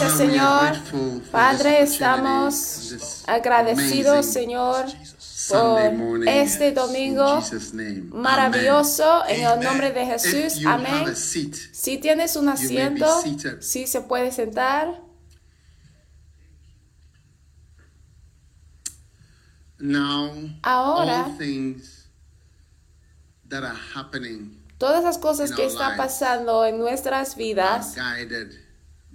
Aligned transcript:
Gracias, 0.00 0.18
Señor. 0.18 0.72
Padre, 1.30 1.82
estamos 1.82 3.24
agradecidos, 3.28 4.26
Señor, 4.26 4.86
por 5.48 6.26
este 6.28 6.68
in 6.68 6.74
domingo 6.74 7.40
maravilloso 8.10 9.24
en 9.28 9.46
el 9.46 9.60
nombre 9.60 9.92
de. 9.92 10.04
Jesús. 10.06 10.64
Amén. 10.66 11.04
Si 11.72 11.98
tienes 11.98 12.34
un 12.36 12.48
asiento, 12.48 13.06
si 13.60 13.86
se 13.86 14.00
puede 14.00 14.32
sentar. 14.32 15.00
Ahora- 20.62 21.24
Todas 24.78 25.04
las 25.04 25.18
cosas 25.18 25.50
que 25.52 25.66
están 25.66 25.96
pasando 25.96 26.64
en 26.64 26.78
nuestras 26.78 27.36
vidas 27.36 27.94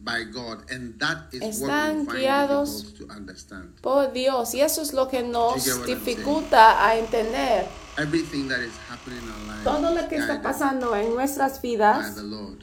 by 0.04 0.24
God, 0.24 0.70
and 0.72 0.98
that 1.00 1.34
is 1.34 1.42
what 1.42 1.70
Están 1.70 2.00
we 2.00 2.06
find 2.06 2.20
guiados 2.20 2.94
to 2.98 3.06
understand. 3.10 3.76
por 3.82 4.12
Dios 4.14 4.54
y 4.54 4.62
eso 4.62 4.82
es 4.82 4.94
lo 4.94 5.08
que 5.08 5.22
nos 5.24 5.66
what 5.66 5.86
dificulta 5.86 6.86
a 6.86 6.98
entender 6.98 7.66
Everything 7.98 8.48
that 8.48 8.60
is 8.62 8.72
happening 8.90 9.18
in 9.18 9.30
our 9.30 9.48
lives 9.48 9.64
todo 9.66 9.94
lo 9.94 10.08
que 10.08 10.16
está 10.18 10.42
pasando 10.42 10.96
en 10.96 11.14
nuestras 11.14 11.62
by 11.62 11.62
vidas. 11.62 12.16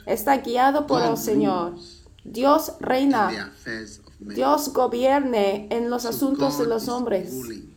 Está 0.07 0.39
guiado 0.39 0.87
por 0.87 1.03
God 1.03 1.11
el 1.11 1.17
Señor. 1.19 1.75
Dios 2.25 2.69
in 2.69 2.75
the 2.79 2.87
reina. 2.87 3.29
affairs 3.29 3.99
of 3.99 4.13
men. 4.19 4.35
Dios 4.35 4.73
gobierne 4.73 5.69
en 5.71 5.91
los 5.91 6.03
So 6.03 6.09
asuntos 6.09 6.59
de 6.59 6.65
God 6.65 6.73
los 6.73 6.83
is 6.85 6.89
hombres. 6.89 7.35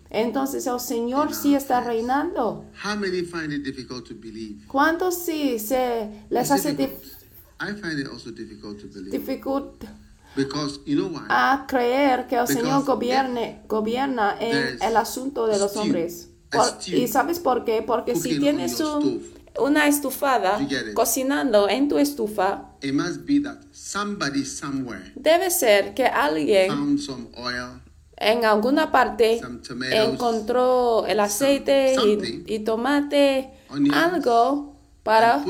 Entonces 0.09 0.65
el 0.65 0.79
Señor 0.79 1.35
sí 1.35 1.53
está 1.53 1.81
reinando. 1.81 2.65
How 2.83 2.95
many 2.95 3.21
find 3.23 3.51
it 3.53 3.63
difficult 3.63 4.07
to 4.07 4.15
believe? 4.15 4.65
¿Cuántos 4.67 5.23
sí 5.23 5.59
se 5.59 6.09
les 6.29 6.43
It's 6.43 6.51
hace 6.51 6.73
difficult. 6.73 7.18
I 7.61 7.73
find 7.73 7.99
it 7.99 8.07
also 8.07 8.31
difficult 8.31 8.79
to 8.81 8.87
believe 8.87 9.11
dificultad 9.11 9.89
because 10.35 10.79
you 10.85 10.95
know 10.95 11.09
why? 11.09 11.25
a 11.29 11.65
creer 11.67 12.27
que 12.27 12.35
el 12.37 12.45
Because 12.45 12.53
Señor 12.53 12.85
gobierne, 12.85 13.61
gobierna 13.67 14.37
en 14.39 14.81
el 14.81 14.97
asunto 14.97 15.47
de 15.47 15.57
los 15.59 15.75
hombres? 15.75 16.29
Por- 16.51 16.79
¿Y 16.87 17.07
sabes 17.07 17.39
por 17.39 17.63
qué? 17.65 17.81
Porque 17.83 18.15
si 18.15 18.39
tienes 18.39 18.79
un- 18.79 19.21
una 19.59 19.87
estufada 19.87 20.59
cocinando 20.93 21.67
en 21.69 21.89
tu 21.89 21.97
estufa, 21.97 22.65
It 22.81 22.93
must 22.93 23.25
be 23.25 23.39
that 23.41 23.57
somebody 23.71 24.45
somewhere 24.45 25.11
debe 25.15 25.49
ser 25.51 25.93
que 25.93 26.05
alguien 26.05 26.69
found 26.71 26.99
some 26.99 27.27
oil, 27.35 27.81
en 28.15 28.45
alguna 28.45 28.89
parte 28.91 29.39
Some 29.41 29.59
tomatoes, 29.59 30.13
encontró 30.13 31.05
el 31.07 31.19
aceite 31.19 31.95
something, 31.95 32.45
y, 32.47 32.55
y 32.55 32.59
tomate, 32.59 33.51
algo 33.93 34.75
para 35.03 35.43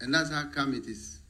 and 0.00 0.12
that's 0.14 0.30
how 0.30 0.50
come 0.50 0.76
it 0.76 0.86
is 0.86 1.20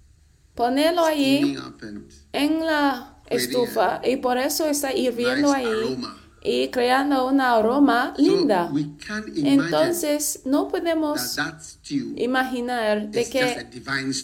up 1.58 1.82
and 1.82 2.12
en 2.32 2.66
la 2.66 3.16
estufa 3.30 4.00
y 4.04 4.16
por 4.16 4.36
eso 4.38 4.66
está 4.66 4.92
hirviendo 4.92 5.48
nice 5.48 5.56
ahí 5.56 5.66
aroma. 5.66 6.16
y 6.42 6.68
creando 6.68 7.26
una 7.26 7.54
aroma 7.54 8.14
linda. 8.16 8.68
So 8.68 8.74
we 8.74 8.86
can't 9.06 9.28
imagine 9.28 9.64
Entonces 9.64 10.40
no 10.44 10.64
that 10.64 10.72
podemos 10.72 11.36
that 11.36 11.60
stew 11.60 12.14
imaginar 12.16 13.10
de 13.10 13.28
que 13.28 13.68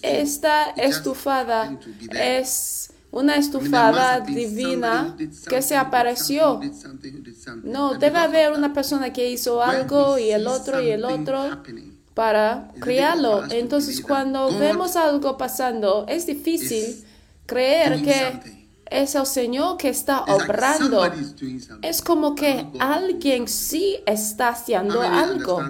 esta 0.03 0.71
estufada 0.71 1.79
es 2.11 2.91
una 3.11 3.37
estufada 3.37 4.21
divina 4.21 5.17
que 5.49 5.63
se 5.63 5.77
apareció. 5.77 6.61
No, 7.63 7.95
debe 7.95 8.19
haber 8.19 8.49
that, 8.51 8.59
una 8.59 8.73
persona 8.73 9.13
que 9.13 9.31
hizo 9.31 9.63
algo 9.63 10.15
we 10.15 10.23
y 10.23 10.31
el 10.31 10.47
otro 10.47 10.83
y 10.83 10.91
el 10.91 11.05
otro 11.05 11.63
para 12.17 12.73
to 12.81 13.45
Entonces 13.51 14.01
cuando 14.01 14.59
vemos 14.59 14.97
algo 14.97 15.37
pasando, 15.37 16.07
es 16.09 16.27
difícil 16.27 17.05
creer 17.45 18.03
que 18.03 18.41
es 18.91 19.15
el 19.15 19.27
Señor 19.27 19.77
que 19.77 19.91
está 19.91 20.25
obrando. 20.25 21.13
Es 21.83 22.01
como 22.01 22.35
que 22.35 22.67
alguien 22.79 23.47
sí 23.47 23.99
está 24.07 24.49
haciendo 24.49 25.03
algo. 25.03 25.63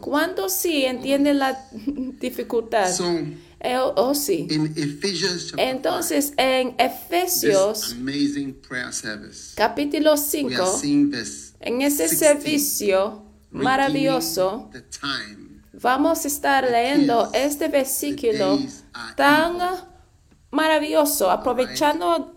¿Cuándo 0.00 0.48
sí 0.48 0.84
entiende 0.84 1.34
la 1.34 1.60
dificultad? 2.20 2.94
So, 2.94 3.12
Eh, 3.62 3.76
oh, 3.78 4.14
sí. 4.14 4.46
Entonces 5.58 6.32
en 6.36 6.68
5, 6.68 7.92
this 7.92 7.94
Efesios 7.94 7.94
capítulo 9.54 10.14
we 10.14 10.54
are 10.54 10.64
5, 10.64 10.78
seeing 10.78 11.10
this 11.10 11.54
en 11.60 11.82
ese 11.82 12.08
16, 12.08 12.18
servicio 12.18 13.22
maravilloso, 13.50 14.70
redeeming 14.72 14.72
the 14.72 14.98
time. 14.98 15.39
Vamos 15.72 16.24
a 16.24 16.28
estar 16.28 16.64
leyendo 16.64 17.30
este 17.32 17.68
versículo 17.68 18.58
tan 19.16 19.58
maravilloso, 20.50 21.30
aprovechando 21.30 22.34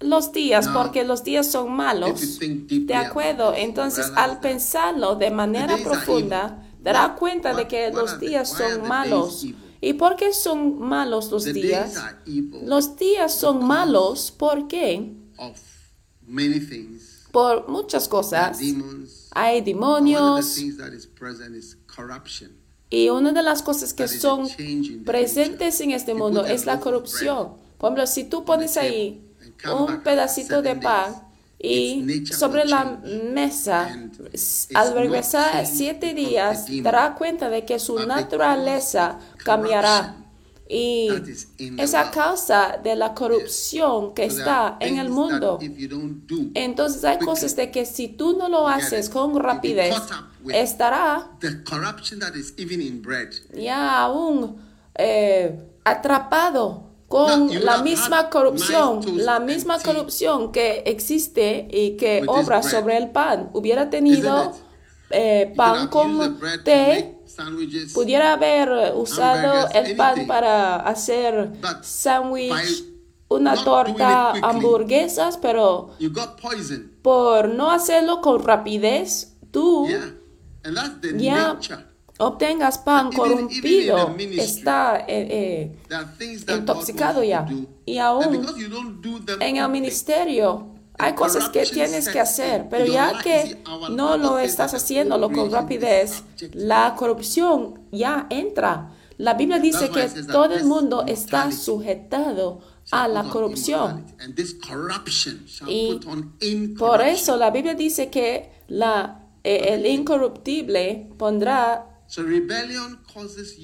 los 0.00 0.32
días, 0.32 0.68
porque 0.68 1.04
los 1.04 1.22
días 1.22 1.50
son 1.50 1.72
malos. 1.72 2.38
De 2.40 2.94
acuerdo, 2.94 3.54
entonces 3.54 4.10
al 4.16 4.40
pensarlo 4.40 5.16
de 5.16 5.30
manera 5.30 5.76
profunda, 5.78 6.68
dará 6.80 7.14
cuenta 7.14 7.54
de 7.54 7.68
que 7.68 7.90
los 7.90 8.18
días 8.18 8.50
son 8.50 8.88
malos. 8.88 9.46
¿Y 9.80 9.92
por 9.94 10.16
qué 10.16 10.32
son 10.32 10.78
malos 10.78 11.30
los 11.30 11.44
días? 11.44 12.02
Los 12.64 12.96
días 12.96 13.34
son 13.34 13.64
malos 13.64 14.32
porque 14.36 15.14
of 15.36 15.60
many 16.26 16.60
things. 16.60 17.26
por 17.30 17.68
muchas 17.68 18.08
cosas. 18.08 18.58
hay 19.32 19.60
demonios 19.60 20.58
y 22.90 23.08
una 23.08 23.32
de 23.32 23.42
las 23.42 23.62
cosas 23.62 23.92
que 23.94 24.06
son 24.08 24.48
presentes 25.04 25.80
en 25.80 25.90
este 25.90 26.14
mundo 26.14 26.44
es 26.44 26.66
la 26.66 26.80
corrupción. 26.80 27.54
Por 27.78 27.88
ejemplo, 27.88 28.06
si 28.06 28.24
tú 28.24 28.44
pones 28.44 28.76
ahí 28.76 29.20
un 29.72 30.00
pedacito 30.02 30.62
de 30.62 30.76
pan 30.76 31.14
y 31.58 32.24
sobre 32.26 32.64
la 32.66 33.00
mesa, 33.32 33.88
al 34.74 34.94
regresar 34.94 35.66
siete 35.66 36.14
días, 36.14 36.66
dará 36.82 37.14
cuenta 37.14 37.48
de 37.48 37.64
que 37.64 37.78
su 37.78 37.98
naturaleza 38.06 39.18
cambiará. 39.44 40.16
Y 40.68 41.08
that 41.08 41.28
is 41.28 41.48
in 41.58 41.76
the 41.76 41.82
es 41.82 41.94
a 41.94 42.00
world. 42.00 42.14
causa 42.14 42.80
de 42.82 42.96
la 42.96 43.14
corrupción 43.14 44.14
que 44.14 44.24
está 44.24 44.78
en 44.80 44.98
el 44.98 45.10
mundo. 45.10 45.58
Entonces 46.54 47.04
hay 47.04 47.18
cosas 47.18 47.54
de 47.54 47.70
que 47.70 47.84
si 47.84 48.08
tú 48.08 48.36
no 48.36 48.48
lo 48.48 48.66
haces 48.66 49.10
con 49.10 49.38
rapidez, 49.38 49.94
estará 50.48 51.30
the 51.40 51.62
corruption 51.64 52.18
that 52.20 52.34
is 52.34 52.54
even 52.56 52.80
in 52.80 53.02
bread. 53.02 53.28
ya 53.52 54.00
aún 54.00 54.56
eh, 54.94 55.54
atrapado 55.84 56.94
con 57.08 57.64
la 57.64 57.82
misma 57.82 58.30
corrupción, 58.30 59.02
la 59.18 59.40
misma 59.40 59.78
corrupción 59.78 60.50
que 60.50 60.82
existe 60.86 61.68
y 61.70 61.96
que 61.96 62.24
obra 62.26 62.62
sobre 62.62 62.96
el 62.96 63.10
pan. 63.10 63.50
Hubiera 63.52 63.90
tenido 63.90 64.52
eh, 65.10 65.52
pan 65.54 65.88
con 65.88 66.40
té. 66.64 67.18
Pudiera 67.92 68.32
haber 68.32 68.94
usado 68.94 69.68
el 69.72 69.96
pan 69.96 70.26
para 70.26 70.76
hacer 70.76 71.52
sándwich, 71.82 72.84
una 73.28 73.62
torta, 73.62 74.32
hamburguesas, 74.42 75.38
pero 75.38 75.90
por 77.02 77.48
no 77.48 77.70
hacerlo 77.70 78.20
con 78.20 78.42
rapidez, 78.42 79.36
tú 79.50 79.88
ya 81.16 81.58
obtengas 82.18 82.78
pan 82.78 83.10
corrompido, 83.12 84.14
está 84.36 85.04
eh, 85.08 85.76
eh, 85.80 86.54
intoxicado 86.56 87.24
ya. 87.24 87.46
Y 87.84 87.98
aún 87.98 88.46
en 89.40 89.56
el 89.56 89.68
ministerio, 89.68 90.73
Hay 90.98 91.14
cosas 91.14 91.48
que 91.48 91.66
tienes 91.66 92.08
que 92.08 92.20
hacer, 92.20 92.68
pero 92.70 92.86
ya 92.86 93.18
que 93.20 93.62
no 93.88 94.16
lo 94.16 94.38
estás 94.38 94.74
haciéndolo 94.74 95.30
con 95.32 95.50
rapidez, 95.50 96.22
la 96.52 96.94
corrupción 96.96 97.88
ya 97.90 98.26
entra. 98.30 98.92
La 99.18 99.34
Biblia 99.34 99.58
dice 99.58 99.90
que 99.90 100.08
todo 100.30 100.54
el 100.54 100.64
mundo 100.64 101.04
está 101.06 101.50
sujetado 101.52 102.60
a 102.90 103.08
la 103.08 103.28
corrupción. 103.28 104.04
Y 106.38 106.68
por 106.78 107.00
eso 107.02 107.36
la 107.36 107.50
Biblia 107.50 107.74
dice 107.74 108.10
que 108.10 108.50
la, 108.68 109.20
eh, 109.42 109.74
el 109.74 109.86
incorruptible 109.86 111.10
pondrá 111.18 111.86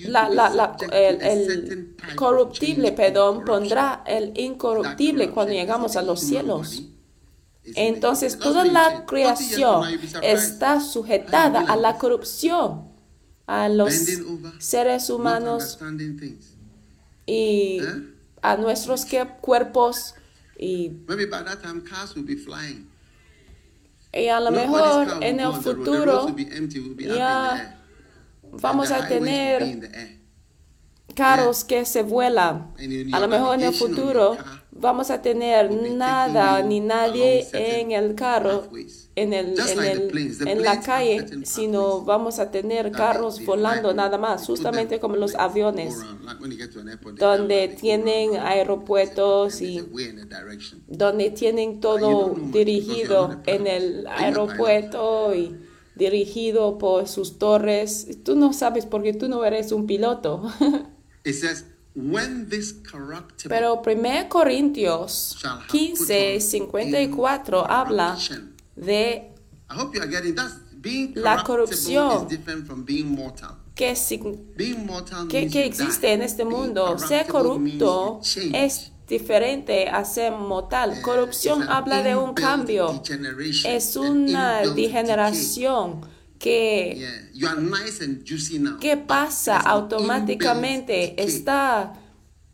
la, 0.02 0.28
la, 0.28 0.50
la, 0.50 0.76
el, 0.92 1.20
el 1.22 1.96
corruptible, 2.16 2.92
perdón, 2.92 3.44
pondrá 3.44 4.02
el 4.06 4.32
incorruptible 4.38 5.30
cuando 5.30 5.52
llegamos 5.52 5.96
a 5.96 6.02
los 6.02 6.20
cielos. 6.20 6.90
Entonces 7.64 8.38
toda 8.38 8.64
la 8.64 9.04
creación 9.06 9.84
está 10.22 10.80
sujetada 10.80 11.60
a 11.60 11.76
la 11.76 11.98
corrupción, 11.98 12.88
a 13.46 13.68
los 13.68 13.92
seres 14.58 15.10
humanos 15.10 15.78
y 17.26 17.80
¿Eh? 17.80 17.86
a 18.42 18.56
nuestros 18.56 19.06
cuerpos 19.40 20.14
y, 20.58 20.92
y 24.12 24.26
a 24.28 24.40
lo 24.40 24.50
mejor 24.50 25.22
en 25.22 25.40
el 25.40 25.52
futuro 25.52 26.34
ya 26.98 27.80
vamos 28.52 28.90
a 28.90 29.06
tener 29.06 30.20
carros 31.14 31.64
que 31.64 31.84
se 31.84 32.02
vuelan. 32.02 32.72
A 33.12 33.20
lo 33.20 33.28
mejor 33.28 33.58
en 33.58 33.66
el 33.66 33.74
futuro 33.74 34.38
vamos 34.72 35.10
a 35.10 35.20
tener 35.22 35.70
nada 35.70 36.62
ni 36.62 36.80
nadie 36.80 37.48
en 37.52 37.92
el 37.92 38.14
carro, 38.14 38.68
en, 39.16 39.32
el, 39.34 39.54
en, 39.68 39.84
el- 39.84 40.00
en 40.48 40.64
la 40.64 40.80
calle, 40.82 41.16
sino 41.44 42.02
vamos 42.04 42.38
a 42.38 42.50
tener 42.50 42.94
carros 42.94 43.44
volando 43.44 43.92
nada 43.94 44.18
más, 44.18 44.46
justamente 44.46 45.00
como 45.00 45.16
los 45.16 45.34
aviones, 45.34 45.94
donde 47.18 47.68
tienen 47.68 48.36
aeropuertos 48.36 49.60
y 49.60 49.80
donde 50.86 51.30
tienen 51.30 51.80
todo 51.80 52.34
dirigido 52.52 53.42
en 53.46 53.66
el 53.66 54.06
aeropuerto 54.06 55.34
y 55.34 55.56
dirigido 55.94 56.78
por 56.78 57.08
sus 57.08 57.38
torres. 57.38 58.08
Tú 58.24 58.36
no 58.36 58.52
sabes 58.52 58.86
porque 58.86 59.12
tú 59.12 59.28
no 59.28 59.44
eres 59.44 59.72
un 59.72 59.86
piloto. 59.86 60.42
When 61.94 62.48
this 62.48 62.76
Pero 63.48 63.82
1 63.84 64.28
Corintios 64.28 65.36
15, 65.68 66.40
54 66.40 67.66
habla 67.68 68.16
de 68.76 69.32
I 69.70 69.74
hope 69.74 69.96
you 69.96 70.02
are 70.02 70.10
getting 70.10 70.34
that. 70.34 70.50
Being 70.80 71.12
La 71.14 71.42
corrupción. 71.42 72.22
is 72.22 72.28
different 72.28 72.66
from 72.66 72.84
being 72.84 73.08
mortal. 73.08 73.56
que, 73.74 73.94
Being 74.56 74.86
mortal 74.86 75.28
que, 75.28 75.48
que 75.48 75.64
existe 75.66 76.12
en 76.12 76.22
este 76.22 76.44
Being 76.44 76.56
mundo. 76.56 76.98
Ser 76.98 77.26
corrupto 77.26 78.20
es 78.54 78.92
diferente 79.06 79.88
a 79.88 80.04
ser 80.04 80.32
mortal. 80.32 81.02
Corrupción 81.02 81.60
It's 81.60 81.68
an 81.68 81.76
habla 81.76 82.02
de 82.02 82.16
un 82.16 82.34
cambio. 82.34 82.92
degeneration, 83.02 83.72
Es 83.72 83.96
una 83.96 84.60
degeneración 84.60 86.00
que. 86.40 86.96
Yeah, 87.32 87.54
nice 87.54 88.00
que 88.80 88.96
pasa 88.96 89.58
automáticamente. 89.58 91.14
Está, 91.22 91.92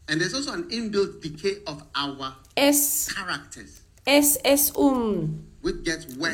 And 0.09 0.21
there's 0.21 0.35
also 0.35 0.53
an 0.53 0.67
inbuilt 0.71 1.21
decay 1.21 1.63
of 1.67 1.83
our 1.97 2.37
es, 2.55 3.09
characters, 3.13 3.83
es, 4.05 4.39
es 4.45 4.73
un 4.77 5.45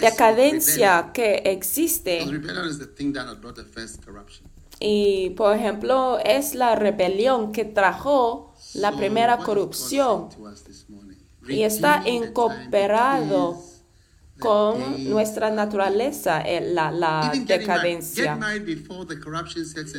decadencia 0.01 1.11
que 1.15 1.43
existe. 1.47 2.23
Y, 4.79 5.31
por 5.31 5.57
ejemplo, 5.57 6.19
es 6.19 6.55
la 6.55 6.75
rebelión 6.75 7.53
que 7.53 7.65
trajo 7.65 8.55
la 8.75 8.93
primera 8.95 9.39
corrupción. 9.39 10.29
y 11.49 11.63
está 11.63 12.07
incorporado 12.07 13.72
con 14.43 14.81
nuestra 15.11 15.51
naturaleza, 15.51 16.41
el- 16.41 16.75
la, 16.75 16.91
la 16.91 17.31
decadencia. 17.59 18.25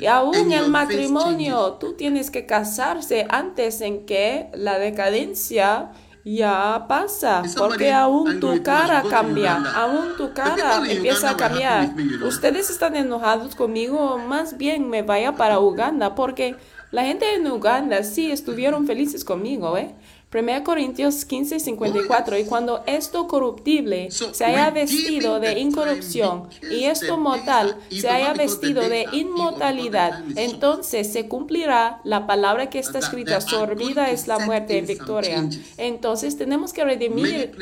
Y 0.02 0.06
aún 0.06 0.36
el 0.52 0.66
matrimonio, 0.72 1.74
tú 1.80 1.94
tienes 1.94 2.30
que 2.32 2.46
casarse 2.46 3.26
antes 3.30 3.82
en 3.82 4.06
que 4.06 4.50
la 4.54 4.78
decadencia 4.80 5.92
ya 6.26 6.86
pasa, 6.88 7.42
porque 7.58 7.92
aún 7.92 8.40
tu 8.40 8.48
cara 8.64 9.02
cambia, 9.10 9.56
aún 9.76 10.16
tu 10.18 10.32
cara 10.34 10.56
empieza 10.96 11.30
a 11.30 11.38
cambiar. 11.38 11.82
Ustedes 12.28 12.70
están 12.70 12.96
enojados 12.96 13.56
conmigo, 13.56 14.18
más 14.20 14.58
bien 14.58 14.90
me 14.90 15.02
vaya 15.02 15.34
para 15.34 15.60
Uganda, 15.60 16.16
porque 16.16 16.56
la 16.92 17.04
gente 17.04 17.34
en 17.36 17.46
Uganda 17.52 18.04
sí 18.04 18.32
estuvieron 18.32 18.88
felices 18.88 19.26
conmigo, 19.26 19.78
¿eh? 19.78 19.94
1 20.34 20.64
Corintios 20.64 21.26
15, 21.26 21.60
54. 21.60 22.38
Y 22.40 22.46
cuando 22.46 22.84
esto 22.88 23.28
corruptible 23.28 24.10
se 24.10 24.46
haya 24.46 24.72
vestido 24.72 25.40
de 25.40 25.60
incorrupción 25.60 26.50
y 26.62 26.86
esto 26.86 27.18
mortal 27.18 27.78
se 27.90 28.10
haya 28.10 28.34
vestido 28.34 28.88
de 28.90 29.06
inmortalidad, 29.12 30.24
entonces 30.36 31.12
se 31.12 31.28
cumplirá 31.28 32.02
la 32.04 32.26
palabra 32.26 32.70
que 32.70 32.80
está 32.80 33.00
escrita, 33.00 33.40
to 33.40 33.66
es 34.10 34.28
la 34.28 34.40
muerte 34.40 34.74
some 34.74 34.88
victoria. 34.88 35.50
Entonces 35.78 36.38
tenemos 36.38 36.74
que 36.74 36.84
redimir 36.84 37.56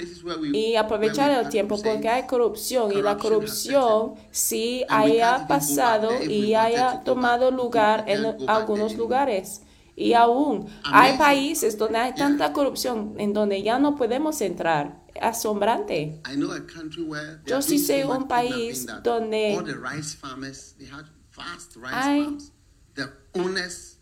y 0.53 0.75
aprovechar 0.75 1.31
el 1.31 1.49
tiempo 1.49 1.81
porque 1.81 2.09
hay 2.09 2.23
corrupción 2.23 2.91
y 2.91 3.01
la 3.01 3.17
corrupción 3.17 4.15
can't 4.31 4.85
haya 4.89 5.45
pasado 5.47 6.23
y 6.23 6.53
haya 6.53 7.01
tomado 7.03 7.51
lugar 7.51 8.05
en 8.07 8.49
algunos 8.49 8.95
lugares. 8.95 9.61
Y 10.01 10.13
aún 10.13 10.67
hay 10.83 11.17
países 11.17 11.77
donde 11.77 11.99
hay 11.99 12.15
tanta 12.15 12.53
corrupción 12.53 13.13
en 13.17 13.33
donde 13.33 13.61
ya 13.61 13.77
no 13.77 13.95
podemos 13.95 14.41
entrar. 14.41 14.99
Asombrante. 15.21 16.21
I 16.25 16.35
know 16.35 16.51
a 16.51 16.61
country 16.61 17.03
where 17.03 17.39
Yo 17.45 17.61
sí 17.61 17.77
sé 17.77 18.05
un 18.05 18.27
país 18.27 18.87
donde 19.03 19.55
all 19.57 19.65
the 19.65 19.75
rice 19.75 20.15
farmers 20.15 20.73
they 20.79 20.87
had 20.87 21.05
vast 21.35 21.75
rice 21.75 21.93
hay 21.93 22.23
farms. 22.23 22.51
The 22.95 23.09
owners 23.33 23.99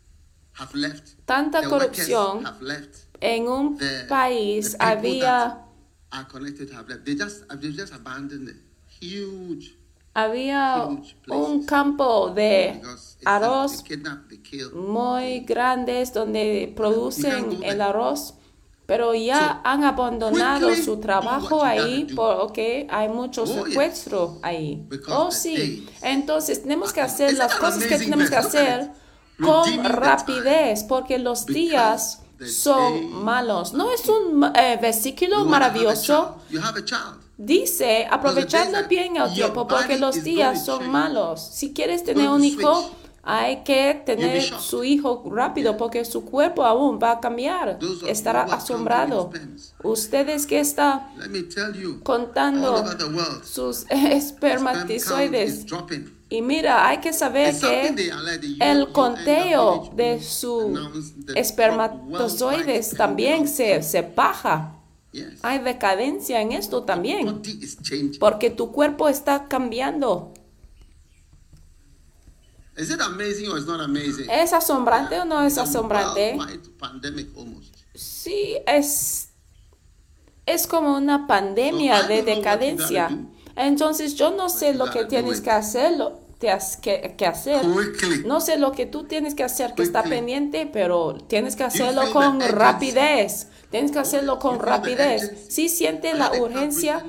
have 0.53 0.73
left. 0.73 1.15
tanta 1.25 1.61
the 1.61 1.67
corrupción 1.67 2.45
have 2.45 2.61
left. 2.61 3.07
en 3.19 3.47
un 3.47 3.77
The, 3.77 4.05
país 4.07 4.77
the 4.77 4.85
había 4.85 5.19
that 5.19 5.65
are 6.11 6.27
connected 6.27 6.71
have 6.71 6.87
left. 6.87 7.05
They 7.05 7.15
just 7.15 7.47
they 7.59 7.71
just 7.71 7.93
abandoned 7.93 8.47
it. 8.47 8.57
Huge 9.01 9.79
había 10.13 10.87
huge 10.89 11.15
un 11.27 11.65
campo 11.65 12.31
de 12.31 12.81
arroz 13.25 13.83
muy 14.73 15.41
grandes 15.41 16.13
donde 16.13 16.71
producen 16.75 17.61
el 17.63 17.81
arroz, 17.81 18.35
pero 18.85 19.13
ya 19.13 19.61
han 19.63 19.83
abandonado 19.83 20.73
su 20.75 20.97
trabajo 20.99 21.63
ahí 21.63 22.07
porque 22.15 22.87
hay 22.89 23.07
mucho 23.09 23.43
Oh, 23.43 23.45
secuestro 23.65 24.39
ahí. 24.41 24.87
Oh, 25.09 25.29
sí. 25.31 25.87
Entonces 26.01 26.63
tenemos 26.63 26.91
que 26.91 27.01
are- 27.01 27.11
hacer 27.11 27.33
las 27.37 27.53
cosas 27.55 27.83
que 27.83 27.97
tenemos 27.97 28.29
que 28.29 28.35
hacer 28.35 28.91
con 29.39 29.83
rapidez 29.83 30.83
porque 30.83 31.19
los 31.19 31.45
días 31.45 32.23
son 32.47 33.13
malos. 33.23 33.73
No 33.73 33.91
es 33.91 34.07
un 34.07 34.43
eh, 34.55 34.77
versículo 34.81 35.45
maravilloso. 35.45 36.37
Dice, 37.37 38.05
aprovechando 38.09 38.79
bien 38.89 39.15
el 39.15 39.33
tiempo, 39.33 39.65
porque 39.67 39.97
los 39.97 40.23
días 40.23 40.65
son 40.65 40.89
malos. 40.89 41.41
Si 41.41 41.73
quieres 41.73 42.03
tener 42.03 42.27
un 42.29 42.43
hijo. 42.43 42.91
Hay 43.23 43.63
que 43.63 44.01
tener 44.05 44.41
su 44.41 44.83
hijo 44.83 45.23
rápido, 45.29 45.77
porque 45.77 46.05
su 46.05 46.25
cuerpo 46.25 46.63
aún 46.63 46.99
va 47.01 47.11
a 47.11 47.19
cambiar. 47.19 47.79
Estará 48.07 48.43
asombrado. 48.43 49.31
Ustedes 49.83 50.45
que 50.47 50.59
están 50.59 51.09
Let 51.17 51.29
me 51.29 51.43
tell 51.43 51.73
you, 51.73 51.91
all 51.91 52.03
contando 52.03 52.83
sus 53.43 53.85
espermatozoides. 53.89 55.65
Y 56.29 56.41
mira, 56.41 56.87
hay 56.87 56.99
que 56.99 57.11
saber 57.11 57.55
que 57.59 58.11
el 58.59 58.91
conteo 58.91 59.91
de 59.95 60.21
sus 60.21 60.79
espermatozoides 61.35 62.91
también 62.91 63.47
se, 63.47 63.81
se 63.81 64.01
baja. 64.01 64.75
Hay 65.41 65.59
decadencia 65.59 66.41
en 66.41 66.51
esto 66.51 66.83
también. 66.83 67.41
Porque 68.19 68.51
tu 68.51 68.71
cuerpo 68.71 69.09
está 69.09 69.47
cambiando. 69.47 70.33
Is 72.79 72.89
it 72.89 73.01
amazing 73.01 73.49
or 73.49 73.57
is 73.57 73.65
not 73.65 73.81
amazing? 73.81 74.29
¿Es 74.29 74.53
asombrante 74.53 75.19
o 75.19 75.25
no 75.25 75.43
es 75.43 75.57
It's 75.57 75.69
asombrante? 75.69 76.37
pandemic 76.79 77.27
almost. 77.37 77.75
Sí, 77.93 78.55
es, 78.65 79.29
es 80.45 80.65
como 80.65 80.95
una 80.95 81.27
pandemia 81.27 82.01
So, 82.03 82.07
de 82.07 82.23
decadencia. 82.23 83.09
Entonces 83.57 84.15
yo 84.15 84.31
no 84.31 84.47
sé 84.47 84.73
lo 84.73 84.89
que 84.91 85.03
tienes 85.03 85.41
que 85.41 85.51
hacerlo, 85.51 86.19
que, 86.39 87.15
que 87.17 87.25
hacer. 87.25 87.63
Quickly. 87.63 88.23
No 88.25 88.39
sé 88.39 88.57
lo 88.57 88.71
que 88.71 88.85
tú 88.85 89.03
tienes 89.03 89.35
que 89.35 89.43
hacer 89.43 89.73
que 89.73 89.83
está 89.83 90.03
pendiente, 90.03 90.69
pero 90.71 91.15
tienes 91.27 91.57
que 91.57 91.65
hacerlo 91.65 92.13
con 92.13 92.39
rapidez. 92.39 93.47
Tienes 93.69 93.91
que 93.91 93.99
hacerlo 93.99 94.39
con 94.39 94.59
rapidez. 94.59 95.47
Si 95.49 95.67
siente 95.67 96.13
la 96.13 96.31
urgencia. 96.31 97.03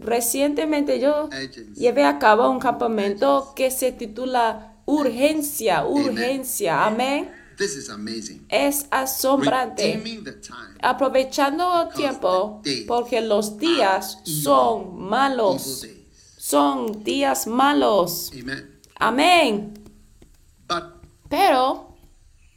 Recientemente 0.00 1.00
yo 1.00 1.28
llevé 1.74 2.04
a 2.04 2.18
cabo 2.18 2.50
un 2.50 2.60
campamento 2.60 3.52
que 3.54 3.70
se 3.70 3.92
titula 3.92 4.76
Urgencia, 4.86 5.84
Urgencia. 5.84 6.86
Amén. 6.86 7.30
This 7.56 7.76
is 7.76 7.90
amazing. 7.90 8.46
Es 8.48 8.86
asombrante. 8.90 10.02
Aprovechando 10.80 11.82
el 11.82 11.94
tiempo, 11.94 12.62
porque 12.86 13.20
los 13.20 13.58
días 13.58 14.18
son 14.24 15.00
malos. 15.00 15.86
Son 16.38 17.04
días 17.04 17.46
malos. 17.46 18.32
Amen. 18.32 18.80
Amén. 18.98 19.74
Pero 21.28 21.96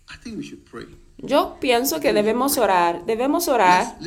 I 0.10 0.18
think 0.24 0.38
we 0.38 0.44
should 0.44 0.66
pray. 0.66 0.86
Yo 1.26 1.58
pienso 1.60 2.00
que 2.00 2.14
debemos 2.14 2.58
orar. 2.58 3.06
Debemos 3.06 3.48
orar. 3.48 3.98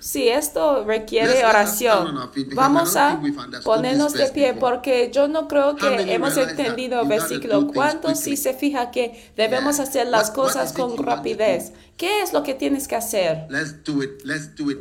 Si 0.00 0.28
esto 0.28 0.84
requiere 0.84 1.44
oración, 1.44 2.30
vamos 2.54 2.96
a 2.96 3.20
ponernos 3.64 4.12
de 4.12 4.28
pie 4.28 4.54
porque 4.54 5.10
yo 5.12 5.28
no 5.28 5.48
creo 5.48 5.76
que 5.76 6.12
hemos 6.12 6.36
entendido 6.36 7.02
el 7.02 7.08
versículo. 7.08 7.66
¿Cuántos 7.68 8.18
quickly? 8.18 8.36
se 8.36 8.54
fija 8.54 8.90
que 8.90 9.32
debemos 9.36 9.80
hacer 9.80 10.08
las 10.08 10.30
cosas 10.30 10.72
con 10.72 10.96
rapidez? 10.96 11.72
¿Qué 11.96 12.20
es 12.20 12.32
lo 12.32 12.42
que 12.42 12.54
tienes 12.54 12.88
que 12.88 12.96
hacer? 12.96 13.46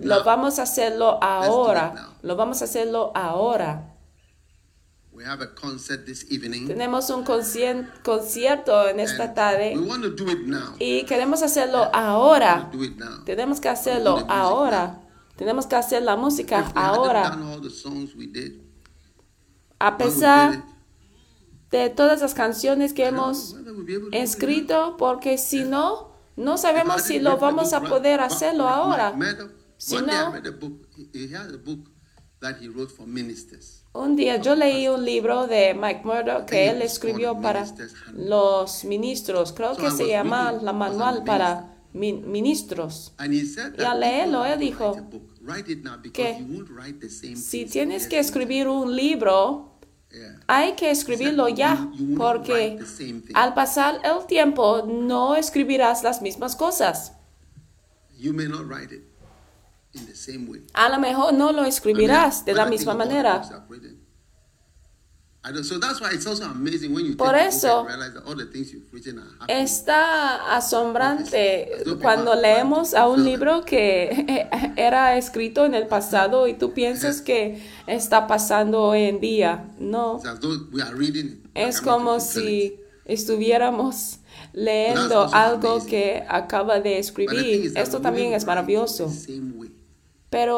Lo 0.04 0.24
vamos 0.24 0.60
a 0.60 0.63
hacerlo 0.63 1.18
ahora. 1.24 2.13
Lo 2.22 2.36
vamos 2.36 2.62
a 2.62 2.65
hacerlo 2.65 3.12
ahora. 3.15 3.95
We 5.15 5.24
have 5.24 5.41
a 5.41 5.48
concert 5.48 6.05
this 6.05 6.25
evening. 6.29 6.67
Tenemos 6.67 7.10
un 7.10 7.24
concierto 7.24 8.89
en 8.89 9.00
esta 9.00 9.24
and 9.24 9.34
tarde 9.36 9.74
We 9.77 9.88
want 9.88 10.03
to 10.03 10.10
do 10.10 10.29
it 10.29 10.45
now. 10.45 10.75
y 10.77 11.05
queremos 11.05 11.41
hacerlo 11.41 11.89
ahora. 11.93 12.69
Do 12.74 12.84
it 12.84 12.98
now. 12.98 13.24
Tenemos 13.24 13.62
que 13.62 13.69
hacerlo 13.69 14.25
ahora. 14.27 15.01
Tenemos 15.38 15.67
que 15.67 15.75
hacer 15.77 16.03
la 16.03 16.17
música 16.17 16.69
ahora. 16.75 17.29
done 17.29 17.43
all 17.53 17.62
the 17.62 17.69
songs 17.69 18.13
we 18.13 18.27
did, 18.27 18.60
A 19.79 19.98
pesar 19.98 20.65
de 21.72 21.89
todas 21.89 22.19
las 22.19 22.34
canciones 22.34 22.91
que 22.91 23.05
hemos 23.05 23.55
escrito, 24.12 24.98
porque 24.98 25.38
si 25.38 25.63
no, 25.63 26.12
no 26.36 26.57
sabemos 26.57 27.03
si 27.03 27.19
lo 27.19 27.38
vamos 27.38 27.72
a 27.72 27.79
book, 27.79 27.89
poder 27.89 28.19
hacerlo 28.19 28.67
ahora. 28.67 29.13
Si 29.77 29.95
no- 29.95 30.34
Un 33.96 34.16
día 34.16 34.38
yo 34.38 34.56
leí 34.56 34.88
un 34.90 35.06
libro 35.06 35.48
de 35.48 35.74
Mike 35.74 36.02
Murdoch 36.04 36.46
que 36.46 36.70
él 36.70 36.82
escribió 36.82 37.40
para 37.42 37.66
los 38.14 38.84
ministros. 38.84 39.54
Creo 39.54 39.75
que 39.78 39.90
se 39.92 40.08
llama 40.08 40.52
la 40.52 40.74
manual 40.74 41.24
para 41.24 41.78
mi- 41.94 42.12
ministros. 42.14 43.14
Y 43.78 43.84
al 43.86 44.00
leerlo, 44.02 44.44
él 44.46 44.60
dijo 44.60 44.92
write 44.94 45.00
a 45.00 45.10
book. 45.10 45.32
Write 45.42 45.72
it 45.72 45.84
now 45.84 45.98
because 46.02 46.14
que 46.14 46.40
you 46.44 46.54
won't 46.58 46.70
write 46.72 47.00
the 47.00 47.10
same 47.10 47.36
Si 47.38 47.66
tienes 47.66 48.08
que 48.08 48.20
escribir 48.20 48.68
un 48.68 48.94
libro, 48.96 49.72
hay 50.48 50.74
que 50.74 50.92
escribirlo 50.92 51.48
ya, 51.50 51.90
porque 52.18 52.78
al 53.34 53.54
pasar 53.54 54.00
el 54.04 54.25
tiempo 54.28 54.84
no 54.86 55.36
escribirás 55.36 56.04
las 56.04 56.22
mismas 56.22 56.56
cosas. 56.56 57.14
A 60.74 60.90
lo 60.90 61.00
mejor 61.00 61.34
no 61.34 61.52
lo 61.52 61.64
escribirás 61.66 62.44
de 62.46 62.54
la 62.54 62.66
misma 62.66 62.94
manera. 62.94 63.38
books 63.40 63.52
I've 63.52 63.70
written. 63.70 64.06
I 65.48 65.52
don't- 65.52 65.64
So 65.64 65.80
that's 65.80 66.02
why 66.02 66.10
it's 66.12 66.25
also 66.25 66.44
amazing 66.46 66.92
when 66.92 67.06
you 67.06 67.16
Por 67.16 67.36
eso-. 67.36 67.86
Está 69.48 70.56
asombrante 70.56 71.70
cuando 72.02 72.34
leemos 72.34 72.96
a 72.96 73.08
un 73.08 73.24
libro 73.24 73.64
que 73.64 74.48
era 74.75 75.16
escrito 75.18 75.66
en 75.66 75.75
el 75.75 75.86
pasado 75.86 76.48
y 76.48 76.56
tú 76.56 76.74
piensas 76.74 77.22
que 77.22 77.62
está 77.86 78.25
pasando 78.25 78.82
hoy 78.82 79.04
en 79.04 79.20
día. 79.20 79.70
No, 79.78 80.20
es 81.54 81.80
como 81.80 82.20
si 82.20 82.80
estuviéramos 83.06 84.18
leyendo 84.52 85.30
algo 85.36 85.86
que 85.86 86.24
acaba 86.28 86.80
de 86.80 86.98
escribir. 86.98 87.40
Esto 87.78 88.02
también 88.02 88.34
es 88.34 88.46
maravilloso. 88.48 89.10
Pero 90.39 90.58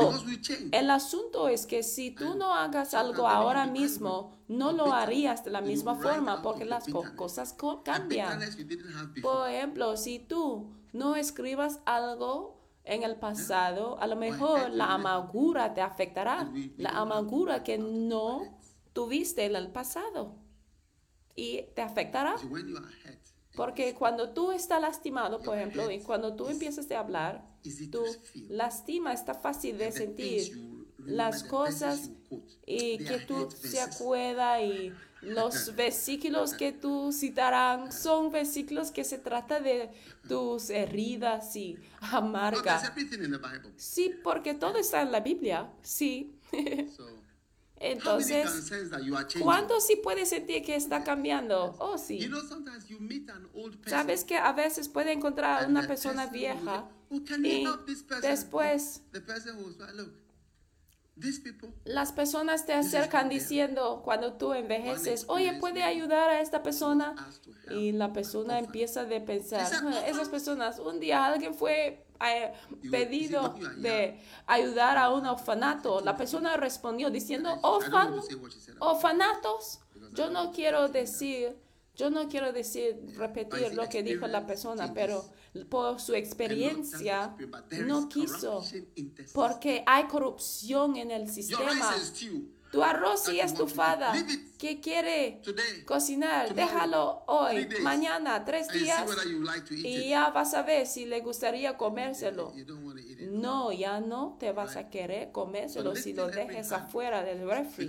el 0.72 0.89
asunto 0.89 1.48
es 1.50 1.65
que 1.67 1.84
si 1.84 2.12
tú 2.12 2.36
no 2.36 2.53
hagas 2.53 2.93
algo 2.93 3.27
ahora 3.27 3.65
mismo, 3.67 4.31
no 4.48 4.72
lo 4.72 4.91
harías 4.93 5.43
de 5.46 5.51
la 5.51 5.62
misma 5.62 5.93
forma 5.96 6.41
porque 6.41 6.65
las 6.65 6.86
co- 6.93 7.03
cosas 7.15 7.53
cambian. 7.84 8.39
Por 9.22 9.50
ejemplo, 9.50 9.96
si 9.98 10.19
tú 10.19 10.74
no 10.93 11.15
escribas 11.15 11.79
algo 11.86 12.57
en 12.86 13.03
el 13.03 13.17
pasado, 13.17 14.00
a 14.00 14.07
lo 14.07 14.15
mejor 14.15 14.69
la 14.72 14.86
amargura 14.96 15.74
te 15.74 15.81
afectará. 15.81 16.50
La 16.77 16.89
amargura 17.01 17.63
que 17.63 17.77
no 17.77 18.57
tuviste 18.93 19.46
en 19.46 19.55
el 19.55 19.69
pasado. 19.72 20.36
Y 21.36 21.63
te 21.75 21.81
afectará. 21.84 22.36
Porque 23.55 23.93
cuando 23.96 24.29
tú 24.34 24.51
estás 24.51 24.81
lastimado, 24.81 25.39
por 25.41 25.55
ejemplo, 25.57 25.89
y 25.91 26.00
cuando 26.00 26.36
tú 26.36 26.48
empiezas 26.48 26.89
a 26.91 27.00
hablar, 27.00 27.43
tú 27.91 28.03
lastima, 28.50 29.13
está 29.13 29.33
fácil 29.33 29.77
de 29.77 29.91
sentir 29.91 30.51
las 30.97 31.43
cosas 31.43 32.12
y 32.65 32.97
que 33.00 33.19
tú 33.19 33.50
se 33.51 33.77
verses. 33.77 33.95
acuerda 33.95 34.62
y 34.62 34.93
los 35.21 35.75
versículos 35.75 36.53
que 36.53 36.71
tú 36.71 37.12
citarán 37.12 37.91
son 37.91 38.31
versículos 38.31 38.91
que 38.91 39.03
se 39.03 39.17
trata 39.17 39.59
de 39.59 39.89
tus 40.27 40.69
heridas 40.69 41.55
y 41.55 41.75
No, 41.75 41.79
there's 41.79 42.13
amarga. 42.13 42.81
everything 42.83 43.24
in 43.24 43.31
the 43.31 43.38
Bible. 43.38 43.71
Sí, 43.77 44.13
porque 44.24 44.53
todo 44.53 44.77
está 44.77 45.01
en 45.01 45.12
la 45.12 45.19
Biblia, 45.21 45.71
sí. 45.81 46.33
So, 46.95 47.03
how 47.03 47.09
many 47.09 47.24
can 47.55 47.66
Entonces? 47.79 48.72
¿cuánto 49.43 49.79
sí 49.81 49.96
puedes 49.98 50.29
sentir 50.29 50.63
que 50.63 50.75
está 50.75 51.03
cambiando? 51.03 51.75
Oh, 51.79 51.98
sí. 51.98 52.19
Sabes 53.86 54.24
que 54.24 54.38
a 54.38 54.51
veces 54.53 54.89
puede 54.89 55.12
encontrar 55.13 55.63
a 55.63 55.67
una 55.67 55.88
persona 55.88 56.27
vieja 56.27 56.89
"Oh, 57.10 57.15
y 57.43 57.65
help 57.65 57.86
this 57.86 58.03
person?" 58.03 58.22
después 58.29 59.01
las 61.86 62.12
personas 62.12 62.65
te 62.65 62.74
acercan 62.74 63.29
diciendo 63.29 64.01
cuando 64.03 64.34
tú 64.34 64.53
envejeces, 64.53 65.25
oye, 65.29 65.53
¿puede 65.53 65.84
ayudar 65.84 66.29
a 66.29 66.41
esta 66.41 66.62
persona? 66.62 67.15
Y 67.69 67.91
la 67.93 68.12
persona 68.13 68.60
empieza 68.60 69.05
de 69.05 69.22
pensar, 69.22 69.72
"Ah, 69.84 70.01
esas 70.07 70.29
personas, 70.29 70.79
un 70.79 71.00
día 71.00 71.25
alguien 71.25 71.53
fue 71.53 72.06
eh, 72.25 72.53
pedido 72.89 73.53
de 73.77 74.19
ayudar 74.45 74.97
a 74.97 75.09
un 75.12 75.25
orfanato. 75.25 76.01
La 76.01 76.15
persona 76.17 76.57
respondió 76.57 77.09
diciendo, 77.09 77.50
I 77.50 77.59
don't 77.62 77.63
want 77.63 77.93
"Orfan- 77.93 78.15
to 78.15 78.21
say 78.21 78.36
what 78.36 78.51
she 78.51 78.59
said. 78.59 78.75
orfanatos. 78.79 79.79
Yo 80.13 80.29
no 80.29 80.51
quiero 80.51 80.88
decir, 80.88 81.57
yo 81.95 82.09
no 82.09 82.27
quiero 82.27 82.51
decir, 82.53 82.95
repetir 83.17 83.74
lo 83.75 83.88
que 83.89 84.03
dijo 84.03 84.27
la 84.27 84.45
persona, 84.45 84.93
pero 84.93 85.25
por 85.69 86.00
su 86.00 86.13
experiencia 86.13 87.36
no 87.86 88.07
quiso, 88.09 88.62
porque 89.33 89.83
hay 89.88 90.03
corrupción 90.05 90.95
en 90.97 91.09
el 91.12 91.27
sistema. 91.29 91.95
Tu 92.71 92.83
arroz 92.83 93.29
y 93.29 93.39
estufada 93.39 94.13
que 94.57 94.79
quiere 94.79 95.41
cocinar, 95.86 96.53
déjalo 96.53 97.24
hoy, 97.27 97.67
mañana, 97.81 98.43
tres 98.43 98.67
días 98.69 99.05
y 99.71 100.09
ya 100.09 100.29
vas 100.31 100.53
a 100.53 100.63
ver 100.63 100.88
si 100.88 101.05
le 101.05 101.21
gustaría 101.21 101.77
comérselo. 101.77 102.53
No, 103.29 103.71
ya 103.71 104.00
no 104.00 104.36
te 104.39 104.51
vas 104.51 104.75
a 104.75 104.89
querer 104.89 105.31
comérselo 105.31 105.95
si 105.95 106.13
lo 106.13 106.27
dejes 106.27 106.71
afuera 106.71 107.24
del 107.24 107.47
refri. 107.47 107.88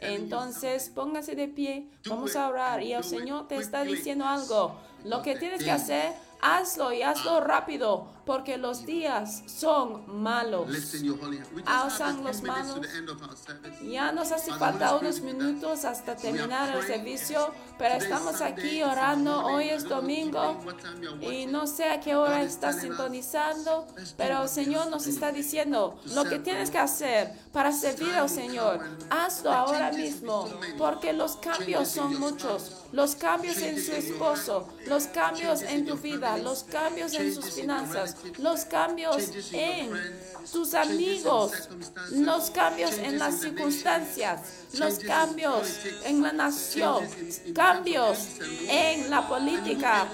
Entonces, 0.00 0.90
póngase 0.90 1.34
de 1.34 1.48
pie, 1.48 1.90
vamos 2.06 2.36
a 2.36 2.48
orar 2.48 2.82
y 2.82 2.92
el 2.92 3.04
Señor 3.04 3.48
te 3.48 3.56
está 3.56 3.84
diciendo 3.84 4.26
algo. 4.26 4.78
Lo 5.04 5.22
que 5.22 5.36
tienes 5.36 5.62
que 5.62 5.70
hacer, 5.70 6.12
hazlo 6.40 6.92
y 6.92 7.02
hazlo 7.02 7.40
rápido, 7.40 8.13
porque 8.24 8.56
los 8.56 8.86
días 8.86 9.42
son 9.46 10.22
malos. 10.22 10.68
Alzan 11.66 12.22
to 12.22 12.32
manos. 12.42 12.80
Ya 13.82 14.12
nos 14.12 14.32
hace 14.32 14.52
falta 14.52 14.96
unos 14.96 15.20
minutos 15.20 15.84
hasta 15.84 16.16
terminar 16.16 16.76
el 16.76 16.82
servicio, 16.84 17.50
pero 17.78 17.94
estamos 17.96 18.40
aquí 18.40 18.82
orando. 18.82 19.44
Hoy 19.44 19.68
es 19.68 19.84
domingo 19.84 20.58
y 21.20 21.46
no 21.46 21.66
sé 21.66 21.90
a 21.90 22.00
qué 22.00 22.14
hora 22.14 22.42
estás 22.42 22.80
sintonizando, 22.80 23.86
pero 24.16 24.42
el 24.42 24.48
Señor 24.48 24.88
nos 24.88 25.06
está 25.06 25.30
do 25.30 25.32
diciendo 25.32 25.98
lo 26.14 26.24
que 26.24 26.38
tienes 26.38 26.70
que 26.70 26.78
hacer 26.78 27.32
para 27.52 27.72
servir 27.72 28.14
al 28.14 28.28
Señor. 28.28 28.80
Hazlo 29.10 29.52
ahora 29.52 29.92
mismo, 29.92 30.48
porque 30.78 31.12
los 31.12 31.36
cambios 31.36 31.88
son 31.88 32.18
muchos. 32.18 32.84
Los 32.92 33.16
cambios 33.16 33.58
en 33.58 33.82
su 33.82 33.92
esposo, 33.92 34.68
los 34.86 35.06
cambios 35.08 35.62
en 35.62 35.84
tu 35.84 35.96
vida, 35.96 36.38
los 36.38 36.62
cambios 36.64 37.12
en 37.14 37.34
sus 37.34 37.46
finanzas, 37.50 38.13
los 38.38 38.64
cambios 38.64 39.30
en 39.52 39.90
tus 40.52 40.74
amigos, 40.74 41.68
los 42.12 42.50
cambios 42.50 42.98
en 42.98 43.18
las 43.18 43.40
circunstancias, 43.40 44.40
los 44.78 44.98
cambios 44.98 45.80
en 46.04 46.22
la 46.22 46.32
nación, 46.32 47.06
cambios 47.54 48.18
en 48.68 49.10
la 49.10 49.26
política, 49.28 50.06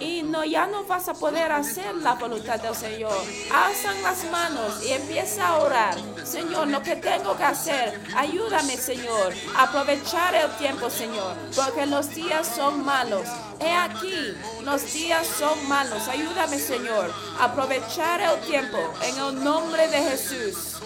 y 0.00 0.22
no, 0.22 0.44
ya 0.44 0.66
no 0.66 0.84
vas 0.84 1.08
a 1.08 1.14
poder 1.14 1.52
hacer 1.52 1.94
la 1.96 2.14
voluntad 2.14 2.60
del 2.60 2.74
Señor. 2.74 3.16
Alzan 3.52 4.02
las 4.02 4.24
manos 4.30 4.84
y 4.84 4.92
empieza 4.92 5.48
a 5.48 5.58
orar. 5.58 5.94
Señor, 6.24 6.68
lo 6.68 6.82
que 6.82 6.96
tengo 6.96 7.36
que 7.36 7.44
hacer, 7.44 8.00
ayúdame, 8.16 8.76
Señor, 8.76 9.32
a 9.56 9.64
aprovechar 9.64 10.34
el 10.34 10.50
tiempo, 10.56 10.90
Señor, 10.90 11.34
porque 11.54 11.86
los 11.86 12.10
días 12.14 12.46
son 12.54 12.84
malos. 12.84 13.26
He 13.60 13.72
aquí, 13.72 14.36
los 14.62 14.92
días 14.92 15.26
son 15.26 15.68
malos. 15.68 16.08
Ayúdame, 16.08 16.58
Señor, 16.58 17.10
a 17.38 17.44
aprovechar 17.44 18.20
el 18.20 18.40
tiempo 18.40 18.78
en 19.02 19.18
el 19.18 19.44
nombre 19.44 19.88
de 19.88 19.98
Jesús. 19.98 20.76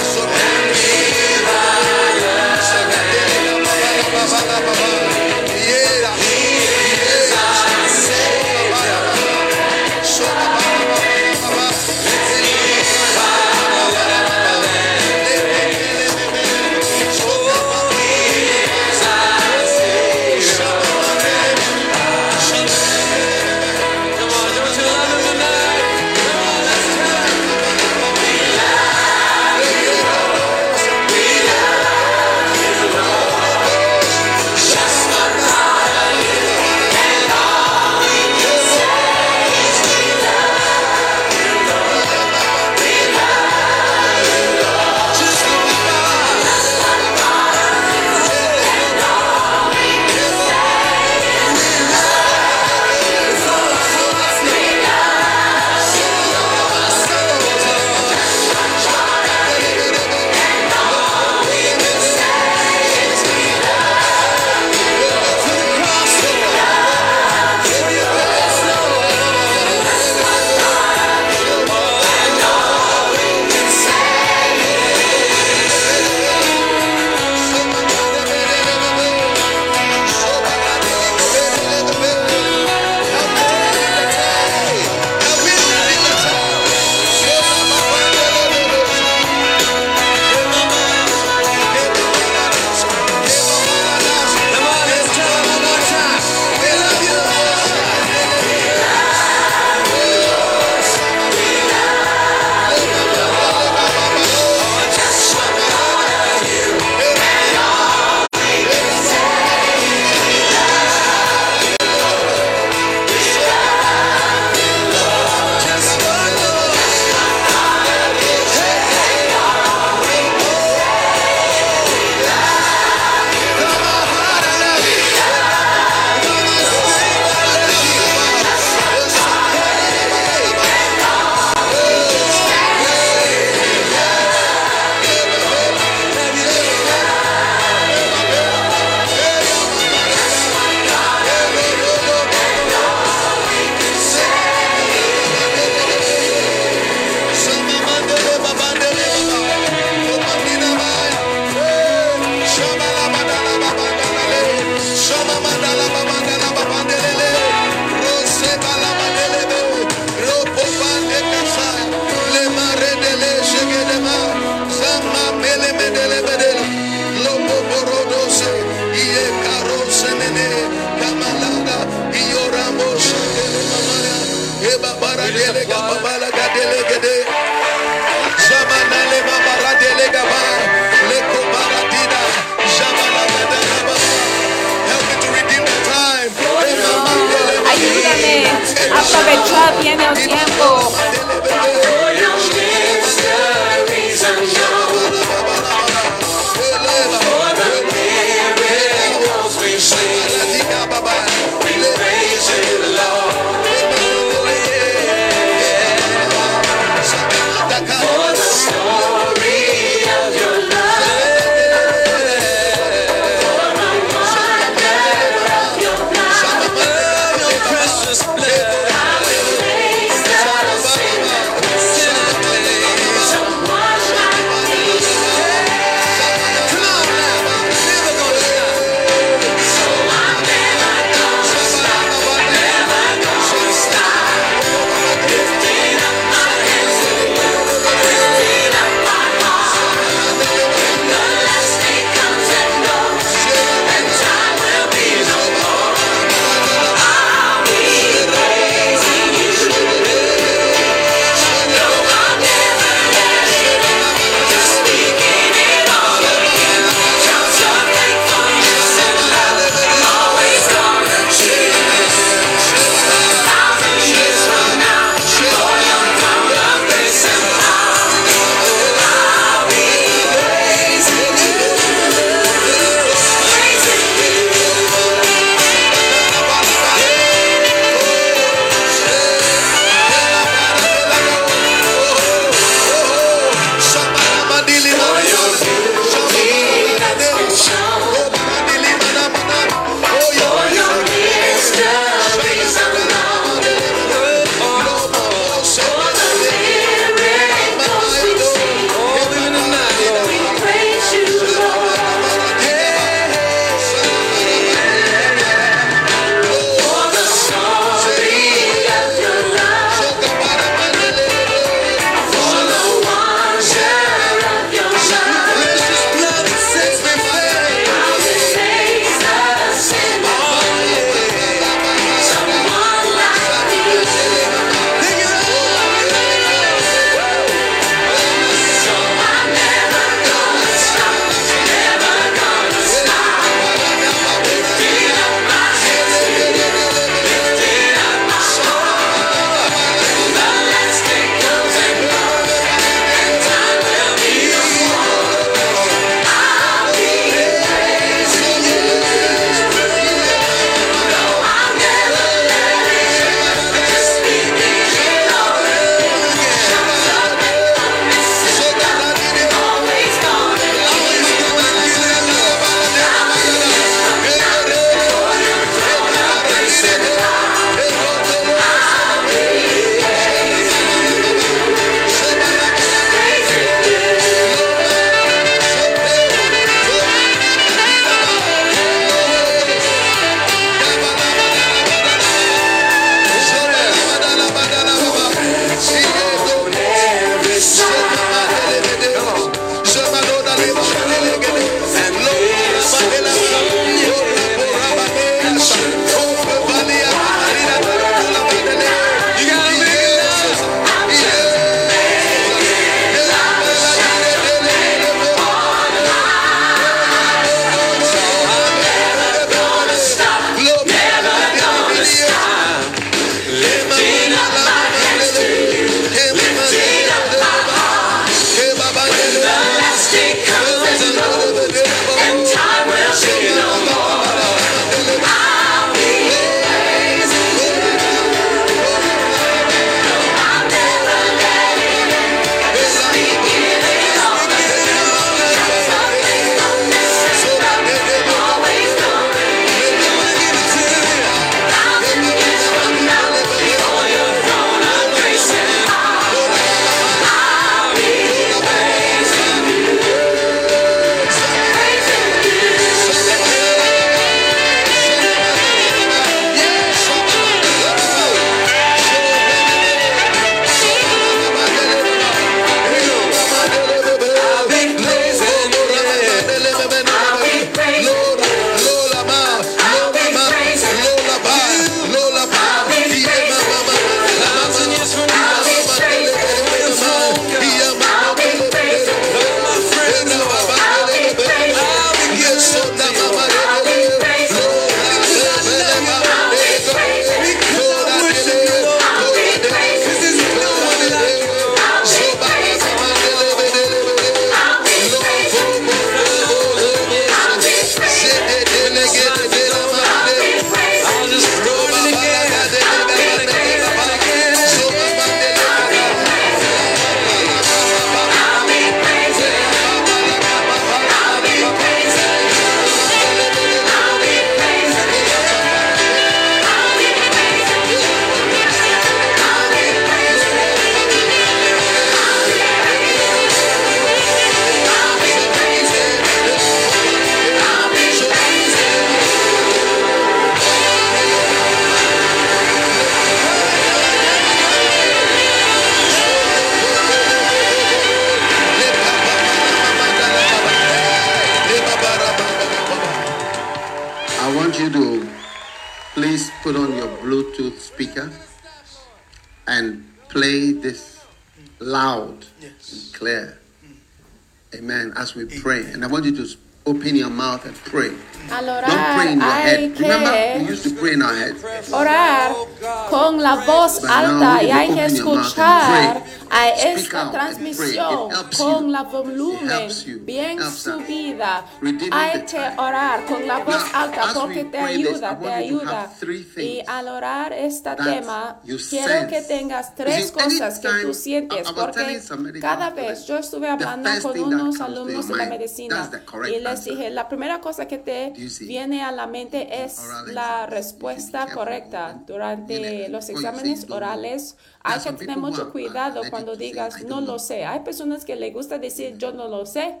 Que 572.42 572.48
time. 572.58 572.74
orar 572.78 573.24
con 573.26 573.46
la 573.46 573.58
voz 573.58 573.82
Now, 573.92 574.02
alta 574.02 574.22
porque 574.34 574.64
te 574.64 574.78
this, 574.78 574.86
ayuda, 574.86 575.38
te 575.38 575.52
ayuda. 575.52 576.10
Y 576.22 576.42
things 576.54 576.88
al 576.88 577.08
orar 577.08 577.52
este 577.52 577.90
tema, 577.96 578.60
you 578.64 578.76
quiero 578.90 579.28
que 579.28 579.42
tengas 579.42 579.94
tres 579.94 580.30
cosas 580.32 580.78
que 580.78 580.88
tú 581.02 581.14
sientes, 581.14 581.70
porque 581.72 582.20
cada 582.60 582.90
vez 582.90 583.26
yo 583.26 583.38
estuve 583.38 583.66
the 583.66 583.72
hablando 583.72 584.08
first 584.10 584.22
con 584.22 584.32
thing 584.32 584.50
that 584.50 584.60
unos 584.60 584.80
alumnos 584.80 585.28
de 585.28 585.36
la 585.36 585.46
medicina 585.46 586.10
y 586.48 586.60
les 586.60 586.84
dije, 586.84 587.10
la 587.10 587.28
primera 587.28 587.60
cosa 587.60 587.86
que 587.86 587.98
te 587.98 588.32
viene 588.60 589.02
a 589.02 589.12
la 589.12 589.26
mente 589.26 589.84
es 589.84 590.00
la 590.26 590.66
respuesta 590.66 591.46
correcta. 591.52 592.12
when- 592.12 592.26
Durante 592.26 593.08
los 593.08 593.28
exámenes 593.28 593.86
orales 593.90 594.56
There 594.56 594.58
hay 594.82 594.92
are 594.94 595.02
que 595.02 595.12
tener 595.12 595.34
people 595.36 595.42
who 595.42 595.50
mucho 595.50 595.62
are 595.62 595.70
cuidado 595.70 596.20
cuando 596.30 596.56
digas 596.56 597.00
"I 597.00 597.04
no 597.04 597.20
lo 597.20 597.26
know". 597.26 597.38
sé. 597.38 597.64
Hay 597.64 597.80
personas 597.80 598.24
que 598.24 598.36
les 598.36 598.52
gusta 598.52 598.78
decir 598.78 599.16
yo 599.18 599.32
no 599.32 599.48
lo 599.48 599.64
sé, 599.66 600.00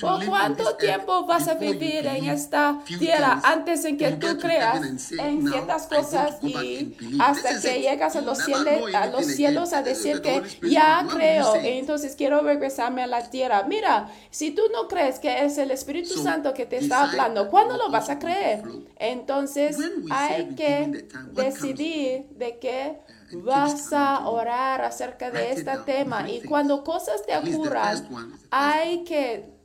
¿Por 0.00 0.26
cuánto 0.26 0.76
tiempo 0.76 1.24
vas 1.26 1.48
a 1.48 1.54
vivir 1.54 2.06
en 2.06 2.26
esta 2.26 2.80
tierra 2.98 3.40
antes 3.44 3.84
en 3.84 3.96
que 3.96 4.12
tú 4.12 4.38
creas 4.38 5.10
en 5.12 5.44
"Now, 5.44 5.52
ciertas 5.52 5.86
cosas 5.86 6.38
y 6.42 6.96
hasta 7.18 7.60
que 7.60 7.80
llegas 7.80 8.16
a 8.16 8.20
los, 8.20 8.38
cielos, 8.38 8.94
a 8.94 9.06
los 9.06 9.26
cielos 9.26 9.72
a 9.72 9.82
decir 9.82 10.20
que 10.20 10.42
ya 10.62 11.06
creo, 11.08 11.52
say? 11.52 11.78
entonces 11.78 12.14
quiero 12.16 12.40
regresarme 12.40 13.02
a 13.02 13.06
la 13.06 13.28
tierra. 13.30 13.64
Mira, 13.64 14.08
si 14.30 14.50
tú 14.50 14.62
no 14.72 14.88
crees 14.88 15.18
que 15.18 15.44
es 15.44 15.58
el 15.58 15.70
Espíritu 15.70 16.22
Santo 16.22 16.54
que 16.54 16.66
te 16.66 16.78
está 16.78 17.04
hablando, 17.04 17.44
that 17.44 17.50
¿cuándo 17.50 17.76
lo 17.76 17.90
vas 17.90 18.08
a 18.08 18.18
creer? 18.18 18.62
Entonces 18.96 19.76
hay 20.10 20.54
que 20.54 21.06
decidir 21.32 22.26
de 22.36 22.58
and 22.58 23.17
vas 23.32 23.92
a 23.92 24.28
orar 24.28 24.82
acerca 24.82 25.30
de 25.30 25.52
este 25.52 25.76
tema 25.78 26.28
y 26.28 26.42
cuando 26.42 26.82
cosas 26.84 27.24
te 27.26 27.36
ocurran, 27.36 28.08
hay 28.50 29.04
que 29.04 29.58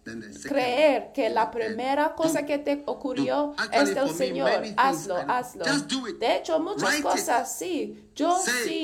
creer 0.48 1.12
que 1.14 1.30
la 1.30 1.50
primera 1.50 2.14
cosa 2.16 2.46
que 2.46 2.58
te 2.58 2.84
ocurrió 2.86 3.56
es 3.72 3.96
del 3.96 4.10
Señor. 4.10 4.50
Hazlo, 4.78 5.16
hazlo. 5.16 5.66
just 5.66 5.92
do 5.92 6.08
it. 6.08 6.20
De 6.20 6.38
hecho, 6.38 6.60
muchas 6.60 7.02
cosas 7.02 7.58
sí. 7.58 8.10
Yo 8.16 8.38
sí. 8.40 8.84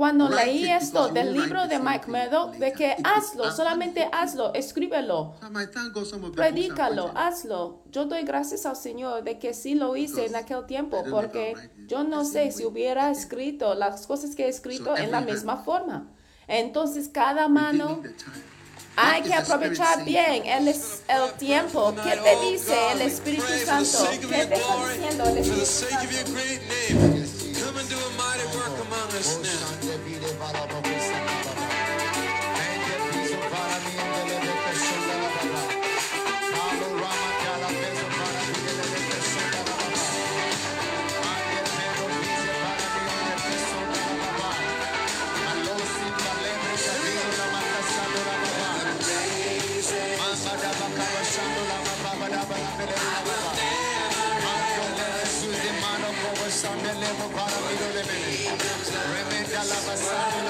Cuando 0.00 0.30
leí 0.30 0.64
esto 0.64 1.08
del 1.08 1.34
libro 1.34 1.68
de 1.68 1.78
Mike 1.78 2.10
Meadow, 2.10 2.52
de 2.52 2.72
que 2.72 2.96
hazlo, 3.04 3.52
solamente 3.52 4.08
hazlo, 4.10 4.54
escríbelo. 4.54 5.34
Predícalo, 6.34 7.12
hazlo. 7.14 7.82
Yo 7.90 8.06
doy 8.06 8.22
gracias 8.22 8.64
al 8.64 8.76
Señor 8.76 9.24
de 9.24 9.38
que 9.38 9.52
sí 9.52 9.74
lo 9.74 9.94
hice 9.96 10.24
en 10.24 10.36
aquel 10.36 10.64
tiempo, 10.64 11.04
porque 11.10 11.54
yo 11.86 12.02
no 12.02 12.24
sé 12.24 12.50
si 12.50 12.64
hubiera 12.64 13.10
escrito 13.10 13.74
las 13.74 14.06
cosas 14.06 14.34
que 14.34 14.46
he 14.46 14.48
escrito 14.48 14.96
en 14.96 15.10
la 15.10 15.20
misma 15.20 15.58
forma. 15.58 16.08
Entonces, 16.48 17.10
cada 17.12 17.48
mano 17.48 18.02
hay 18.96 19.20
que 19.20 19.34
aprovechar 19.34 20.02
bien 20.06 20.46
el, 20.46 20.68
el 20.68 21.32
tiempo. 21.38 21.94
¿Qué 22.02 22.16
te 22.16 22.50
dice 22.50 22.74
el 22.92 23.02
Espíritu 23.02 23.52
Santo? 23.66 24.08
¿Qué 24.18 24.46
te 24.46 24.54
está 24.54 24.88
diciendo 24.94 25.24
el 25.24 25.36
Espíritu 25.36 25.66
Santo? 25.66 27.20
come 27.70 27.78
and 27.78 27.88
do 27.88 27.96
a 27.96 28.10
mighty 28.18 28.44
work 28.56 28.86
among 28.86 29.08
us 29.14 29.38
now. 29.42 29.79
para 57.32 57.56
mí 57.66 57.74
no 57.80 57.88
le 57.94 58.02
Remenda 59.14 59.64
la 59.64 59.76
pasada. 59.86 60.49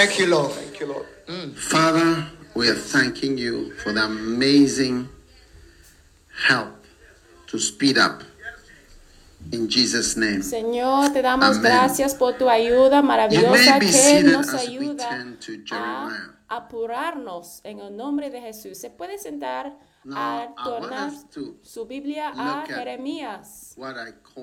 Thank 0.00 0.18
you, 0.18 0.28
Lord. 0.28 0.52
Thank 0.52 0.80
you, 0.80 0.86
Lord. 0.86 1.06
Mm. 1.28 1.54
Father, 1.54 2.24
we 2.54 2.70
are 2.70 2.74
thanking 2.74 3.36
you 3.36 3.74
for 3.84 3.92
the 3.92 4.04
amazing 4.04 5.10
help 6.48 6.72
to 7.48 7.58
speed 7.58 7.98
up. 7.98 8.22
In 9.52 9.68
Jesus 9.68 10.16
name. 10.16 10.42
Señor, 10.42 11.12
te 11.12 11.20
damos 11.20 11.58
Amen. 11.58 11.62
gracias 11.62 12.14
por 12.14 12.38
tu 12.38 12.48
ayuda 12.48 13.02
maravillosa 13.02 13.78
que 13.78 14.22
nos 14.22 14.54
ayuda 14.54 15.36
a 15.70 16.34
apurarnos 16.48 17.60
en 17.64 17.80
el 17.80 17.94
nombre 17.94 18.30
de 18.30 18.40
Jesús. 18.40 18.78
Se 18.78 18.88
puede 18.88 19.18
sentar 19.18 19.76
Now, 20.02 20.16
a 20.16 20.54
tornar 20.64 21.12
su 21.62 21.84
Biblia 21.84 22.32
a 22.34 22.64
Jeremías. 22.66 23.76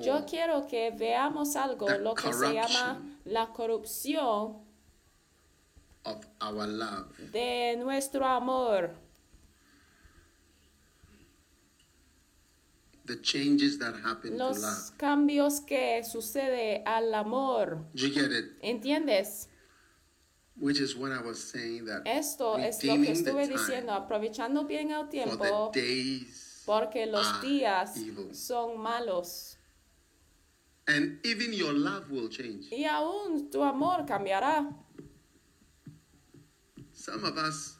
Yo 0.04 0.24
quiero 0.30 0.68
que 0.68 0.92
veamos 0.92 1.56
algo, 1.56 1.90
lo 1.90 2.14
que 2.14 2.32
se 2.32 2.54
llama 2.54 3.02
la 3.26 3.48
corrupción 3.48 4.67
of 6.08 6.26
our 6.42 6.68
love. 6.68 7.08
de 7.32 7.76
nuestro 7.78 8.26
amor, 8.26 8.92
The 13.06 13.22
changes 13.22 13.80
that 13.80 13.96
happen 14.04 14.32
to 14.32 14.38
los 14.38 14.60
love. 14.62 14.98
cambios 14.98 15.62
que 15.62 16.04
sucede 16.04 16.84
al 16.86 17.14
amor. 17.14 17.86
You 17.94 18.10
get 18.10 18.32
it? 18.34 18.60
¿Entiendes? 18.62 19.48
Which 20.60 20.82
is 20.82 20.96
what 20.96 21.12
I 21.12 21.22
was 21.22 21.40
saying 21.42 21.86
that 21.86 22.02
Esto 22.06 22.58
es 22.58 22.84
lo 22.84 22.96
que 22.96 23.12
estuve 23.12 23.48
diciendo, 23.48 23.94
aprovechando 23.94 24.66
bien 24.68 24.92
el 24.92 25.08
tiempo, 25.08 25.72
porque 26.66 27.06
los 27.06 27.42
días 27.42 27.96
evil. 27.96 28.34
son 28.36 28.78
malos. 28.80 29.54
and 30.90 31.20
even 31.26 31.52
your 31.54 31.74
love 31.74 32.10
will 32.10 32.30
change. 32.30 32.70
Y 32.72 32.86
aún 32.86 33.50
tu 33.52 33.62
amor 33.64 34.06
cambiará. 34.06 34.68
Some 34.70 35.06
of 35.98 36.08
us 36.58 36.82
we 36.82 36.97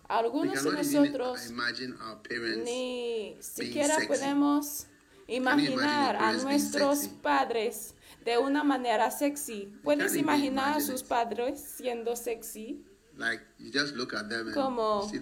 Algunos 0.08 0.64
de 0.64 0.72
nosotros 0.72 1.50
imagine 1.50 1.94
our 2.02 2.22
parents 2.22 2.64
ni 2.64 3.38
siquiera 3.40 3.98
podemos 4.08 4.88
imaginar 5.28 6.16
a 6.16 6.34
nuestros 6.34 7.08
padres 7.22 7.94
de 8.24 8.38
una 8.38 8.64
manera 8.64 9.12
sexy. 9.12 9.72
¿Puedes 9.84 10.16
imaginar 10.16 10.78
a 10.78 10.82
sus 10.82 11.04
padres 11.04 11.60
siendo 11.60 12.16
sexy? 12.16 12.84
like 13.18 13.42
you 13.60 13.72
just 13.72 13.96
look 13.96 14.14
at 14.14 14.30
them 14.30 14.48
and 14.48 14.54
Como 14.54 15.10
you 15.12 15.20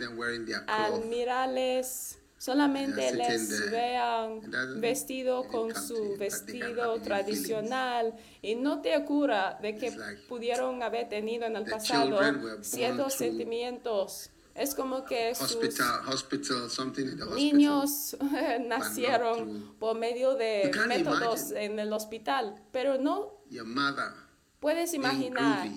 solamente 2.46 3.12
les 3.16 3.72
vean 3.72 4.40
vestido 4.80 5.48
con 5.48 5.74
su 5.74 6.16
vestido 6.20 7.02
tradicional 7.02 8.14
y 8.40 8.54
no 8.54 8.82
te 8.82 8.96
ocurra 8.96 9.58
de 9.60 9.76
que 9.76 9.92
pudieron 10.30 10.84
haber 10.84 11.10
tenido 11.10 11.46
en 11.46 11.56
el 11.56 11.66
pasado 11.66 12.20
ciertos 12.62 13.16
sentimientos. 13.16 14.30
Es 14.54 14.76
como 14.76 15.04
que 15.04 15.34
sus 15.34 15.56
Hospital, 15.56 16.08
hospital, 16.08 16.70
something 16.70 17.06
in 17.06 17.18
the 17.18 17.24
hospital. 17.24 17.36
niños 17.36 18.16
nacieron 18.68 19.76
por 19.80 19.98
medio 19.98 20.36
de 20.36 20.72
métodos 20.88 21.52
en 21.52 21.80
el 21.80 21.92
hospital, 21.92 22.56
pero 22.72 23.00
no 23.00 23.42
Your 23.50 23.66
mother 23.66 24.14
puedes 24.60 24.94
imaginar 24.94 25.68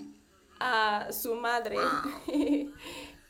a 0.60 1.08
su 1.12 1.34
madre 1.34 1.76
Wow. 1.76 2.28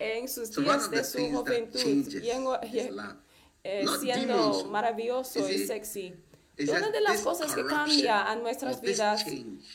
en 0.00 0.28
sus 0.28 0.50
días 0.54 0.90
de 0.90 1.04
su 1.04 1.18
juventud 1.30 1.80
y 2.20 2.30
en-. 2.30 3.27
Eh, 3.64 3.84
siendo 4.00 4.34
demons. 4.52 4.66
maravilloso 4.70 5.48
y 5.50 5.58
sexy. 5.66 6.14
Una 6.60 6.90
de 6.90 7.00
las 7.00 7.20
cosas 7.20 7.54
que 7.54 7.64
cambia 7.64 8.28
a 8.28 8.34
nuestras 8.34 8.80
vidas 8.80 9.24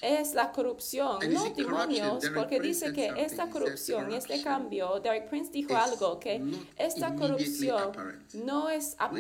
es 0.02 0.34
la 0.34 0.52
corrupción, 0.52 1.18
no 1.34 1.44
demonios, 1.56 2.24
porque 2.36 2.60
dice 2.60 2.92
que 2.92 3.14
esta 3.22 3.50
corrupción 3.50 4.12
este 4.18 4.42
cambio, 4.44 5.00
Derek 5.00 5.30
Prince 5.30 5.50
dijo 5.52 5.78
algo, 5.78 6.20
que 6.20 6.42
esta 6.78 7.16
corrupción 7.16 7.92
no 8.34 8.70
es 8.70 8.96
apa- 9.00 9.16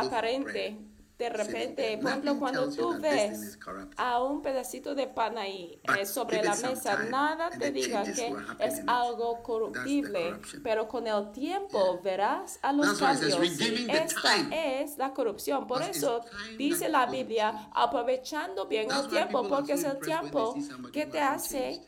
aparente. 0.00 0.78
De 1.18 1.28
repente, 1.30 1.98
por 1.98 2.10
ejemplo, 2.10 2.38
cuando 2.38 2.70
tú 2.70 2.90
ves 3.00 3.58
a 3.96 4.22
un 4.22 4.40
pedacito 4.40 4.94
de 4.94 5.08
pan 5.08 5.36
ahí 5.36 5.80
eh, 5.98 6.06
sobre 6.06 6.36
la 6.44 6.54
mesa, 6.68 6.96
nada 7.10 7.50
te 7.50 7.72
diga 7.72 8.04
que 8.04 8.32
es 8.60 8.80
algo 8.86 9.42
corruptible, 9.42 10.40
pero 10.62 10.86
con 10.86 11.08
el 11.08 11.32
tiempo 11.32 12.00
verás 12.04 12.60
a 12.62 12.72
los 12.72 12.86
cambios. 13.00 13.36
"Redeeming 13.40 13.90
Y 13.90 13.96
esta 13.96 14.22
time". 14.22 14.82
es 14.82 14.96
la 14.96 15.12
corrupción. 15.12 15.66
Por 15.66 15.82
eso 15.82 16.24
dice 16.56 16.88
la 16.88 17.06
Biblia, 17.06 17.68
aprovechando 17.74 18.66
bien 18.68 18.88
el 18.88 19.08
tiempo, 19.08 19.48
porque 19.48 19.72
es 19.72 19.82
el 19.84 19.98
tiempo 19.98 20.54
que 20.92 21.06
te 21.06 21.20
hace 21.20 21.80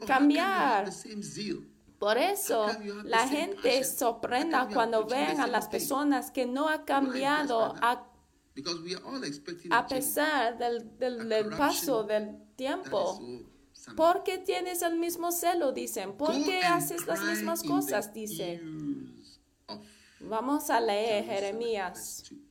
"Oh, 0.00 0.06
cambiar. 0.06 0.90
Have 2.00 2.18
the 2.18 2.36
same 2.36 2.36
zeal?" 2.36 2.68
Por 2.70 2.72
eso 2.72 3.04
la 3.04 3.28
gente 3.28 3.84
sorprenda 3.84 4.68
cuando 4.72 5.04
vean 5.04 5.38
a 5.38 5.46
las 5.46 5.68
personas 5.68 6.30
que 6.30 6.46
no 6.46 6.68
ha 6.68 6.84
cambiado 6.84 7.74
a 7.80 8.06
Because 8.54 8.82
we 8.82 8.94
are 8.94 9.04
all 9.04 9.22
expecting 9.22 9.72
a 9.72 9.86
pesar 9.86 10.58
del, 10.58 10.98
del, 10.98 11.28
del 11.28 11.50
paso 11.50 12.02
del 12.02 12.36
tiempo. 12.56 13.20
¿Por 13.96 14.22
qué 14.22 14.38
tienes 14.38 14.82
el 14.82 14.98
mismo 14.98 15.30
celo? 15.30 15.72
Dicen. 15.72 16.16
¿Por 16.16 16.32
qué 16.44 16.62
haces 16.62 17.06
las 17.06 17.22
mismas 17.22 17.62
cosas? 17.62 18.12
Dice. 18.12 18.60
Vamos 20.20 20.68
a 20.68 20.80
leer 20.80 21.24
Jeremías. 21.24 22.24
verse 22.24 22.34
2. 22.34 22.50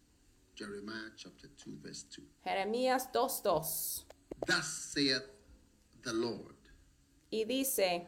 Jeremiah 0.56 1.14
chapter 1.16 1.50
2, 1.50 1.82
verse 1.82 2.08
2. 2.18 2.26
Jeremías 2.44 3.10
2.2. 3.14 4.06
Thus 4.46 4.66
saith 4.66 5.24
the 6.02 6.14
Lord. 6.14 6.56
Y 7.30 7.46
dice, 7.46 8.08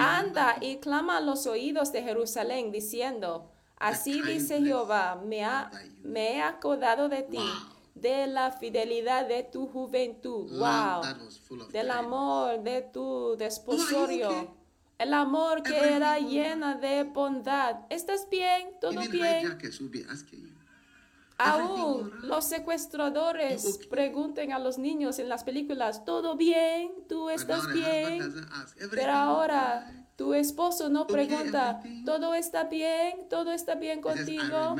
anda 0.00 0.56
y 0.60 0.76
clama 0.78 1.18
a 1.18 1.20
los 1.20 1.46
oídos 1.46 1.92
de 1.92 2.02
Jerusalén 2.02 2.70
diciendo, 2.72 3.50
así 3.78 4.20
dice 4.22 4.60
Jehová, 4.62 5.20
me, 5.24 5.44
ha- 5.44 5.70
me 6.02 6.36
he 6.36 6.42
acordado 6.42 7.08
de 7.08 7.22
ti, 7.22 7.38
de 7.94 8.26
la 8.26 8.52
fidelidad 8.52 9.26
de 9.26 9.42
tu 9.42 9.66
juventud. 9.66 10.50
Wow. 10.50 11.02
del 11.72 11.90
amor 11.90 12.62
de 12.62 12.82
tu 12.82 13.36
desposorio. 13.36 14.28
El 14.98 15.12
amor 15.12 15.62
que 15.62 15.72
era 15.96 16.18
llena 16.18 16.74
de 16.76 17.04
bondad. 17.04 17.80
¿Estás 17.90 18.28
bien? 18.30 18.70
¿Todo 18.80 18.92
bien? 19.18 19.58
Aún 21.38 22.12
los 22.22 22.44
secuestradores 22.44 23.80
pregunten 23.90 24.52
a 24.52 24.58
los 24.58 24.78
niños 24.78 25.18
en 25.18 25.28
las 25.28 25.44
películas, 25.44 26.04
¿todo 26.04 26.36
bien? 26.36 26.92
¿Tú 27.08 27.24
But 27.24 27.32
estás 27.32 27.72
bien? 27.72 28.46
Pero 28.90 29.12
ahora 29.12 30.06
tu 30.16 30.32
esposo 30.32 30.88
no 30.88 31.06
pregunta. 31.06 31.82
¿todo 32.04 32.34
está 32.34 32.64
bien? 32.64 33.28
¿Todo 33.28 33.52
está 33.52 33.74
bien 33.74 34.00
contigo? 34.00 34.76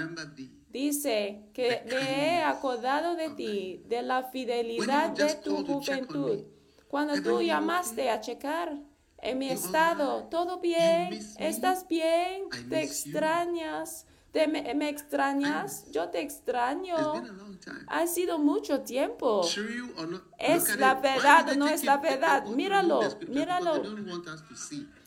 Dice 0.71 1.51
que 1.53 1.83
me 1.87 2.39
he 2.39 2.43
acordado 2.43 3.17
de 3.17 3.31
ti, 3.31 3.83
de 3.87 4.03
la 4.03 4.25
fidelidad 4.25 5.11
de 5.11 5.35
tu 5.35 5.65
juventud. 5.65 6.45
Cuando 6.89 7.21
tú 7.23 7.43
llamaste 7.43 8.09
a 8.11 8.21
checar 8.21 8.79
en 9.19 9.39
mi 9.39 9.51
estado? 9.51 10.25
¿todo 10.31 10.61
bien? 10.61 11.19
¿Estás 11.39 11.87
bien? 11.89 12.45
¿Te 12.69 12.83
extrañas? 12.83 14.07
¿Te 14.33 14.47
me, 14.47 14.75
me 14.75 14.89
extrañas? 14.91 15.91
Yo 15.91 16.11
te 16.11 16.21
extraño. 16.21 16.97
Ha 17.89 18.07
sido 18.07 18.39
mucho 18.39 18.81
tiempo. 18.81 19.43
Es 20.39 20.77
la 20.79 20.95
verdad, 20.95 21.57
no 21.57 21.69
es 21.69 21.85
la 21.85 21.97
verdad. 21.97 22.45
Míralo, 22.47 23.01
míralo. 23.29 23.83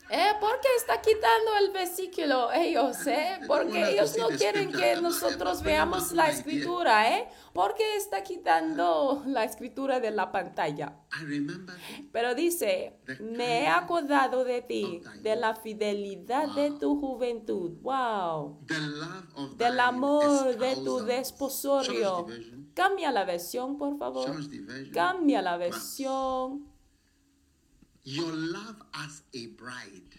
¿Eh? 0.09 0.31
¿Por 0.39 0.59
qué 0.59 0.69
está 0.75 0.99
quitando 1.01 1.55
el 1.59 1.71
versículo 1.71 2.51
ellos? 2.51 3.05
¿Eh? 3.05 3.39
Porque 3.45 3.91
ellos 3.91 4.17
no 4.17 4.29
quieren 4.29 4.71
que 4.71 4.95
nosotros 4.99 5.61
veamos 5.61 6.09
bringing 6.09 6.17
la 6.17 6.29
escritura, 6.29 7.15
¿eh? 7.15 7.27
¿Por 7.53 7.75
qué 7.75 7.95
está 7.95 8.23
quitando 8.23 9.21
la 9.27 9.43
escritura 9.43 9.99
de 9.99 10.11
la 10.11 10.31
pantalla? 10.31 10.97
Pero 12.11 12.33
dice, 12.33 12.99
me 13.19 13.63
he 13.63 13.67
acordado 13.67 14.43
de 14.43 14.61
ti, 14.61 15.01
de 15.21 15.35
la 15.35 15.55
fidelidad 15.55 16.55
de 16.55 16.71
tu 16.71 16.99
juventud. 16.99 17.77
Wow. 17.81 18.65
Del 19.57 19.79
amor 19.79 20.57
de 20.57 20.75
tu 20.75 21.01
desposorio. 21.01 22.25
Cambia 22.73 23.11
la 23.11 23.25
versión, 23.25 23.77
por 23.77 23.97
favor. 23.97 24.31
Cambia 24.91 25.41
la 25.41 25.57
versión. 25.57 26.68
Your 28.09 28.33
love 28.33 28.81
as 28.93 29.21
a 29.35 29.45
bride. 29.55 30.17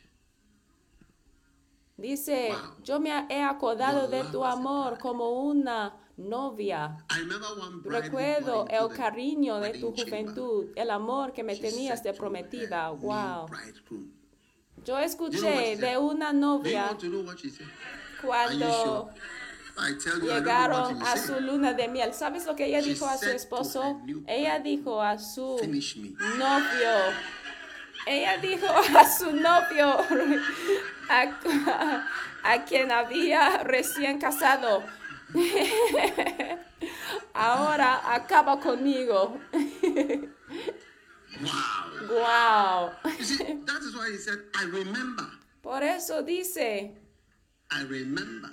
Dice, 1.99 2.51
Wow. 2.51 2.77
yo 2.85 3.01
me 3.01 3.11
he 3.29 3.43
acordado 3.43 4.03
Your 4.03 4.11
de 4.11 4.31
tu 4.31 4.45
amor 4.45 4.97
como 4.99 5.29
una 5.51 5.93
novia. 6.17 6.97
I 7.11 7.19
remember 7.19 7.49
one 7.59 7.83
bride 7.83 8.09
who 8.09 8.17
Recuerdo 8.17 8.67
el 8.71 8.89
cariño 8.97 9.59
de 9.61 9.73
tu 9.81 9.93
juventud, 9.93 10.69
el 10.77 10.89
amor 10.91 11.33
que 11.33 11.43
me 11.43 11.57
She 11.57 11.63
tenías 11.63 12.03
de 12.05 12.13
prometida. 12.15 12.91
Wow. 12.93 13.49
Yo 13.49 14.85
You 14.85 14.95
know 14.95 14.99
escuché 15.05 15.77
de 15.77 15.99
una 15.99 16.33
novia 16.33 16.97
cuando 18.23 19.11
sure? 19.11 19.21
Llegaron 20.23 20.99
you 21.01 21.07
a 21.07 21.17
su 21.17 21.41
luna 21.41 21.73
de 21.73 21.89
miel. 21.89 22.15
¿Sabes 22.15 22.47
lo 22.47 22.55
que 22.55 22.67
ella 22.67 22.81
She 22.81 22.91
dijo 22.93 23.07
a 23.07 23.19
su 23.19 23.31
esposo? 23.31 24.01
Ella 24.29 24.61
dijo 24.61 25.03
a 25.03 25.19
su 25.19 25.57
novio. 26.39 27.15
Ella 28.07 28.39
dijo 28.39 28.67
a 28.67 29.05
su 29.09 29.33
novio, 29.33 29.99
a, 31.09 32.07
a 32.45 32.65
quien 32.65 32.91
había 32.91 33.59
recién 33.65 34.19
casado. 34.19 34.83
Ahora 37.35 38.15
acaba 38.15 38.59
conmigo. 38.61 39.39
Wow. 41.41 42.09
Wow. 42.09 42.91
You 43.19 43.25
see, 43.25 43.37
that 43.67 43.81
is 43.83 43.95
why 43.95 44.11
he 44.11 44.19
said, 44.19 44.39
I 44.55 44.65
remember. 44.65 45.27
Por 45.63 45.83
eso 45.83 46.23
dice, 46.23 46.97
I 47.71 47.83
remember 47.85 48.51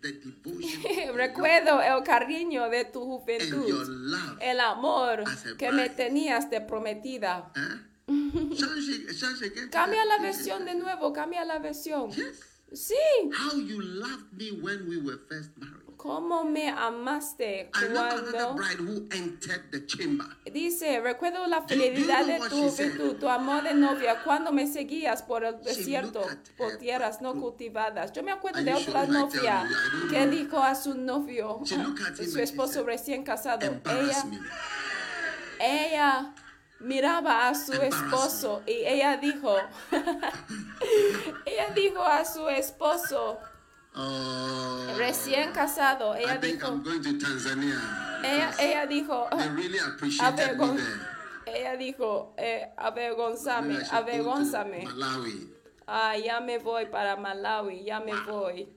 the 0.00 0.12
devotion, 0.12 1.14
Recuerdo 1.16 1.80
el 1.82 2.02
cariño 2.02 2.70
de 2.70 2.84
tu 2.86 3.04
juventud, 3.04 3.86
love. 3.88 4.38
el 4.40 4.60
amor 4.60 5.24
que 5.58 5.70
me 5.72 5.88
tenías 5.90 6.48
de 6.50 6.60
prometida. 6.62 7.52
Huh? 7.54 7.78
Change, 8.08 9.18
change 9.18 9.42
again. 9.42 9.68
Cambia 9.70 10.04
la 10.04 10.18
versión 10.18 10.64
de 10.64 10.74
nuevo, 10.74 11.12
cambia 11.12 11.44
la 11.44 11.58
versión. 11.58 12.10
Yes. 12.10 12.40
Sí, 12.72 12.94
How 13.32 13.56
you 13.58 13.80
loved 13.80 14.32
me 14.32 14.50
when 14.50 14.88
we 14.88 14.96
were 14.96 15.18
first 15.28 15.50
married. 15.56 15.86
cómo 15.96 16.44
me 16.44 16.68
amaste 16.68 17.70
cuando 17.72 18.54
bride 18.54 18.80
who 18.80 19.06
entered 19.12 19.70
the 19.70 19.86
chamber. 19.86 20.26
dice, 20.52 21.00
recuerdo 21.00 21.46
la 21.46 21.62
fidelidad 21.62 22.26
de 22.26 22.38
tu 22.48 22.68
juventud, 22.68 23.16
tu 23.18 23.28
amor 23.28 23.62
de 23.62 23.74
novia, 23.74 24.22
cuando 24.24 24.52
me 24.52 24.66
seguías 24.66 25.22
por 25.22 25.44
el 25.44 25.60
desierto, 25.62 26.26
por 26.56 26.76
tierras 26.78 27.22
no 27.22 27.34
cultivadas. 27.34 28.12
Yo 28.12 28.22
me 28.22 28.32
acuerdo 28.32 28.62
de 28.62 28.74
otra 28.74 29.06
novia 29.06 29.68
que 30.10 30.26
dijo 30.26 30.58
a 30.58 30.74
su 30.74 30.94
novio, 30.94 31.60
su 31.64 32.38
esposo 32.40 32.84
recién 32.84 33.22
casado, 33.22 33.80
ella 33.84 34.24
ella 35.58 36.34
miraba 36.80 37.48
a 37.48 37.54
su 37.54 37.72
esposo 37.72 38.62
y 38.66 38.72
ella 38.84 39.16
dijo, 39.16 39.56
ella 41.46 41.70
dijo 41.74 42.02
a 42.02 42.24
su 42.24 42.48
esposo 42.48 43.38
Oh, 43.98 44.84
recién 44.98 45.52
casado, 45.52 46.14
I 46.14 46.24
ella 46.24 46.38
think 46.38 46.60
dijo, 46.60 46.66
I'm 46.68 46.82
going 46.82 47.00
to 47.02 47.12
Tanzania. 47.18 47.80
ella, 48.22 48.50
ella 48.60 48.86
dijo, 48.86 49.26
really 49.56 49.78
avergon- 50.20 50.78
ella 51.46 51.76
dijo, 51.78 52.34
eh, 52.36 52.74
avergonzame, 52.76 53.78
avergonzame. 53.90 54.84
Ah, 55.86 56.14
ya 56.14 56.40
me 56.40 56.58
voy 56.58 56.86
para 56.86 57.16
Malawi, 57.16 57.84
ya 57.84 58.00
me 58.00 58.12
voy 58.26 58.68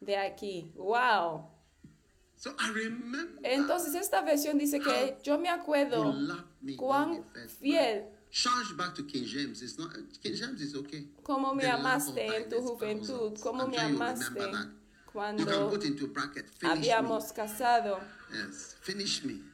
de 0.00 0.16
aquí. 0.16 0.70
Wow. 0.76 1.50
So 2.38 2.54
I 2.58 2.70
remember 2.70 3.40
Entonces 3.42 3.96
esta 3.96 4.22
versión 4.22 4.58
dice 4.58 4.78
que 4.78 5.18
yo 5.24 5.38
me 5.38 5.48
acuerdo 5.48 6.14
cuán 6.76 7.24
fiel 7.60 8.04
met. 8.04 8.18
Change 8.30 8.76
back 8.76 8.94
to 8.94 9.04
King 9.06 9.24
James. 9.26 9.60
It's 9.62 9.78
not 9.78 9.90
King 10.22 10.34
James 10.36 10.60
is 10.60 10.74
okay. 10.74 11.08
Cómo 11.24 11.54
me 11.54 11.66
amaste 11.66 12.26
en 12.26 12.48
tu 12.48 12.60
juventud, 12.60 13.36
cómo 13.40 13.66
me 13.66 13.78
amaste 13.78 14.52
cuando 15.12 15.72
habíamos 16.62 17.32
casado. 17.32 17.98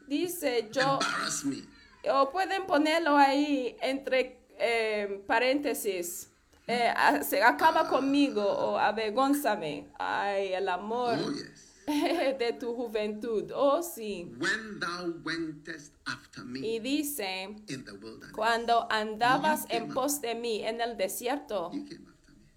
Dice 0.07 0.69
yo, 0.71 0.99
o 2.11 2.31
pueden 2.31 2.67
ponerlo 2.67 3.17
ahí 3.17 3.77
entre 3.81 4.45
eh, 4.59 5.23
paréntesis. 5.27 6.29
eh, 6.67 6.93
se 7.23 7.43
acaba 7.43 7.89
conmigo 7.89 8.43
o 8.43 8.77
avergonzame. 8.77 9.87
Ay, 9.99 10.53
el 10.53 10.69
amor 10.69 11.19
Oh 11.25 11.31
yes. 11.31 11.74
de 12.39 12.53
tu 12.59 12.75
juventud. 12.75 13.51
Oh, 13.55 13.83
sí. 13.83 14.25
When 14.39 14.81
thou 14.81 15.13
wentest 15.25 15.93
after 16.07 16.45
me 16.45 16.61
Y 16.61 16.79
dice, 16.81 17.45
in 17.69 17.85
the 17.85 17.93
wilderness, 17.93 18.33
cuando 18.35 18.87
andabas 18.91 19.67
en 19.69 19.93
pos 19.93 20.21
de 20.21 20.35
mí 20.35 20.63
en 20.63 20.81
el 20.81 20.97
desierto. 20.97 21.71
you 21.73 21.85
came 21.85 22.07
after 22.09 22.33
me. 22.35 22.49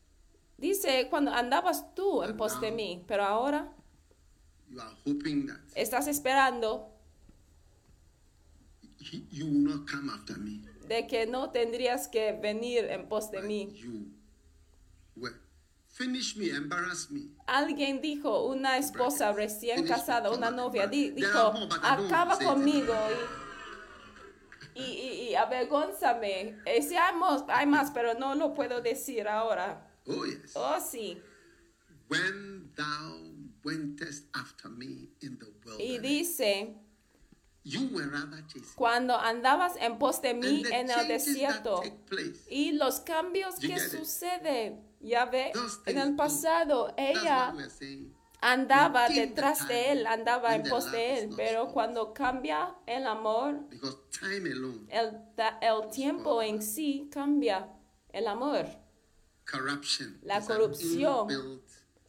Dice, 0.57 1.07
cuando 1.09 1.31
andabas 1.31 1.93
tú 1.95 2.23
en 2.23 2.35
pos 2.37 2.59
de 2.61 2.71
mí, 2.71 3.03
pero 3.07 3.23
ahora 3.23 3.73
You 4.69 4.81
are 4.81 4.95
hoping 5.05 5.47
that 5.47 5.59
estás 5.75 6.07
esperando 6.07 6.91
he- 8.99 9.25
you 9.31 9.45
will 9.45 9.63
not 9.63 9.89
come 9.89 10.09
after 10.09 10.37
me. 10.37 10.61
de 10.87 11.05
que 11.07 11.25
no 11.25 11.51
tendrías 11.51 12.07
que 12.07 12.31
venir 12.33 12.85
en 12.85 13.07
pos 13.07 13.29
de 13.31 13.39
but 13.39 13.47
mí. 13.47 13.69
You 13.75 14.07
were. 15.15 15.35
Finish 15.97 16.35
me, 16.37 16.49
embarrass 16.49 17.09
me. 17.09 17.21
Alguien 17.47 18.01
dijo, 18.01 18.45
una 18.45 18.77
esposa 18.77 19.33
recién 19.33 19.77
Finish 19.77 19.91
casada, 19.91 20.29
me, 20.29 20.37
una 20.37 20.51
novia, 20.51 20.85
di- 20.85 21.09
dijo, 21.09 21.53
acaba 21.81 22.37
conmigo 22.37 22.93
y, 24.75 24.79
y, 24.79 24.83
y, 24.83 25.29
y 25.29 25.35
avergonzame. 25.35 26.55
Eh, 26.65 26.87
hay 27.49 27.65
más, 27.65 27.89
pero 27.91 28.13
no 28.13 28.35
lo 28.35 28.53
puedo 28.53 28.79
decir 28.81 29.27
ahora. 29.27 29.89
Oh, 30.05 30.23
yes. 30.25 30.51
Oh, 30.55 30.79
sí. 30.79 31.19
When 32.09 32.71
thou 32.75 33.33
wentest 33.63 34.25
after 34.35 34.69
me 34.69 35.09
in 35.21 35.39
the 35.39 35.47
Y 35.79 35.97
dice, 35.97 36.75
you 37.63 37.89
were 37.91 38.07
rather 38.07 38.41
chasing. 38.47 38.75
cuando 38.75 39.15
andabas 39.17 39.73
en 39.81 39.97
pos 39.97 40.21
de 40.21 40.33
mí 40.33 40.63
en 40.71 40.89
el 40.89 41.07
desierto. 41.07 41.81
Y 42.49 42.73
los 42.73 42.99
cambios 43.01 43.59
You 43.59 43.69
que 43.69 43.79
suceden, 43.79 44.86
ya 44.99 45.25
ve, 45.25 45.51
en 45.85 45.97
el 45.97 46.11
do. 46.11 46.17
pasado 46.17 46.93
ella 46.97 47.53
andaba 48.41 49.09
detrás 49.09 49.67
de 49.67 49.91
él, 49.91 50.07
andaba 50.07 50.55
en 50.55 50.63
pos 50.63 50.91
de 50.91 51.19
él, 51.19 51.29
pero 51.35 51.67
cuando 51.71 52.13
cambia 52.13 52.75
el 52.85 53.07
amor, 53.07 53.67
Because 53.69 53.97
time 54.11 54.51
alone, 54.51 54.87
el, 54.89 55.21
el 55.61 55.89
tiempo 55.89 56.41
en 56.41 56.61
sí 56.61 57.09
cambia. 57.11 57.73
El 58.13 58.27
amor 58.27 58.65
corruption, 59.49 60.17
La 60.23 60.41
corrupción. 60.41 61.61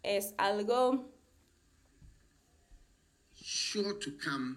es 0.02 0.34
algo 0.38 1.10
sure 3.34 3.94
to 3.94 4.10
come 4.22 4.56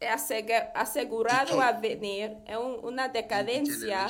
asegu- 0.00 0.70
asegurado 0.74 1.60
a 1.60 1.72
venir, 1.72 2.36
es 2.46 2.56
un- 2.56 2.80
una 2.84 3.08
decadencia. 3.08 4.06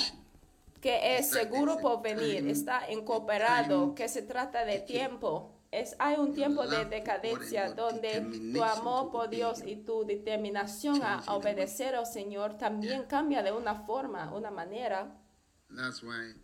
Que 0.84 1.16
es 1.16 1.30
seguro 1.30 1.78
por 1.78 2.02
venir, 2.02 2.46
está 2.46 2.92
incorporado, 2.92 3.94
que 3.94 4.06
se 4.06 4.20
trata 4.20 4.66
de 4.66 4.80
tiempo. 4.80 5.58
Es, 5.70 5.96
hay 5.98 6.16
un 6.16 6.34
tiempo 6.34 6.66
de 6.66 6.84
decadencia 6.84 7.72
donde 7.72 8.20
tu 8.52 8.62
amor 8.62 9.10
por 9.10 9.30
Dios 9.30 9.62
y 9.64 9.76
tu 9.76 10.04
determinación 10.04 11.02
a 11.02 11.22
obedecer 11.34 11.94
al 11.94 12.04
Señor 12.04 12.58
también 12.58 13.04
cambia 13.04 13.42
de 13.42 13.50
una 13.50 13.74
forma, 13.86 14.30
una 14.34 14.50
manera. 14.50 15.18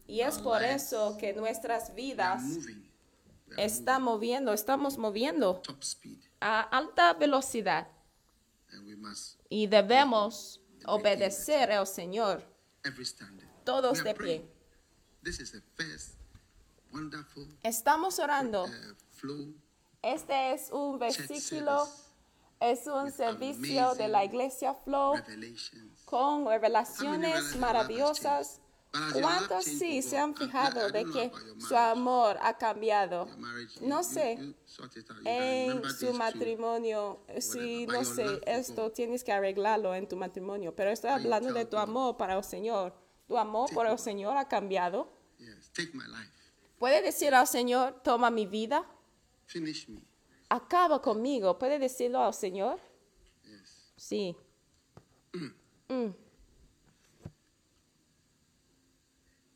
Y 0.07 0.20
es 0.20 0.38
por 0.38 0.62
eso 0.62 1.18
que 1.18 1.34
nuestras 1.34 1.95
vidas 1.95 2.43
moving. 2.43 2.91
We 3.47 3.57
are 3.57 3.64
está 3.66 3.99
moviendo, 3.99 4.55
estamos 4.55 4.97
moviendo 4.97 5.61
a 6.41 6.62
alta 6.62 7.12
velocidad 7.12 7.88
and 8.72 8.86
we 8.86 8.97
must 8.97 9.38
y 9.51 9.66
debemos 9.66 10.62
obedecer 10.86 11.72
al 11.72 11.86
Señor. 11.86 12.43
Todos 13.64 14.02
de 14.02 14.14
pie. 14.14 14.44
This 15.22 15.40
is 15.40 15.52
the 15.52 15.61
first 15.76 16.14
wonderful 16.92 17.46
Estamos 17.62 18.18
orando. 18.18 18.64
uh, 18.64 19.54
Este 20.02 20.52
es 20.54 20.70
un 20.72 20.98
versículo, 20.98 21.86
es 22.58 22.86
un 22.86 23.12
servicio 23.12 23.94
de 23.94 24.08
la 24.08 24.24
iglesia 24.24 24.74
Flow 24.74 25.14
con 26.06 26.46
revelaciones 26.46 27.56
maravillosas. 27.56 28.61
¿Cuántos 29.12 29.64
sí 29.64 30.02
se 30.02 30.18
han 30.18 30.34
fijado 30.34 30.90
de 30.90 31.04
que 31.04 31.30
su 31.61 31.76
amor 31.76 32.36
ha 32.42 32.58
cambiado? 32.58 33.28
No 33.82 34.02
sé. 34.02 34.32
En 35.24 35.68
remember 35.68 35.92
su 35.92 36.12
matrimonio, 36.12 37.20
sí, 37.38 37.86
no 37.86 38.04
sé, 38.04 38.40
esto 38.46 38.90
tienes 38.90 39.22
que 39.22 39.30
arreglarlo 39.32 39.94
en 39.94 40.08
tu 40.08 40.16
matrimonio, 40.16 40.74
pero 40.74 40.90
estoy 40.90 41.11
hablando 41.11 41.52
de 41.52 41.66
tu 41.66 41.76
amor 41.76 42.16
para 42.16 42.36
el 42.36 42.42
Señor. 42.42 42.92
Tu 43.30 43.38
amor 43.38 43.70
por 43.72 43.86
el 43.86 43.96
Señor 43.96 44.36
ha 44.36 44.48
cambiado. 44.48 45.08
Yes, 45.38 45.70
take 45.72 45.92
my 45.94 46.02
life. 46.08 46.32
Puede 46.80 47.00
decir 47.00 47.32
al 47.32 47.46
Señor, 47.46 48.00
toma 48.02 48.28
mi 48.28 48.44
vida, 48.44 48.84
Finish 49.46 49.86
me. 49.88 50.02
acaba 50.48 51.00
conmigo. 51.00 51.56
¿Puede 51.56 51.78
decirlo 51.78 52.24
al 52.24 52.34
Señor? 52.34 52.80
Yes. 53.44 53.92
Sí. 53.96 54.36
Mm. 55.88 56.12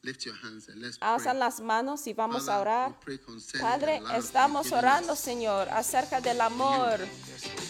Lift 0.02 0.24
your 0.24 0.34
hands 0.42 0.68
and 0.68 0.82
let's 0.82 0.98
Alza 1.00 1.30
pray. 1.30 1.38
las 1.38 1.60
manos 1.60 2.06
y 2.08 2.12
vamos 2.12 2.48
a 2.48 2.60
orar. 2.60 2.98
Padre, 3.60 4.02
estamos 4.16 4.72
orando. 4.72 5.14
Señor, 5.14 5.68
acerca 5.70 6.20
del 6.20 6.40
amor 6.40 6.98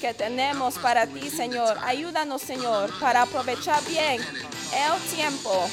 que 0.00 0.14
tenemos 0.14 0.78
para 0.78 1.06
ti, 1.06 1.28
Señor. 1.30 1.76
Ayúdanos, 1.82 2.40
Señor, 2.40 2.90
para 3.00 3.22
aprovechar 3.22 3.84
bien 3.84 4.20
el 4.22 5.14
tiempo. 5.14 5.68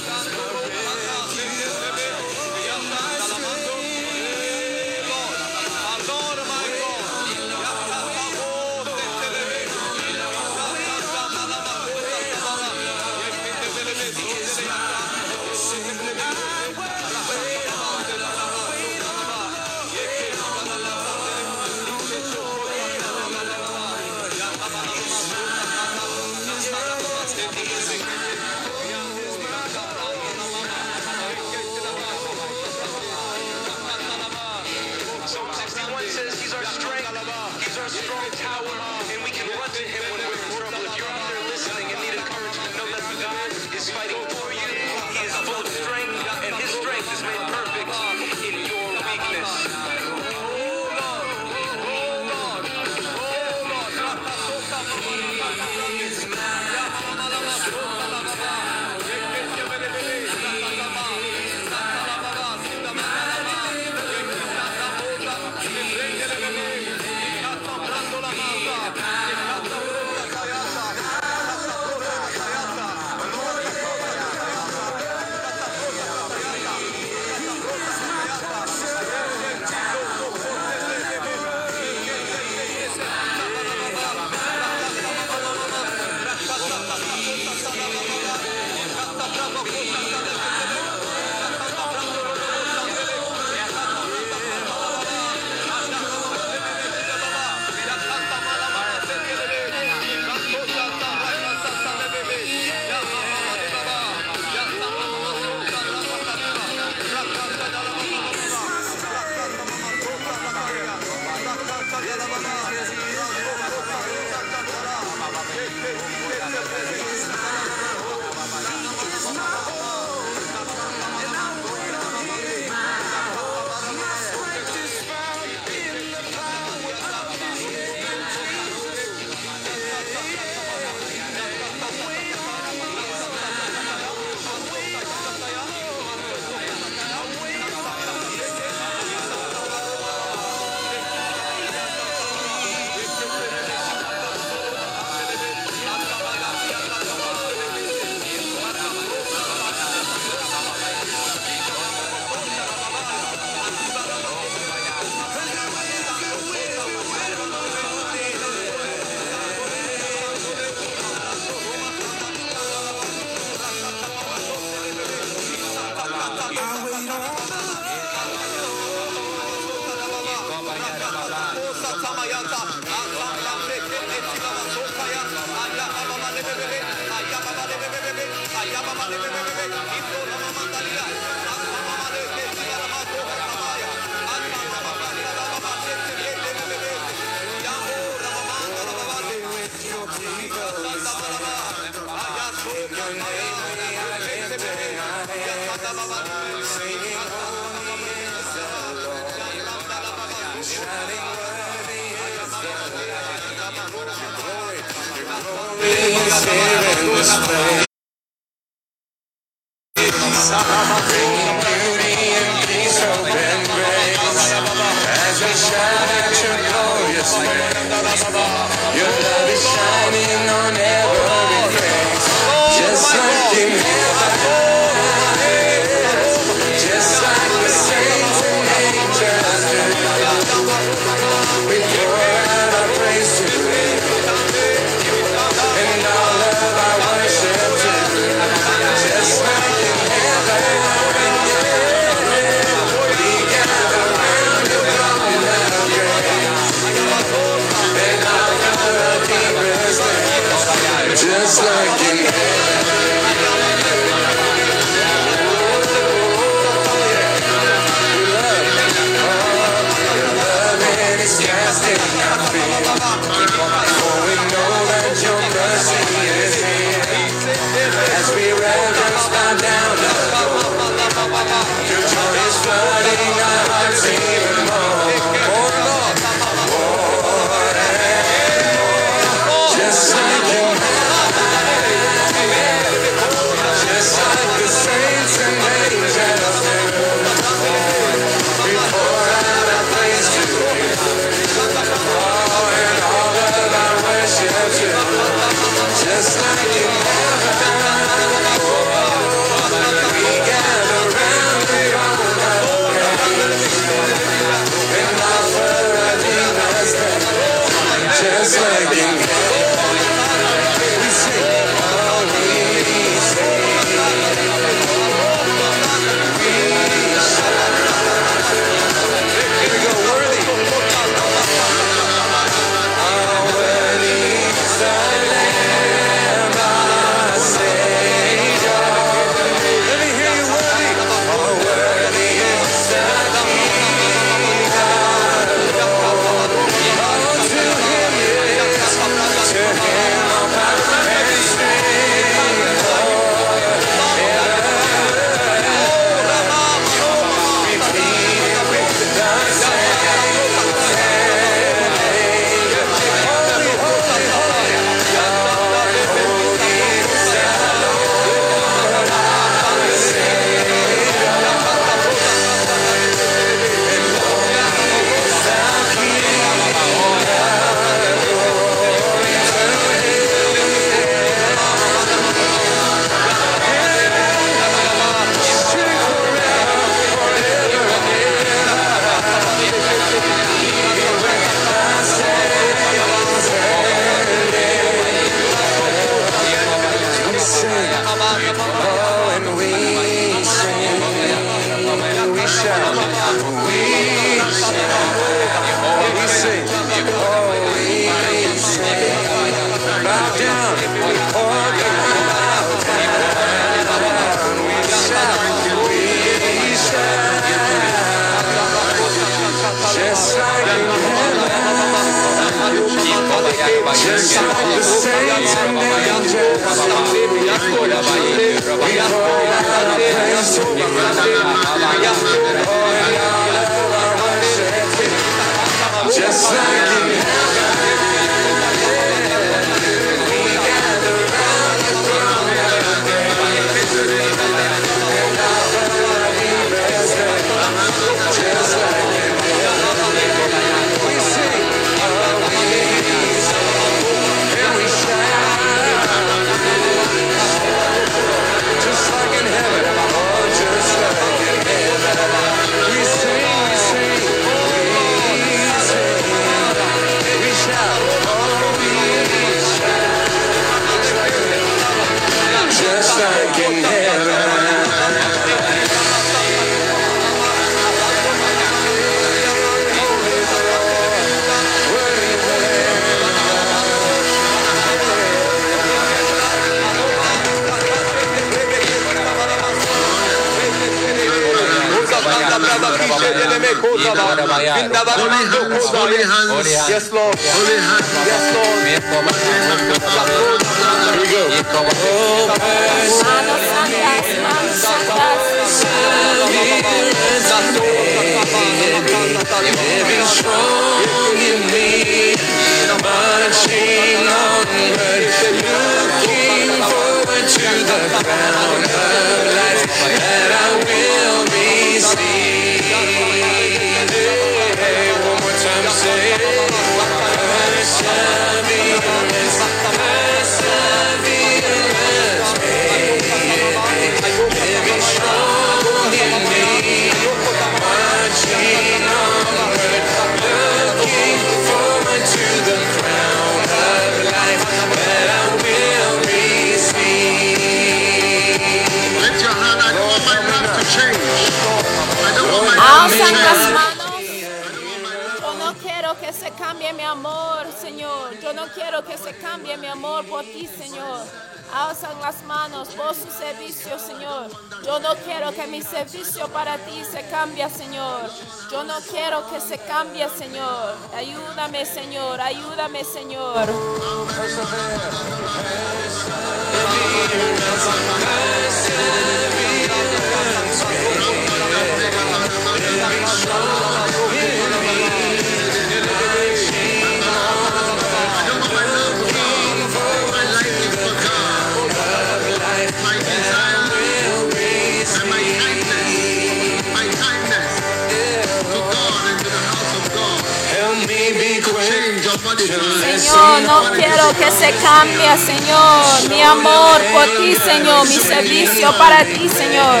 Señor, 592.66 593.62
no 593.62 593.90
quiero 593.92 594.28
que 594.38 594.50
se 594.52 594.70
cambie, 594.82 595.36
Señor, 595.36 596.28
mi 596.28 596.42
amor 596.42 597.00
por 597.12 597.24
ti, 597.36 597.56
Señor, 597.56 598.06
mi 598.08 598.14
servicio 598.14 598.96
para 598.98 599.24
ti, 599.24 599.48
Señor. 599.48 600.00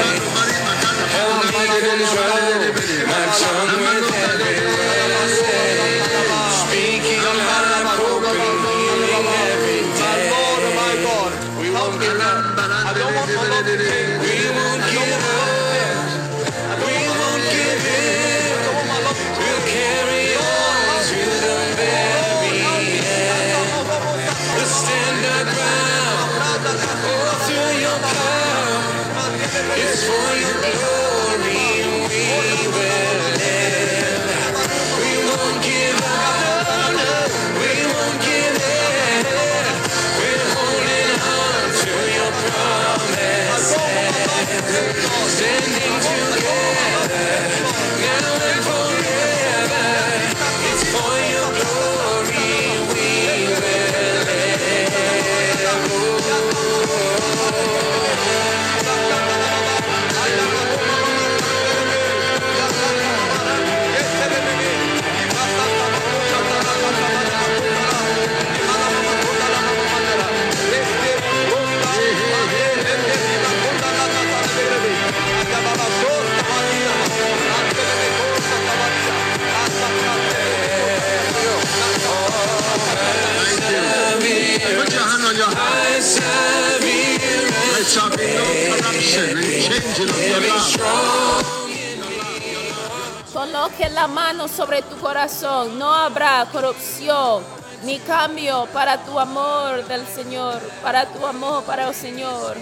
Coloque 93.32 93.88
la 93.90 94.06
mano 94.06 94.48
sobre 94.48 94.82
tu 94.82 94.96
corazón, 94.98 95.78
no 95.78 95.92
habrá 95.92 96.46
corrupción 96.52 97.42
ni 97.84 97.98
cambio 97.98 98.66
para 98.72 98.98
tu 99.04 99.18
amor 99.18 99.86
del 99.88 100.06
Señor, 100.06 100.60
para 100.82 101.06
tu 101.06 101.26
amor 101.26 101.64
para 101.64 101.88
el 101.88 101.94
Señor. 101.94 102.56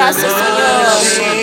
Señor. 0.00 0.30
Gracias, 0.30 1.39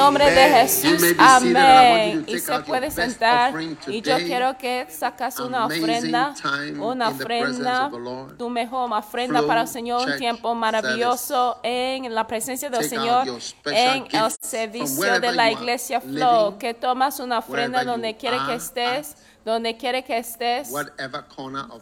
nombre 0.00 0.30
de 0.30 0.48
Jesús, 0.48 1.14
amén. 1.18 2.24
Y 2.26 2.38
se 2.38 2.58
puede 2.60 2.90
sentar. 2.90 3.54
Y 3.86 4.00
yo 4.00 4.16
quiero 4.16 4.56
que 4.58 4.86
sacas 4.90 5.38
una 5.38 5.66
ofrenda, 5.66 6.34
una 6.78 7.08
ofrenda, 7.08 7.90
tu 8.38 8.48
mejor 8.48 8.92
ofrenda 8.92 9.46
para 9.46 9.62
el 9.62 9.68
Señor, 9.68 10.08
un 10.08 10.16
tiempo 10.16 10.54
maravilloso 10.54 11.58
en 11.62 12.14
la 12.14 12.26
presencia 12.26 12.70
del 12.70 12.84
Señor, 12.84 13.26
en 13.66 14.06
el 14.10 14.30
servicio 14.40 15.20
de 15.20 15.32
la 15.32 15.50
iglesia 15.50 16.00
Flow, 16.00 16.58
que 16.58 16.74
tomas 16.74 17.20
una 17.20 17.38
ofrenda 17.38 17.84
donde 17.84 18.12
you 18.12 18.18
quiere 18.18 18.38
que 18.46 18.54
estés, 18.54 19.16
donde 19.44 19.76
quiere 19.76 20.04
que 20.04 20.18
estés. 20.18 20.72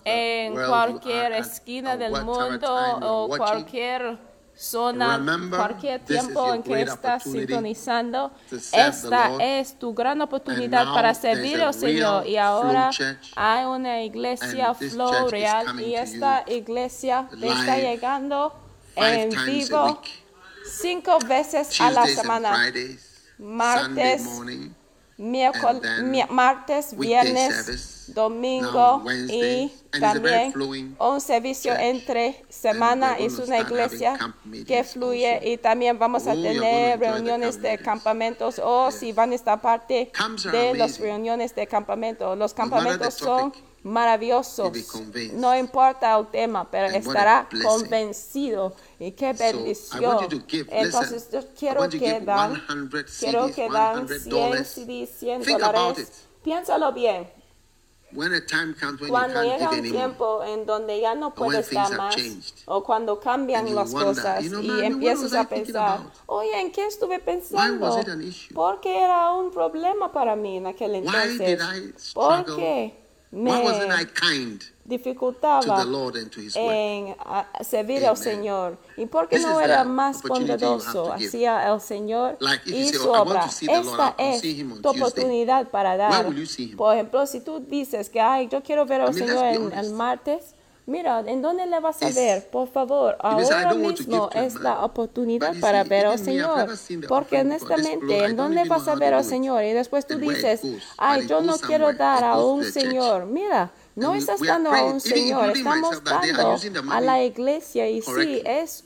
En 0.05 0.55
cualquier 0.55 1.33
esquina 1.33 1.97
del 1.97 2.25
mundo 2.25 2.99
o 3.03 3.29
cualquier 3.29 4.28
zona, 4.59 5.25
cualquier 5.51 6.01
tiempo 6.01 6.53
en 6.53 6.63
que 6.63 6.83
estás 6.83 7.23
sintonizando, 7.23 8.33
esta 8.51 9.31
es 9.41 9.79
tu 9.79 9.95
gran 9.95 10.21
oportunidad 10.21 10.93
para 10.93 11.15
servir 11.15 11.61
al 11.63 11.73
Señor. 11.73 12.27
Y 12.27 12.37
ahora 12.37 12.91
hay 13.37 13.65
una 13.67 14.03
iglesia 14.03 14.75
Flow 14.75 15.29
Real 15.29 15.81
y 15.81 15.95
esta 15.95 16.45
iglesia 16.49 17.29
te 17.39 17.49
está 17.49 17.79
llegando 17.79 18.53
en 18.97 19.31
vivo 19.47 20.03
cinco 20.65 21.19
veces 21.21 21.81
a 21.81 21.91
la 21.91 22.07
semana. 22.07 22.73
Martes, 23.39 24.27
miércoles, 25.17 26.29
martes, 26.31 26.97
viernes, 26.99 27.98
domingo 28.15 29.03
y 29.29 29.73
también 29.99 30.55
un 30.99 31.21
servicio 31.21 31.75
entre 31.77 32.45
semana. 32.49 33.17
Es 33.19 33.39
una 33.39 33.59
iglesia 33.59 34.19
que 34.67 34.85
fluye 34.85 35.41
y 35.43 35.57
también 35.59 35.99
vamos 35.99 36.27
a 36.27 36.33
Oh, 36.33 36.43
tener 36.43 37.01
reuniones 37.01 37.61
de 37.61 37.79
campamentos 37.79 38.61
o 38.63 38.91
si 38.91 39.13
van 39.13 39.33
a 39.33 39.35
estar 39.35 39.61
parte 39.61 40.11
de 40.53 40.75
las 40.75 40.99
reuniones 40.99 41.55
de 41.55 41.67
campamento. 41.67 42.37
Los 42.37 42.55
campamentos 42.55 43.15
son 43.15 43.53
maravillosos. 43.83 44.73
No 45.35 45.57
importa 45.57 46.17
el 46.19 46.27
tema, 46.29 46.71
pero 46.71 46.89
estará 46.89 47.49
convencido. 47.63 48.75
Y 48.99 49.13
qué 49.13 49.33
bendición. 49.33 50.19
Entonces 50.69 51.29
yo 51.33 51.41
quiero 51.59 51.89
que 51.89 52.21
dan 52.21 52.63
100 52.67 53.07
Quiero 53.19 53.53
que 53.53 53.69
dan 53.69 54.07
100 54.09 54.21
100 54.21 54.31
dollars. 54.31 54.69
CDs, 54.69 55.11
100 55.19 55.43
Think 55.43 55.63
about 55.63 55.75
dólares. 55.75 56.29
Piénsalo 56.43 56.93
bien. 56.93 57.38
Cuando 59.09 59.43
llega 59.43 59.71
un 59.71 59.83
tiempo 59.83 60.43
en 60.43 60.65
donde 60.65 61.01
ya 61.01 61.15
no 61.15 61.29
when 61.29 61.35
puedes 61.37 61.71
dar 61.71 61.87
have 61.87 61.97
más, 61.97 62.17
changed, 62.17 62.55
o 62.67 62.83
cuando 62.83 63.21
cambian 63.21 63.75
las 63.75 63.93
cosas 63.93 64.45
y 64.45 64.49
"Man, 64.49 64.67
what 64.67 64.83
empiezas 64.83 65.35
a 65.35 65.45
pensar, 65.45 66.01
oye, 66.27 66.61
¿en 66.61 66.73
qué 66.73 66.87
estuve 66.87 67.19
pensando? 67.19 68.01
issue? 68.23 68.55
Porque 68.55 68.99
era 68.99 69.35
un 69.35 69.51
problema 69.51 70.11
para 70.11 70.37
mí 70.37 70.57
en 70.57 70.67
aquel 70.67 70.95
entonces. 70.95 71.39
wasn't 73.63 73.93
I 73.93 74.07
me 74.07 74.73
dificultaba 74.89 75.83
en 75.83 76.31
servir 77.65 77.99
Amen. 77.99 78.09
al 78.09 78.17
Señor. 78.17 78.79
¿Y 78.97 79.07
por 79.07 79.29
qué 79.29 79.39
no 79.39 79.61
era 79.61 79.85
más 79.85 80.23
bondadoso 80.23 81.13
hacia 81.13 81.73
el 81.73 81.81
Señor 81.81 82.37
like 82.41 82.69
y 82.69 82.89
su 82.89 83.11
obra? 83.11 83.47
Esta 83.47 84.15
es 84.19 84.43
tu 84.81 84.89
oportunidad 84.89 85.69
para 85.69 85.97
dar. 85.97 86.27
Por 86.77 86.95
ejemplo, 86.95 87.27
si 87.27 87.41
tú 87.41 87.61
dices 87.61 88.09
que 88.11 88.21
Ay, 88.21 88.49
yo 88.49 88.63
quiero 88.63 88.85
ver 88.87 89.03
al 89.03 89.17
I 89.17 89.21
mean, 89.21 89.29
Señor 89.29 89.45
en 89.45 89.79
el 89.79 89.93
martes, 89.93 90.55
Mira, 90.89 91.21
¿en 91.27 91.43
dónde 91.43 91.67
le 91.67 91.81
vas 91.81 92.03
a 92.03 92.09
ver? 92.09 92.49
Por 92.49 92.67
favor, 92.67 93.15
ahora 93.21 93.75
mismo 93.75 94.31
es 94.33 94.55
la 94.55 94.83
oportunidad 94.87 95.55
para 95.61 95.83
este 95.83 95.91
ver 95.91 96.07
al 96.07 96.19
Señor. 96.19 96.67
Porque 97.07 97.43
honestamente, 97.43 98.25
¿en 98.25 98.35
dónde 98.35 98.65
vas 98.65 98.89
a 98.89 98.95
ver 98.95 99.13
al 99.13 99.23
Señor? 99.23 99.63
Y 99.65 99.75
después 99.75 100.07
tú 100.07 100.17
dices, 100.17 100.63
ay, 100.97 101.27
yo 101.27 101.43
no 101.43 101.59
quiero 101.59 101.93
dar 101.93 102.25
a 102.25 102.39
un 102.39 102.65
Señor. 102.65 103.27
Mira, 103.27 103.71
no 103.99 104.15
está 104.15 104.35
estando 104.35 104.73
a 104.73 104.85
un 104.85 105.01
Señor, 105.01 105.51
estamos 105.57 106.03
dando 106.05 106.57
a 106.91 107.01
la 107.01 107.23
iglesia 107.23 107.89
y 107.89 108.03
sí, 108.03 108.43
es 108.45 108.85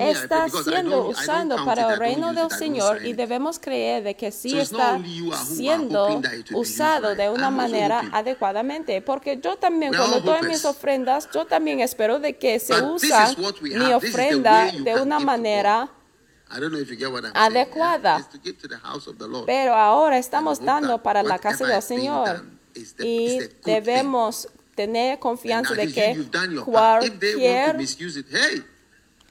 está 0.00 0.48
siendo 0.48 1.08
usando 1.08 1.64
para 1.64 1.92
el 1.92 1.98
reino 1.98 2.32
del 2.32 2.50
Señor 2.50 3.04
y 3.04 3.12
debemos 3.12 3.58
creer 3.58 4.02
de 4.02 4.16
que 4.16 4.32
sí 4.32 4.58
está 4.58 5.00
siendo 5.44 6.20
usado 6.52 7.14
de 7.14 7.30
una 7.30 7.50
manera 7.50 8.02
adecuadamente. 8.12 9.00
Porque 9.02 9.38
yo 9.40 9.56
también, 9.56 9.94
cuando 9.94 10.20
doy 10.20 10.42
mis 10.42 10.64
ofrendas, 10.64 11.28
yo 11.32 11.46
también 11.46 11.80
espero 11.80 12.18
de 12.18 12.36
que 12.36 12.58
se 12.58 12.82
usa 12.82 13.34
mi 13.62 13.92
ofrenda 13.92 14.70
de 14.72 15.00
una 15.00 15.20
manera 15.20 15.90
adecuada. 17.34 18.28
Pero 19.46 19.74
ahora 19.74 20.18
estamos 20.18 20.64
dando 20.64 21.02
para 21.02 21.22
la 21.22 21.38
casa 21.38 21.66
del 21.66 21.82
Señor 21.82 22.55
y 22.98 23.38
debemos 23.64 24.48
tener 24.76 25.18
confianza 25.18 25.74
de 25.74 25.92
que 25.92 26.26
cualquier 26.64 27.76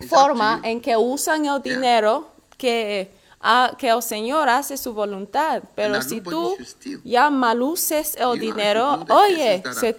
forma 0.10 0.60
en 0.64 0.82
que 0.82 0.98
usan 0.98 1.46
el 1.46 1.62
dinero 1.62 2.28
que, 2.58 3.12
a, 3.39 3.76
que 3.78 3.89
el 3.89 4.02
Señor 4.02 4.50
hace 4.50 4.76
su 4.76 4.93
voluntad. 4.93 5.64
Pero 5.76 6.02
si 6.02 6.20
tú 6.20 6.58
ya 7.04 7.30
maluces 7.30 8.18
el 8.18 8.39
dinero, 8.39 9.06
oye, 9.10 9.64
se 9.80 9.96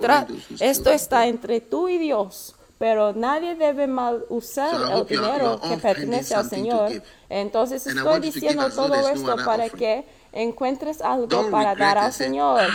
esto 0.60 0.90
está 0.90 1.26
entre 1.26 1.60
tú 1.60 1.88
y 1.88 1.98
Dios. 1.98 2.52
Pero 2.78 3.14
nadie 3.14 3.54
debe 3.54 3.86
mal 3.86 4.26
usar 4.28 4.74
el 4.92 5.06
dinero 5.06 5.58
que 5.66 5.78
pertenece 5.78 6.34
al 6.34 6.48
Señor. 6.50 6.90
Entonces 7.30 7.86
estoy 7.86 8.20
diciendo 8.20 8.68
todo 8.70 9.08
esto 9.08 9.36
para 9.44 9.70
que 9.70 10.04
encuentres 10.32 11.00
algo 11.00 11.50
para 11.50 11.74
dar 11.74 11.96
al 11.96 12.12
Señor. 12.12 12.68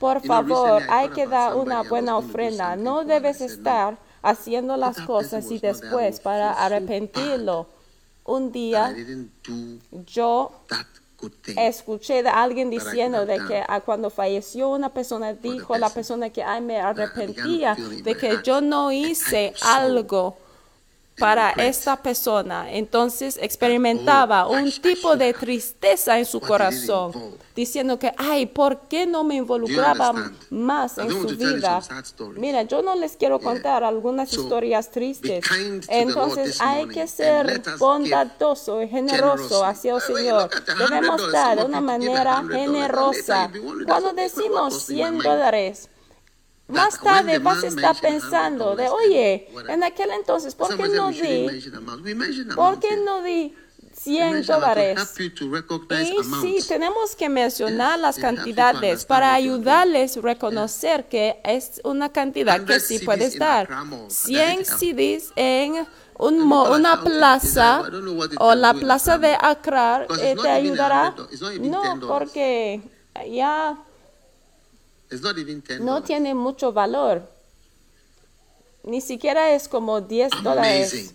Por 0.00 0.22
favor, 0.22 0.82
hay 0.88 1.10
que 1.10 1.26
dar 1.26 1.54
una 1.56 1.82
buena 1.82 2.16
ofrenda. 2.16 2.74
No 2.74 3.04
debes 3.04 3.42
estar 3.42 3.98
haciendo 4.22 4.78
las 4.78 4.98
cosas 5.02 5.50
y 5.50 5.58
después 5.58 6.20
para 6.20 6.52
arrepentirlo. 6.54 7.66
Un 8.24 8.50
día 8.50 8.94
yo 10.06 10.52
escuché 11.56 12.22
de 12.22 12.30
alguien 12.30 12.70
diciendo 12.70 13.26
de 13.26 13.36
que 13.46 13.62
cuando 13.84 14.08
falleció 14.08 14.70
una 14.70 14.88
persona 14.88 15.34
dijo 15.34 15.76
la 15.76 15.90
persona 15.90 16.30
que 16.30 16.42
ay 16.42 16.62
me 16.62 16.80
arrepentía 16.80 17.76
de 18.02 18.14
que 18.16 18.38
yo 18.42 18.62
no 18.62 18.90
hice 18.90 19.52
algo 19.62 20.38
para 21.20 21.50
esta 21.50 21.96
persona. 21.96 22.72
Entonces 22.72 23.38
experimentaba 23.40 24.48
un 24.48 24.72
tipo 24.72 25.14
de 25.16 25.32
tristeza 25.34 26.18
en 26.18 26.24
su 26.24 26.40
corazón, 26.40 27.12
diciendo 27.54 27.98
que, 27.98 28.12
ay, 28.16 28.46
¿por 28.46 28.88
qué 28.88 29.06
no 29.06 29.22
me 29.22 29.36
involucraba 29.36 30.32
más 30.50 30.98
en 30.98 31.10
su 31.10 31.28
vida? 31.36 31.80
Mira, 32.36 32.62
yo 32.62 32.82
no 32.82 32.96
les 32.96 33.16
quiero 33.16 33.38
contar 33.38 33.84
algunas 33.84 34.32
historias 34.32 34.90
tristes. 34.90 35.44
Entonces 35.88 36.60
hay 36.60 36.88
que 36.88 37.06
ser 37.06 37.62
bondadoso 37.78 38.82
y 38.82 38.88
generoso 38.88 39.64
hacia 39.64 39.94
el 39.94 40.00
Señor. 40.00 40.50
Debemos 40.78 41.30
dar 41.30 41.58
de 41.58 41.64
una 41.64 41.80
manera 41.80 42.42
generosa. 42.50 43.50
Cuando 43.86 44.12
decimos 44.14 44.82
100 44.86 45.18
dólares, 45.18 45.88
más 46.70 47.00
tarde 47.00 47.38
vas 47.38 47.62
a 47.64 47.66
estar 47.68 48.00
pensando 48.00 48.76
de, 48.76 48.88
oye, 48.88 49.48
en 49.68 49.82
aquel 49.82 50.10
entonces, 50.10 50.54
¿por 50.54 50.76
qué 50.76 50.88
no 50.88 51.10
di? 51.10 51.48
¿Por 52.54 52.78
qué 52.78 52.96
no 52.96 53.22
di 53.22 53.54
100 53.92 54.46
dólares? 54.46 54.98
Y 55.18 56.24
sí, 56.40 56.58
tenemos 56.66 57.16
que 57.16 57.28
mencionar 57.28 57.98
las 57.98 58.18
cantidades 58.18 59.04
para 59.04 59.34
ayudarles 59.34 60.16
a 60.16 60.20
reconocer 60.20 61.08
que 61.08 61.40
es 61.44 61.80
una 61.84 62.10
cantidad 62.10 62.64
que 62.64 62.80
sí 62.80 62.98
puedes 63.00 63.38
dar. 63.38 63.68
100 64.08 64.64
CDs 64.64 65.32
en... 65.36 65.86
Un 66.22 66.38
mo, 66.38 66.70
una 66.70 67.02
plaza 67.02 67.82
o 68.40 68.54
la 68.54 68.74
plaza 68.74 69.16
de 69.16 69.34
Accra 69.40 70.06
eh, 70.20 70.36
te 70.38 70.50
ayudará. 70.50 71.14
No, 71.62 71.98
porque 71.98 72.82
ya 73.26 73.78
no 75.80 76.02
tiene 76.02 76.34
mucho 76.34 76.72
valor. 76.72 77.28
Ni 78.84 79.00
siquiera 79.00 79.50
es 79.50 79.68
como 79.68 80.00
10 80.00 80.30
dólares. 80.42 81.14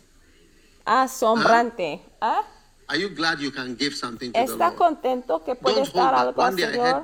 Ah, 0.85 1.03
asombrante. 1.03 2.01
¿Ah? 2.21 2.43
Are 2.87 2.99
you 2.99 3.09
glad 3.09 3.39
you 3.39 3.51
can 3.51 3.75
give 3.77 3.95
something 3.95 4.31
to 4.31 4.39
¿Está 4.39 4.71
the 4.71 4.75
contento 4.75 5.43
que 5.43 5.55
puedes 5.55 5.91
dar 5.91 6.13
algo 6.13 6.41
al 6.43 6.55
Señor? 6.55 7.03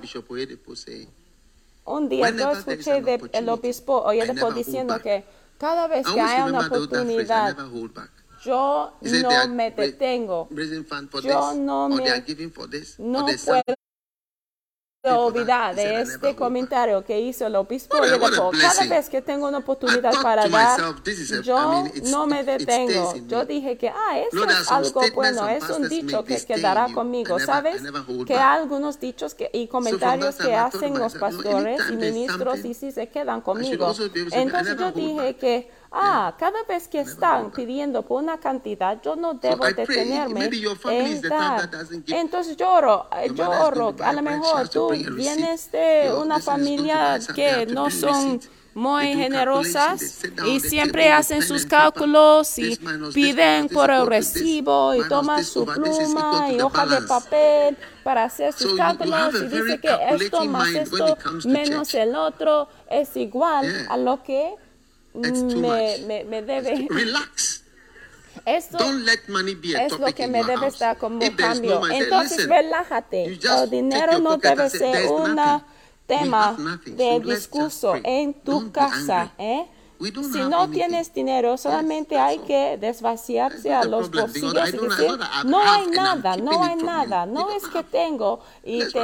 Un 1.84 2.10
día 2.10 2.30
yo 2.30 2.52
escuché 2.52 3.04
el 3.34 3.50
obispo 3.50 4.04
Oyedepo 4.04 4.52
diciendo 4.52 5.00
que 5.02 5.26
cada 5.58 5.88
vez 5.88 6.06
que 6.06 6.22
haya 6.22 6.46
una 6.46 6.68
oportunidad, 6.68 7.58
yo 8.44 8.94
no 9.02 9.48
me 9.50 9.72
detengo. 9.72 10.48
Yo 11.24 11.54
no 11.56 11.89
me, 11.89 12.24
no 13.00 13.26
puedo 13.26 13.81
obviedad 15.04 15.76
de 15.76 16.02
este 16.02 16.36
comentario 16.36 17.04
que 17.04 17.20
hizo 17.20 17.47
el 17.47 17.56
obispo 17.56 17.97
Cada 17.97 18.86
vez 18.88 19.10
que 19.10 19.22
tengo 19.22 19.47
una 19.47 19.60
oportunidad 19.60 20.14
para 20.22 20.47
dar, 20.47 20.80
yo 21.43 21.86
no 22.04 22.28
me 22.28 22.43
detengo. 22.43 23.14
Yo 23.28 23.45
dije 23.45 23.78
que, 23.78 23.89
ah, 23.89 24.20
eso 24.20 24.43
es 24.47 24.72
algo 24.72 25.02
bueno, 25.16 25.47
es 25.47 25.70
un 25.70 25.89
dicho 25.89 26.24
que 26.24 26.43
quedará 26.45 26.88
conmigo. 26.93 27.39
¿Sabes? 27.39 27.82
Que 28.26 28.36
algunos 28.36 28.99
dichos 28.99 29.34
que, 29.34 29.49
y 29.54 29.68
comentarios 29.68 30.36
que 30.36 30.56
hacen 30.56 30.97
los 30.97 31.16
pastores 31.16 31.82
y 31.89 31.95
ministros 31.95 32.64
y 32.66 32.74
si 32.74 32.91
se 32.91 33.08
quedan 33.10 33.41
conmigo. 33.41 33.93
Entonces 34.32 34.78
yo 34.78 34.91
dije 34.91 35.36
que 35.36 35.81
ah, 35.92 36.36
cada 36.38 36.64
vez 36.64 36.88
que 36.88 37.02
están 37.02 37.52
pidiendo 37.52 38.02
por 38.04 38.24
una 38.24 38.38
cantidad, 38.39 39.02
yo 39.02 39.16
no 39.16 39.34
debo 39.34 39.66
detenerme 39.66 40.50
en. 40.86 41.22
Entonces 42.08 42.58
lloro, 42.58 43.08
eh, 43.18 43.32
lloro, 43.34 43.96
a 44.02 44.14
lo 44.14 44.22
mejor 44.22 44.70
tú 44.70 44.89
vienes 44.89 45.72
de 45.72 46.12
una 46.18 46.39
familia 46.39 47.20
que 47.36 47.66
no 47.66 47.89
son 47.89 48.39
muy 48.74 49.14
generosas 49.16 50.24
y 50.48 50.60
siempre 50.60 51.12
hacen 51.12 51.42
sus 51.42 51.66
cálculos 51.66 52.58
y 52.58 52.80
piden 53.14 53.68
por 53.68 53.92
el 53.92 54.08
recibo 54.08 54.96
y 54.96 55.08
toman 55.10 55.44
su 55.44 55.66
pluma 55.66 56.50
y 56.52 56.62
hoja 56.62 56.86
de 56.86 57.02
papel 57.02 57.78
para 58.04 58.24
hacer 58.24 58.54
sus 58.54 58.74
cálculos 58.76 59.36
y 59.36 59.48
dice 59.48 59.80
que 59.80 59.98
esto 60.12 60.46
más 60.46 60.70
esto 60.70 61.18
menos 61.46 61.94
el 61.94 62.16
otro 62.16 62.70
es 62.89 63.16
igual 63.18 63.88
a 63.89 63.98
lo 63.98 64.24
que 64.24 64.56
me, 65.14 65.97
me, 66.05 66.24
me 66.24 66.41
debe. 66.41 66.88
Relax. 66.89 67.64
Esto 68.45 68.78
Don't 68.78 69.03
let 69.05 69.20
money 69.28 69.55
be 69.55 69.76
a 69.76 69.86
es 69.86 69.89
topic 69.89 70.07
lo 70.07 70.16
que 70.16 70.28
me 70.28 70.43
debe 70.43 70.68
estar 70.68 70.97
como 70.97 71.22
If 71.24 71.36
cambio. 71.36 71.80
No 71.82 71.88
Entonces, 71.88 72.38
Listen, 72.38 72.49
relájate. 72.49 73.26
El 73.26 73.70
dinero 73.70 74.20
no 74.20 74.38
debe 74.38 74.70
ser 74.70 75.07
un 75.12 75.38
tema 76.07 76.57
de 76.86 77.20
discurso 77.20 77.95
en 78.03 78.34
tu 78.34 78.51
Don't 78.51 78.74
casa. 78.74 79.34
¿eh? 79.38 79.68
Si 80.02 80.39
no 80.49 80.70
tienes 80.70 81.14
dinero, 81.14 81.58
solamente 81.58 82.18
hay 82.18 82.39
que 82.39 82.78
desvaciarse 82.80 83.72
a 83.74 83.84
los 83.84 84.10
bolsillos 84.10 84.70
y 84.70 84.78
decir, 84.78 85.12
no 85.45 85.62
hay 85.62 85.88
nada, 85.88 86.38
no 86.38 86.64
hay 86.64 86.76
nada, 86.76 87.26
no 87.26 87.52
es 87.52 87.68
que 87.68 87.84
tengo 87.84 88.39
y, 88.64 88.80
te, 88.91 88.99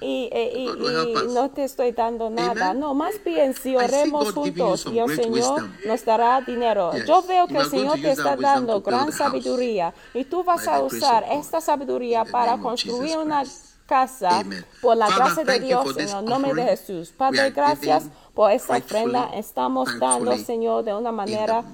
eh, 0.00 0.52
y, 0.56 0.68
y, 0.68 1.32
no 1.32 1.50
te 1.50 1.64
estoy 1.64 1.92
dando 1.92 2.28
nada. 2.28 2.74
No, 2.74 2.94
más 2.94 3.22
bien 3.24 3.54
si 3.54 3.76
oremos 3.76 4.32
juntos 4.32 4.86
y 4.92 4.98
el 4.98 5.14
Señor 5.14 5.68
nos 5.86 6.04
dará 6.04 6.40
dinero. 6.40 6.92
Yo 7.06 7.22
veo 7.22 7.46
que 7.46 7.58
el 7.58 7.70
Señor 7.70 8.00
te 8.00 8.10
está 8.10 8.36
dando 8.36 8.80
gran 8.80 9.12
sabiduría 9.12 9.94
y 10.12 10.24
tú 10.24 10.42
vas 10.42 10.66
a 10.66 10.82
usar 10.82 11.24
esta 11.30 11.60
sabiduría 11.60 12.24
para 12.24 12.58
construir 12.58 13.16
una 13.16 13.44
casa 13.90 14.44
por 14.80 14.96
la 14.96 15.08
gracia 15.08 15.42
de 15.42 15.58
Dios 15.58 15.96
en 15.96 16.08
el 16.08 16.24
nombre 16.24 16.54
de 16.54 16.62
Jesús. 16.62 17.10
Padre, 17.10 17.50
gracias 17.50 18.04
por 18.34 18.52
esta 18.52 18.76
ofrenda. 18.76 19.30
Estamos 19.34 19.98
dando, 19.98 20.38
Señor, 20.38 20.84
de 20.84 20.94
una 20.94 21.10
manera 21.10 21.64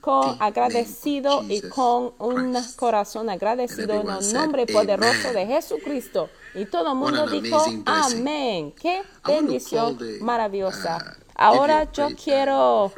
con 0.00 0.36
agradecido 0.40 1.42
y 1.48 1.60
con 1.62 2.12
un 2.18 2.56
corazón 2.76 3.28
agradecido 3.28 4.00
en 4.00 4.08
el 4.08 4.32
nombre 4.32 4.66
poderoso 4.66 5.32
de 5.32 5.46
Jesucristo. 5.46 6.30
Y 6.54 6.66
todo 6.66 6.92
el 6.92 6.96
mundo 6.96 7.26
dijo, 7.26 7.60
amén. 7.86 8.72
Qué 8.80 9.02
bendición 9.26 9.98
maravillosa. 10.20 11.16
Ahora 11.34 11.90
yo 11.90 12.10
quiero... 12.14 12.92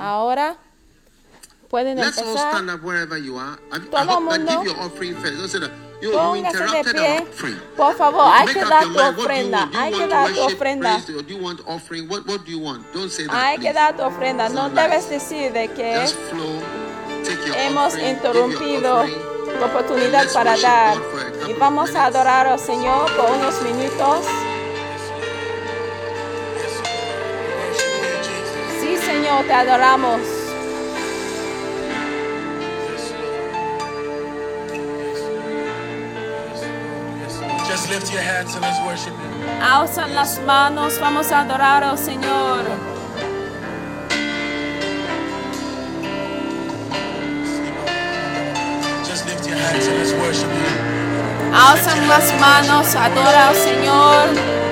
Ahora 0.00 0.56
pueden 1.68 1.96
Let's 1.98 2.18
all 2.18 2.28
empezar. 2.28 2.52
stand 2.52 2.70
up 2.70 2.82
wherever 2.82 3.18
you 3.18 3.36
are. 3.36 3.58
I, 3.72 3.76
I 3.76 3.78
Todo 3.80 3.98
hope 3.98 4.30
that 4.30 4.40
mundo- 4.40 4.62
give 4.62 4.64
your 4.72 4.80
offering 4.80 5.14
first. 5.16 5.38
Don't 5.38 5.48
say 5.48 5.58
that. 5.60 5.70
You, 5.70 5.76
you 5.76 5.85
Póngase 6.02 6.82
de 6.84 6.92
pie. 6.92 7.26
offering. 7.30 7.60
Por 7.76 7.94
favor, 7.96 8.30
hay 8.32 8.46
que 8.48 8.64
dar 8.64 8.82
tu 8.82 8.88
mind. 8.90 8.96
What 8.96 9.14
do 9.14 9.22
you 9.22 9.24
ofrenda. 9.26 9.58
want? 9.60 9.72
Do 9.72 9.78
you 9.78 9.82
Hay 9.84 9.92
que 9.92 9.98
want 10.00 10.10
dar 10.12 10.28
tu 10.32 10.40
ofrenda. 10.42 10.88
praise, 10.90 11.10
or 11.18 11.22
do 11.22 11.34
you 11.34 11.42
want 11.42 11.60
offering? 11.66 12.08
What, 12.08 12.26
what 12.26 12.44
do 12.44 12.50
you 12.52 12.58
want? 12.58 12.92
Don't 12.92 13.10
say 13.10 13.26
that, 13.26 13.34
Hay 13.34 13.56
que 13.56 13.62
please. 13.62 13.74
dar 13.74 13.96
tu 13.96 14.02
ofrenda. 14.02 14.48
No 14.50 14.68
debes 14.70 15.08
decir 15.08 15.52
de 15.52 15.68
que 15.68 16.04
hemos 17.56 17.94
interrumpido 17.98 19.00
offering. 19.00 19.58
tu 19.58 19.64
oportunidad 19.64 20.32
para 20.32 20.56
dar. 20.58 20.96
Y 21.48 21.52
vamos 21.54 21.90
a 21.90 21.92
minutes. 21.92 22.16
adorar 22.16 22.46
al 22.46 22.58
Señor 22.58 23.10
por 23.16 23.30
unos 23.30 23.62
minutos. 23.62 24.26
Sí, 28.80 28.96
Señor, 28.98 29.44
te 29.44 29.52
adoramos. 29.52 30.20
Just 37.76 37.90
lift 37.90 38.10
your 38.10 38.22
hands 38.22 38.54
and 38.54 38.62
let's 38.62 38.80
worship 38.86 39.12
Him. 39.12 39.32
Alzan 39.60 40.14
las 40.14 40.40
manos, 40.46 40.98
vamos 40.98 41.30
a 41.30 41.40
adorar 41.40 41.84
al 41.84 41.98
Señor. 41.98 42.64
Just 49.04 49.26
lift 49.26 49.46
your 49.46 49.58
hands 49.58 49.86
and 49.88 49.98
let's 49.98 50.14
worship 50.14 50.48
Him. 50.48 51.52
Alzan 51.52 52.08
las 52.08 52.32
manos, 52.40 52.94
adora 52.94 53.48
al 53.48 53.54
Señor. 53.54 54.65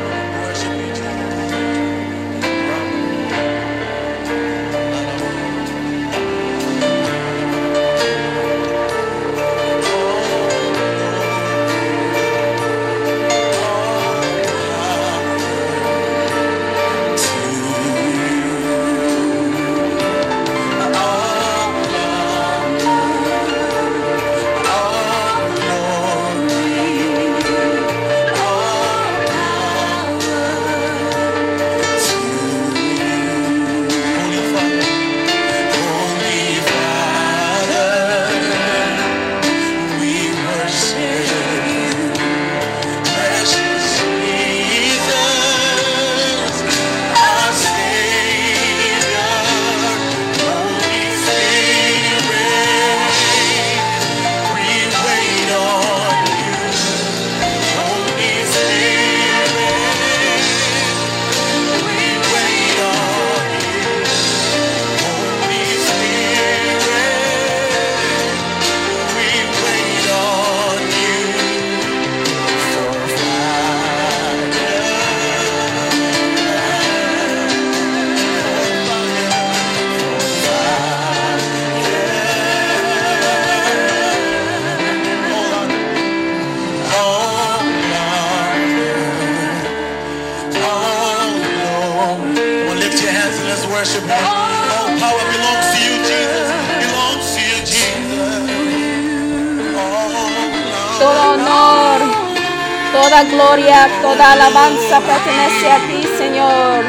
Alabanza 104.54 105.00
pertenece 105.00 105.70
a 105.70 105.78
ti, 105.78 106.08
Señor. 106.16 106.84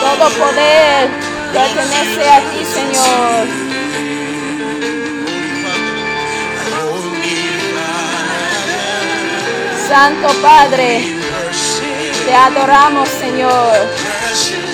Todo 0.00 0.30
poder 0.30 1.08
pertenece 1.52 2.30
a 2.30 2.40
ti, 2.50 2.64
Señor. 2.64 3.46
Santo 9.88 10.28
Padre, 10.42 11.00
te 12.26 12.34
adoramos, 12.34 13.08
Señor. 13.08 14.65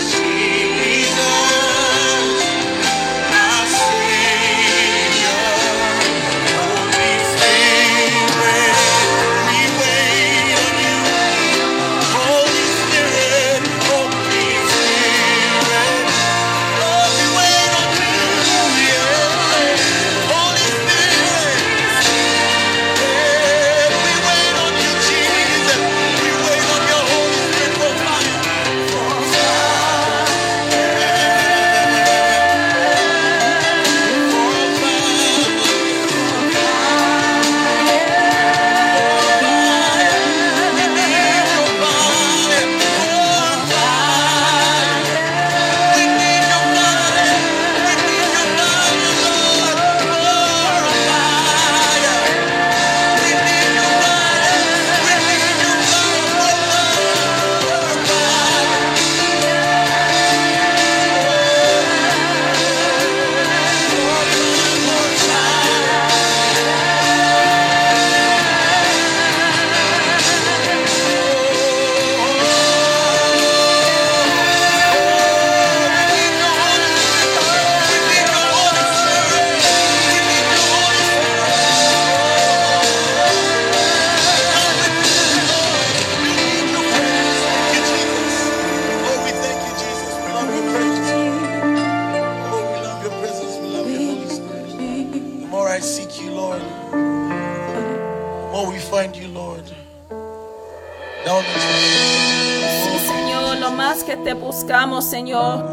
Señor. 105.03 105.65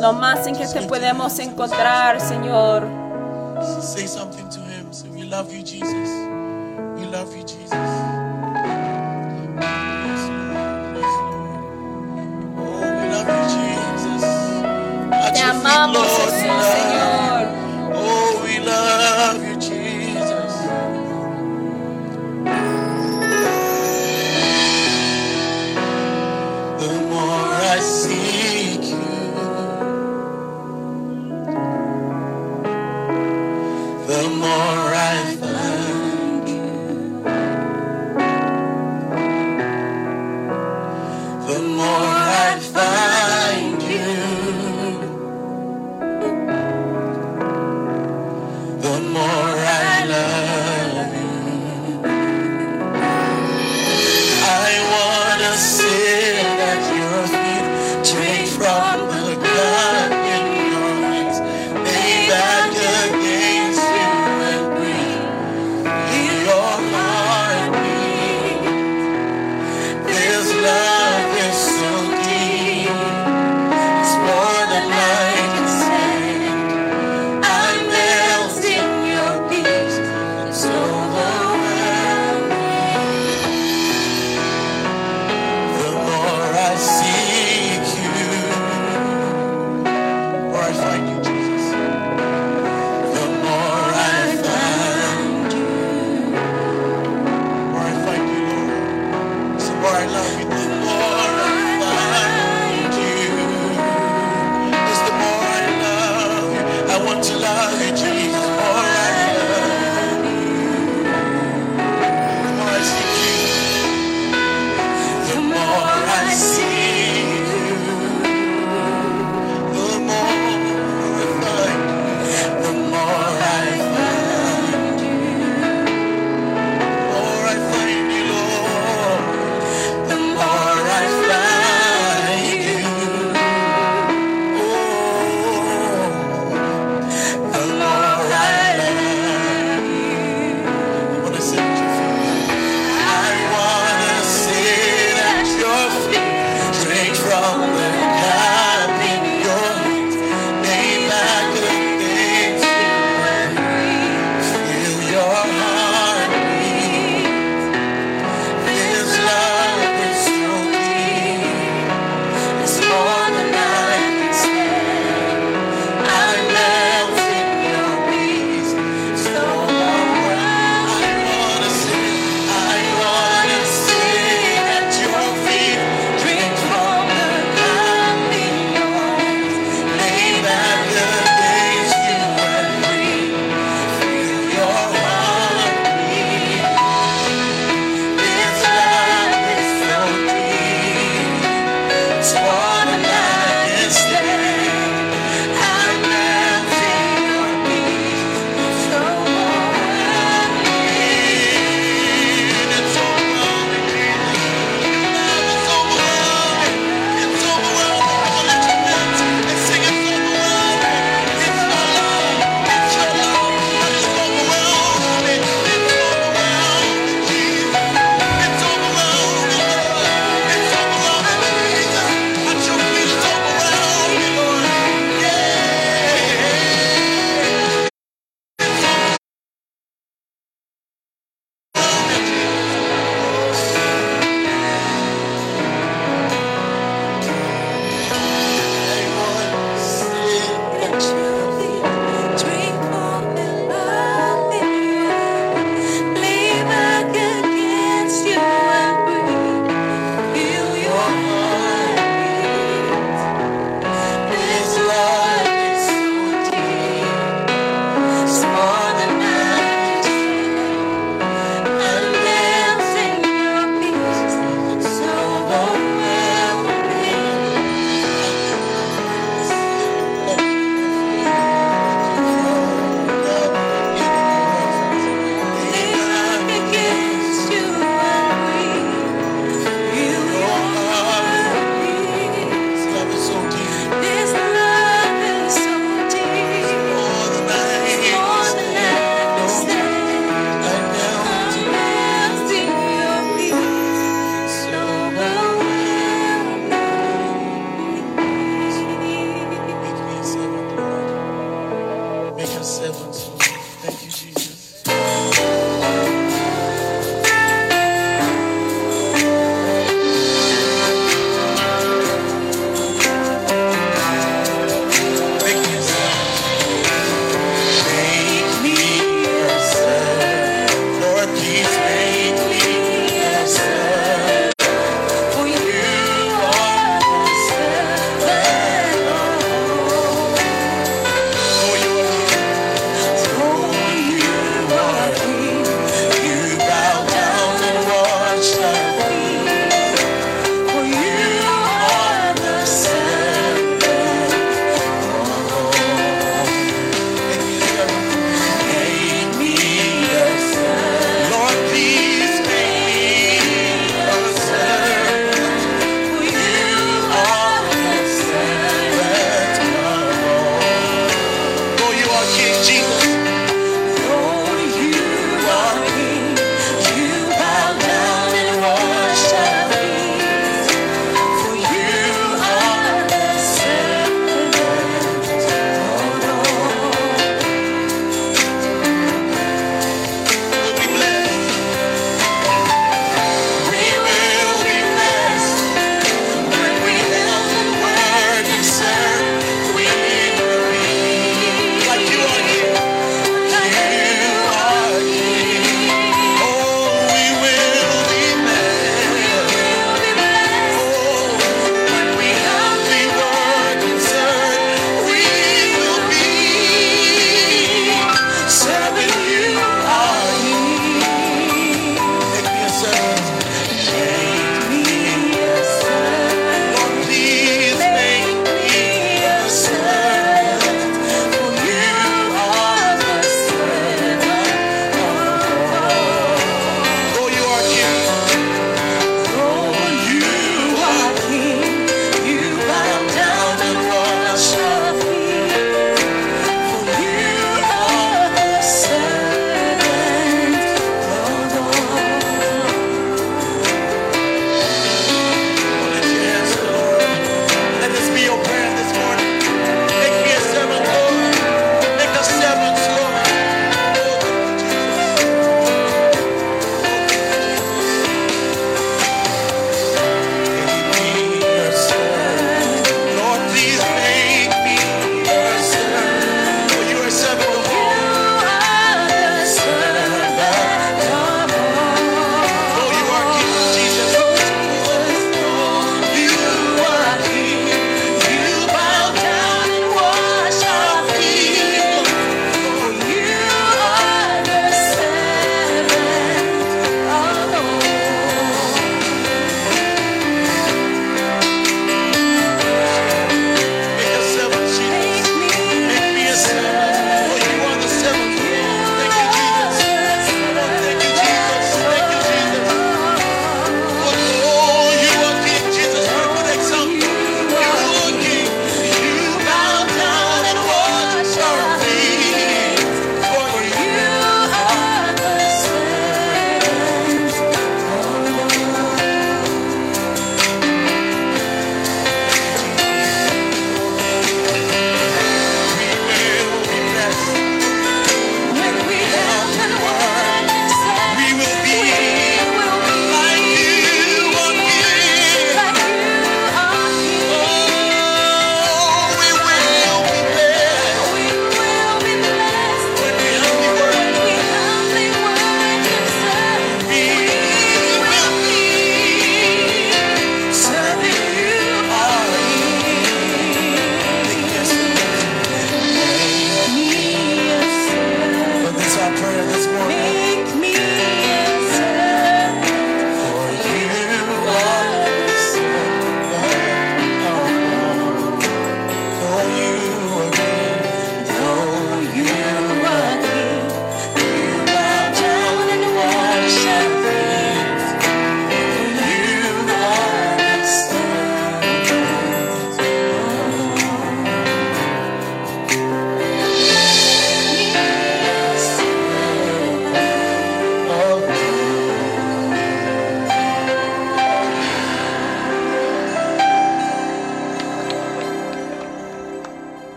Lo 0.00 0.12
más 0.12 0.46
en 0.46 0.56
que 0.56 0.66
te 0.66 0.82
podemos 0.82 1.38
encontrar, 1.38 2.20
Señor. 2.20 3.01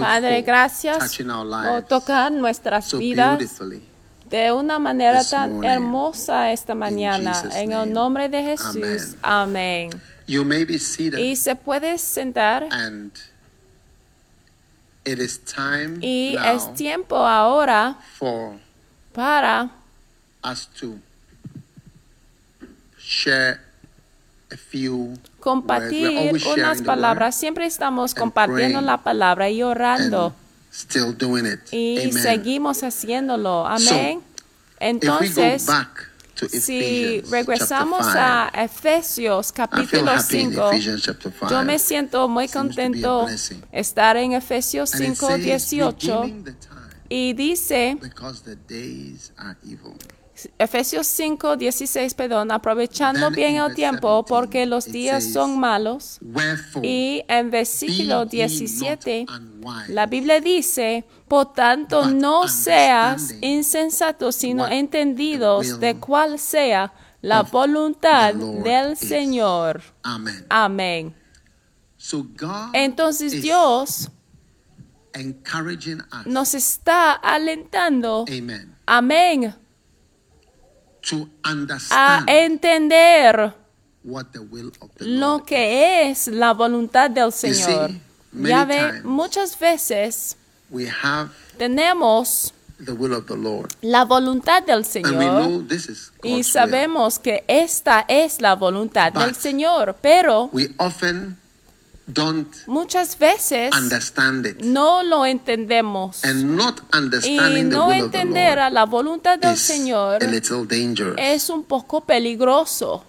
Padre, 0.00 0.42
gracias 0.42 1.18
por 1.18 1.82
tocar 1.82 2.32
nuestras 2.32 2.96
vidas 2.98 3.60
de 4.28 4.52
una 4.52 4.78
manera 4.78 5.24
tan 5.24 5.64
hermosa 5.64 6.52
esta 6.52 6.74
mañana. 6.74 7.42
En 7.54 7.72
el 7.72 7.92
nombre 7.92 8.28
de 8.28 8.42
Jesús. 8.42 9.16
Amén. 9.22 9.90
Y 10.26 11.36
se 11.36 11.56
puede 11.56 11.96
sentar 11.98 12.68
y 16.00 16.36
es 16.36 16.74
tiempo 16.74 17.16
ahora 17.16 17.96
para 19.12 19.70
us 20.44 20.66
to 20.78 20.98
share 22.98 23.54
a 23.54 23.58
few 23.58 23.58
words. 23.58 23.58
We're 23.58 24.37
compartir 25.40 26.32
unas 26.56 26.82
palabras. 26.82 27.34
Siempre 27.34 27.66
estamos 27.66 28.14
compartiendo 28.14 28.80
la 28.80 28.98
palabra 28.98 29.50
y 29.50 29.62
orando. 29.62 30.26
and 30.26 30.48
still 30.70 31.12
doing 31.16 31.46
it. 31.46 31.60
Y 31.72 32.12
seguimos 32.12 32.82
haciéndolo. 32.82 33.66
Amén. 33.66 34.20
Entonces, 34.80 35.66
si 36.46 37.20
regresamos 37.22 38.06
a 38.06 38.50
5, 38.54 38.64
Efesios 38.64 39.52
capítulo 39.52 40.12
happy 40.12 40.38
in 40.38 40.50
5, 40.52 40.70
Ephesians 40.70 41.02
chapter 41.02 41.32
5. 41.32 41.48
yo 41.50 41.64
me 41.64 41.78
siento 41.80 42.28
muy 42.28 42.48
contento 42.48 43.26
estar 43.72 44.16
en 44.16 44.32
Efesios 44.32 44.94
And 44.94 45.02
it 45.02 45.16
5, 45.16 45.26
says, 45.26 45.44
18 45.44 46.22
"Redeeming 46.22 46.44
the 46.44 46.52
time, 46.52 46.78
y 47.08 47.32
dice, 47.32 47.98
Efesios 50.58 51.06
5, 51.06 51.56
16, 51.56 52.14
perdón, 52.14 52.50
aprovechando 52.50 53.30
bien 53.30 53.56
el 53.56 53.74
tiempo 53.74 54.22
17, 54.22 54.28
porque 54.28 54.66
los 54.66 54.86
días 54.86 55.32
son 55.32 55.58
malos. 55.58 56.20
Y 56.82 57.24
en 57.28 57.50
versículo 57.50 57.98
ye 57.98 58.06
not 58.06 58.30
17, 58.30 59.26
unwise, 59.28 59.92
la 59.92 60.06
Biblia 60.06 60.40
dice, 60.40 61.04
por 61.26 61.52
tanto 61.52 62.06
no 62.10 62.48
seas 62.48 63.34
insensatos, 63.40 64.36
sino 64.36 64.68
entendidos 64.68 65.80
de 65.80 65.96
cuál 65.96 66.38
sea 66.38 66.92
la 67.20 67.42
voluntad 67.42 68.34
del. 68.34 68.96
Señor. 68.96 69.82
Amén. 70.48 71.14
Entonces 72.72 73.42
Dios 73.42 74.08
encouraging 75.14 76.00
us, 76.12 76.26
nos 76.26 76.54
está 76.54 77.12
alentando, 77.12 78.24
amén, 78.86 79.54
a 81.90 82.24
entender 82.26 83.54
lo 84.98 85.44
que 85.44 86.10
es 86.10 86.28
la 86.28 86.52
voluntad 86.52 87.10
del 87.10 87.32
Señor. 87.32 87.90
Ya 88.32 88.64
ve, 88.64 89.02
muchas 89.02 89.58
veces 89.58 90.36
tenemos 91.56 92.54
the 92.84 92.92
will 92.92 93.12
of 93.12 93.26
the 93.26 93.36
Lord. 93.36 93.74
la 93.82 94.04
voluntad 94.04 94.62
del 94.62 94.84
Señor 94.84 95.64
y 96.22 96.44
sabemos 96.44 97.18
que 97.18 97.44
esta 97.48 98.04
es 98.06 98.40
la 98.40 98.54
voluntad 98.54 99.12
del 99.12 99.34
Señor, 99.34 99.96
pero 100.00 100.50
don't 102.08 102.48
muchas 102.66 103.18
veces 103.18 103.70
understand 103.74 104.46
it. 104.46 104.62
no 104.62 105.02
lo 105.02 105.26
entendemos. 105.26 106.24
And 106.24 106.56
not 106.56 106.80
Y 107.24 107.62
no 107.64 107.88
will 107.88 108.06
of 108.06 108.12
the 108.12 108.18
entender 108.18 108.56
Lord 108.56 108.58
a 108.58 108.70
la 108.70 108.86
voluntad 108.86 109.38
del 109.38 109.56
Señor 109.56 110.22
es 111.18 111.50
un 111.50 111.64
poco 111.64 112.00
peligroso. 112.00 113.04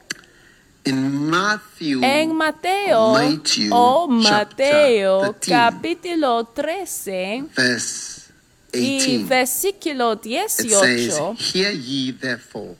In 0.85 1.29
Matthew, 1.29 2.01
En 2.03 2.35
Mateo, 2.35 3.13
Matthew 3.13 3.69
o 3.71 4.07
Mateo 4.07 5.33
13, 5.33 5.51
capítulo 5.51 6.45
13 6.45 7.45
verse 7.55 8.31
y 8.73 8.99
18, 8.99 9.27
versículo 9.27 10.19
it 10.23 10.49
says, 10.49 11.19
18, 11.19 11.35
Hear 11.35 11.71
ye 11.71 12.11
therefore 12.11 12.75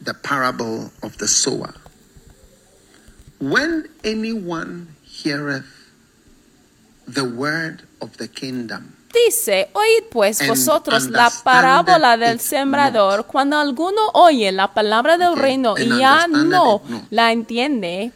the 0.00 0.14
parable 0.14 0.90
of 1.02 1.16
the 1.18 1.26
sower. 1.26 1.74
When 3.40 3.88
anyone 4.04 4.88
heareth 5.22 5.64
the 7.06 7.22
word 7.22 7.82
of 8.00 8.16
the 8.18 8.28
kingdom, 8.28 8.94
dice, 9.12 9.68
oíd 9.72 10.04
pues 10.10 10.46
vosotros 10.46 11.08
la 11.10 11.30
parábola 11.42 12.16
del 12.16 12.40
sembrador, 12.40 13.26
cuando 13.26 13.56
alguno 13.58 14.10
oye 14.14 14.52
la 14.52 14.74
palabra 14.74 15.16
del 15.16 15.32
Okay, 15.32 15.42
reino 15.42 15.74
y 15.78 15.98
ya 15.98 16.26
no 16.28 16.82
la 17.10 17.32
entiende, 17.32 18.12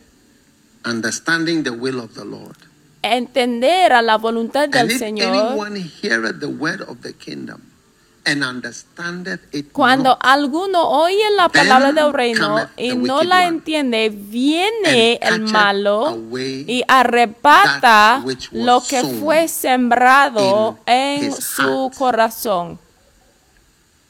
understanding 0.84 1.62
the 1.62 1.70
will 1.70 1.98
of 1.98 2.14
the 2.14 2.24
Lord, 2.24 2.56
entender 3.02 3.92
a 3.92 4.02
la 4.02 4.18
voluntad 4.18 4.64
and 4.64 4.72
del 4.74 4.90
if 4.90 5.00
Señor, 5.00 5.34
anyone 5.34 5.76
heareth 5.76 6.40
the 6.40 6.46
word 6.48 6.82
of 6.82 7.00
the 7.02 7.12
kingdom 7.14 7.62
and 7.62 7.62
understandeth 7.62 7.68
it 7.68 7.72
Cuando 9.73 10.16
alguno 10.20 10.89
oye 10.89 11.31
la 11.36 11.49
palabra 11.49 11.93
del 11.93 12.12
reino 12.12 12.69
y 12.77 12.90
the 12.90 12.94
no 12.94 13.23
la 13.23 13.47
entiende, 13.47 14.11
viene 14.11 15.19
and 15.20 15.47
el 15.47 15.53
malo 15.53 16.19
y 16.32 16.85
arrebata 16.86 18.23
lo 18.53 18.81
que 18.81 19.01
sown 19.01 19.20
fue 19.20 19.49
sembrado 19.49 20.78
in 20.86 20.93
en 20.93 21.32
su 21.32 21.89
heart. 21.89 21.94
corazón. 21.97 22.78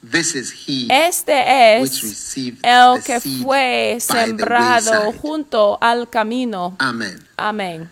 this 0.03 0.35
is 0.35 0.51
he 0.51 0.89
Este 0.91 1.81
which 1.81 1.93
es 1.93 2.03
received 2.03 2.59
el 2.63 3.03
que 3.03 3.21
fue 3.21 3.99
sembrado 4.01 5.13
junto 5.13 5.79
al 5.81 6.11
camino. 6.11 6.77
Amen. 6.79 7.19
Amén. 7.37 7.89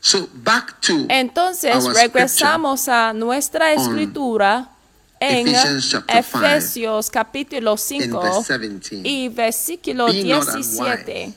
So 0.00 0.28
back 0.32 0.80
to 0.80 1.06
Entonces 1.08 1.84
regresamos 1.84 2.88
a 2.88 3.12
nuestra 3.12 3.72
escritura 3.74 4.70
en 5.20 5.48
Ephesians 5.48 5.90
chapter 5.90 6.22
five, 6.22 6.56
Efesios 6.56 7.10
capítulo 7.10 7.76
in 7.90 8.10
5 8.10 8.22
verse 8.22 8.44
17. 8.44 9.02
y 9.04 9.28
versículo 9.28 10.06
Be 10.06 10.24
not 10.24 10.44
17. 10.44 11.24
unwise, 11.24 11.34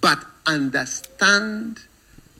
but 0.00 0.18
understand 0.46 1.78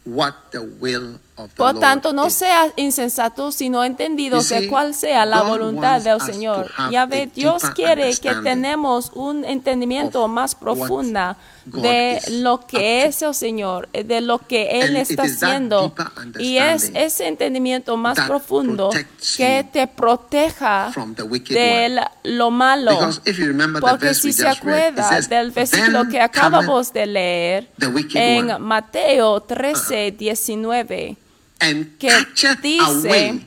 what 0.05 0.35
the 0.51 0.63
will 0.81 1.19
Por 1.57 1.81
tanto, 1.81 2.13
no 2.13 2.27
is. 2.27 2.35
sea 2.35 2.71
insensato, 2.77 3.53
sino 3.53 3.83
entendidos 3.85 4.51
de 4.51 4.69
cuál 4.69 4.95
sea 4.95 5.25
la 5.25 5.43
voluntad 5.43 6.01
del 6.03 6.21
Señor. 6.21 6.71
Ya 6.91 7.07
ve, 7.07 7.31
Dios 7.35 7.63
quiere 7.75 8.15
que 8.17 8.35
tenemos 8.37 9.11
un 9.15 9.45
entendimiento 9.45 10.29
más 10.29 10.55
profunda 10.55 11.37
God 11.65 11.83
de 11.83 12.21
lo 12.31 12.67
que 12.67 13.05
es 13.07 13.23
el 13.23 13.35
Señor, 13.35 13.89
de 13.91 14.21
lo 14.21 14.39
que 14.39 14.81
Él 14.81 14.97
está 14.97 15.23
haciendo. 15.23 15.95
Y 16.39 16.59
es 16.59 16.91
ese 16.95 17.29
entendimiento 17.29 17.97
más 17.97 18.21
profundo 18.21 18.91
que 19.37 19.67
te 19.73 19.87
proteja 19.87 20.93
de 21.49 22.01
lo 22.25 22.51
malo. 22.51 22.99
Porque 23.81 24.15
si 24.15 24.33
se 24.33 24.49
acuerda 24.49 25.21
del 25.21 25.51
versículo 25.51 26.03
"Then 26.03 26.11
que 26.11 26.21
acabamos 26.21 26.93
de 26.93 27.07
leer 27.07 27.71
en 28.15 28.51
one." 28.51 28.59
Mateo 28.59 29.41
13, 29.41 30.13
19, 30.13 31.17
and 31.63 31.99
que 31.99 32.11
dice, 32.63 33.09
away 33.09 33.47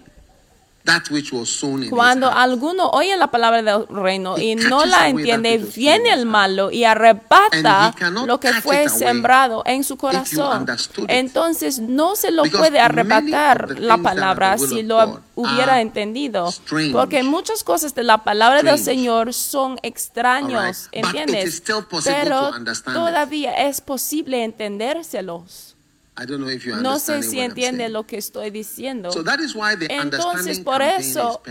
that 0.86 1.10
which 1.10 1.34
was 1.34 1.50
sown 1.50 1.84
in 1.84 1.90
cuando 1.90 2.30
alguno 2.32 2.90
oye 2.92 3.18
la 3.18 3.28
palabra 3.28 3.62
del 3.62 3.88
reino 3.88 4.38
y 4.38 4.56
no 4.56 4.86
la 4.86 5.10
entiende, 5.10 5.58
viene 5.58 6.14
el 6.14 6.26
malo 6.26 6.72
y 6.72 6.84
arrebata 6.84 7.94
lo 8.26 8.40
que 8.40 8.54
fue 8.54 8.88
sembrado 8.88 9.64
en 9.66 9.84
su 9.84 9.98
corazón. 9.98 10.66
Entonces 11.08 11.80
no 11.80 12.16
se 12.16 12.32
lo 12.32 12.44
puede 12.44 12.80
arrebatar 12.80 13.80
la 13.80 13.98
palabra 13.98 14.58
si 14.58 14.84
lo 14.84 15.22
hubiera 15.34 15.82
entendido. 15.82 16.50
strange. 16.50 16.92
Porque 16.92 17.24
muchas 17.24 17.64
cosas 17.64 17.96
de 17.96 18.04
la 18.04 18.24
palabra 18.24 18.62
del. 18.62 18.76
Señor 18.86 19.34
son 19.34 19.80
extraños, 19.82 20.90
¿entiendes? 20.92 21.46
is 21.46 21.56
still 21.56 21.82
possible 21.90 22.20
Pero 22.24 22.52
to 22.52 22.58
understand 22.58 22.96
it. 22.96 23.04
todavía 23.04 23.68
es 23.68 23.82
posible 23.82 24.44
entendérselos. 24.44 25.75
I 26.18 26.26
don't 26.26 26.40
know 26.40 26.50
if 26.50 26.64
you 26.66 26.76
No 26.78 26.98
sé 26.98 27.24
si 27.24 27.42
entiende 27.42 27.90
lo 27.90 28.06
que 28.08 28.18
estoy 28.18 28.50
diciendo. 28.50 29.12
So 29.12 29.22
that 29.24 29.42
is 29.42 29.54
why 29.54 29.76
the 29.76 29.88
Entonces, 29.92 30.60
understanding 30.60 30.64
por 30.64 30.82
eso, 30.82 31.42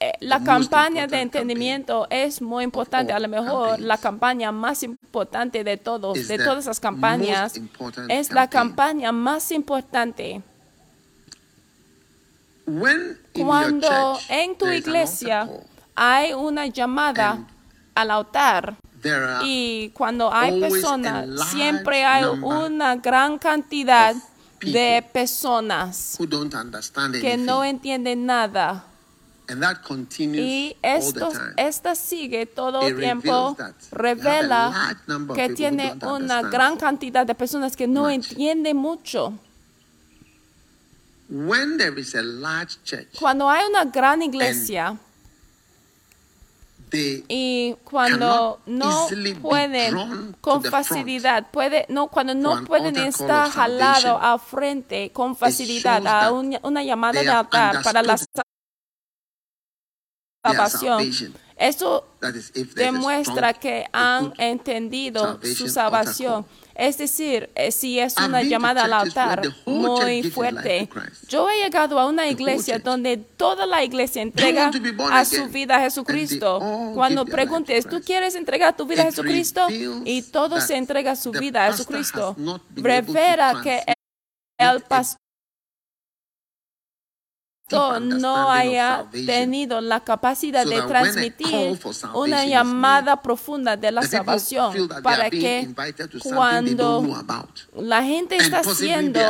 eh, 0.00 0.12
the 0.18 0.26
la 0.26 0.38
most 0.38 0.46
campaña 0.46 1.06
de 1.06 1.20
important 1.20 1.22
entendimiento 1.22 2.06
es 2.08 2.40
muy 2.40 2.64
importante. 2.64 3.12
A 3.12 3.18
lo 3.18 3.28
mejor 3.28 3.78
la 3.78 3.98
campaña 3.98 4.52
más 4.52 4.82
importante 4.82 5.64
de 5.64 5.76
todos, 5.76 6.28
de 6.28 6.38
the 6.38 6.44
todas 6.44 6.64
las 6.64 6.80
campañas, 6.80 7.42
most 7.52 7.56
important 7.58 8.10
es 8.10 8.32
la 8.32 8.48
campaña 8.48 9.12
más 9.12 9.52
importante. 9.52 10.42
When 12.66 13.18
in 13.34 13.40
your 13.40 13.46
Cuando 13.46 13.88
church 13.88 14.30
en 14.30 14.56
tu 14.56 14.64
there 14.64 14.78
is 14.78 14.86
an 14.86 14.90
iglesia 14.90 15.48
hay 15.94 16.32
una 16.32 16.66
llamada 16.66 17.46
al 17.94 18.10
altar 18.10 18.76
y 19.44 19.90
cuando 19.94 20.32
hay 20.32 20.60
personas, 20.60 21.48
siempre 21.50 22.04
hay 22.04 22.24
una 22.24 22.96
gran 22.96 23.38
cantidad 23.38 24.14
de 24.60 25.04
personas 25.12 26.18
que 27.20 27.36
no 27.36 27.64
entienden 27.64 28.26
nada. 28.26 28.84
and 29.48 29.62
that 29.62 29.82
continues 29.82 30.40
Y 30.40 30.76
esto, 30.82 31.30
esta 31.56 31.94
sigue 31.94 32.46
todo 32.46 32.82
el 32.82 32.96
tiempo, 32.96 33.56
revela 33.92 34.96
que 35.34 35.50
tiene 35.50 35.96
una 36.02 36.42
gran 36.42 36.76
cantidad 36.76 37.26
de 37.26 37.34
personas 37.34 37.76
que 37.76 37.86
no 37.86 38.10
entienden 38.10 38.76
mucho. 38.76 39.38
when 41.28 41.76
there 41.76 41.98
is 41.98 42.14
a 42.14 42.22
large 42.22 42.76
church, 42.84 43.18
Cuando 43.18 43.48
hay 43.48 43.66
una 43.66 43.84
gran 43.84 44.22
iglesia 44.22 44.96
y 47.28 47.74
cuando 47.84 48.60
no 48.66 49.06
pueden 49.42 49.94
con 50.40 50.62
facilidad, 50.70 51.50
puede, 51.50 51.84
no, 51.88 52.08
cuando 52.08 52.34
no 52.34 52.50
pueden 52.66 52.94
estar 53.08 53.46
salvation, 53.52 54.18
al 54.22 54.40
frente 54.40 55.10
con 55.12 55.34
facilidad 55.36 56.06
a 56.06 56.30
un- 56.32 56.58
una 56.62 56.82
llamada 56.82 57.12
de 57.12 57.26
altar 57.38 57.72
para 57.84 58.02
la 58.02 58.14
salvación, 60.44 60.98
eso 61.56 62.04
demuestra 62.84 63.52
que 63.54 63.86
han 63.92 64.32
entendido 64.38 65.22
su 65.56 65.64
salvación. 65.68 66.46
Es 66.78 66.98
decir, 66.98 67.50
eh, 67.54 67.72
si 67.72 67.98
es 67.98 68.16
una 68.18 68.42
llamada 68.42 68.84
al 68.84 68.92
altar 68.92 69.42
muy 69.64 70.22
fuerte, 70.30 70.88
yo 71.28 71.48
he 71.48 71.62
llegado 71.62 71.98
a 71.98 72.06
una 72.06 72.28
iglesia 72.28 72.78
donde 72.78 73.16
toda 73.16 73.64
la 73.66 73.82
iglesia 73.82 74.22
entrega 74.22 74.70
a 75.10 75.24
su 75.24 75.48
vida 75.48 75.76
a 75.76 75.80
Jesucristo. 75.80 76.60
Cuando 76.94 77.24
preguntes, 77.24 77.88
¿tú 77.88 78.00
quieres 78.04 78.34
entregar 78.34 78.76
tu 78.76 78.86
vida 78.86 79.02
a 79.02 79.06
Jesucristo? 79.06 79.66
Y 80.04 80.22
todo 80.22 80.60
se 80.60 80.76
entrega 80.76 81.16
su 81.16 81.30
vida 81.32 81.66
a 81.66 81.72
Jesucristo. 81.72 82.36
Revela 82.74 83.60
que 83.62 83.82
el 84.58 84.80
pastor 84.82 85.25
no 87.70 88.50
haya 88.50 89.06
tenido 89.10 89.80
la 89.80 90.00
capacidad 90.00 90.64
de 90.64 90.82
transmitir 90.82 91.78
una 92.14 92.46
llamada 92.46 93.20
profunda 93.22 93.76
de 93.76 93.90
la 93.90 94.02
salvación 94.02 94.88
para 95.02 95.30
que 95.30 95.68
cuando 96.22 97.04
la 97.74 98.02
gente 98.04 98.36
está 98.36 98.62
siendo 98.62 99.20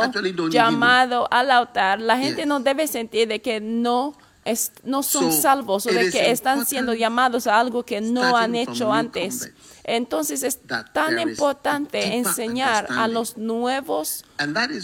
llamado 0.49 1.27
al 1.31 1.51
altar, 1.51 1.99
la 1.99 2.17
gente 2.17 2.45
no 2.45 2.59
debe 2.59 2.87
sentir 2.87 3.27
de 3.27 3.41
que 3.41 3.59
no 3.59 4.15
es, 4.45 4.71
no 4.83 5.03
son 5.03 5.31
So, 5.31 5.41
salvos 5.41 5.85
o 5.87 5.89
de 5.89 6.09
que 6.09 6.31
están 6.31 6.65
siendo 6.65 6.93
llamados 6.93 7.47
a 7.47 7.59
algo 7.59 7.83
que 7.83 7.99
no 8.01 8.37
han 8.37 8.55
hecho 8.55 8.93
antes. 8.93 9.51
Entonces 9.83 10.43
es 10.43 10.59
tan 10.93 11.19
importante 11.19 12.15
enseñar 12.15 12.87
a 12.91 13.07
los 13.07 13.37
nuevos 13.37 14.23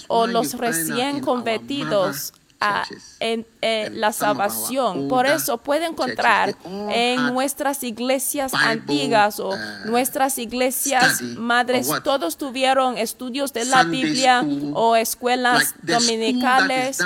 o 0.08 0.28
los 0.28 0.56
recién 0.56 1.22
convertidos 1.22 2.34
a 2.64 2.84
churches 2.84 3.18
en, 3.20 3.46
eh, 3.62 3.90
la 3.94 4.12
salvación. 4.12 5.08
Por 5.08 5.26
eso 5.26 5.58
puede 5.58 5.86
encontrar 5.86 6.56
en 6.66 7.34
nuestras 7.34 7.84
iglesias 7.84 8.52
Bible, 8.52 8.66
antiguas 8.66 9.40
o 9.40 9.52
nuestras 9.86 10.38
iglesias 10.38 11.22
madres, 11.22 11.90
todos 12.04 12.38
tuvieron 12.38 12.98
estudios 12.98 13.54
de 13.54 13.66
la 13.66 13.84
Biblia 13.84 14.44
o 14.74 14.96
escuelas 14.96 15.76
dominicales. 15.82 17.00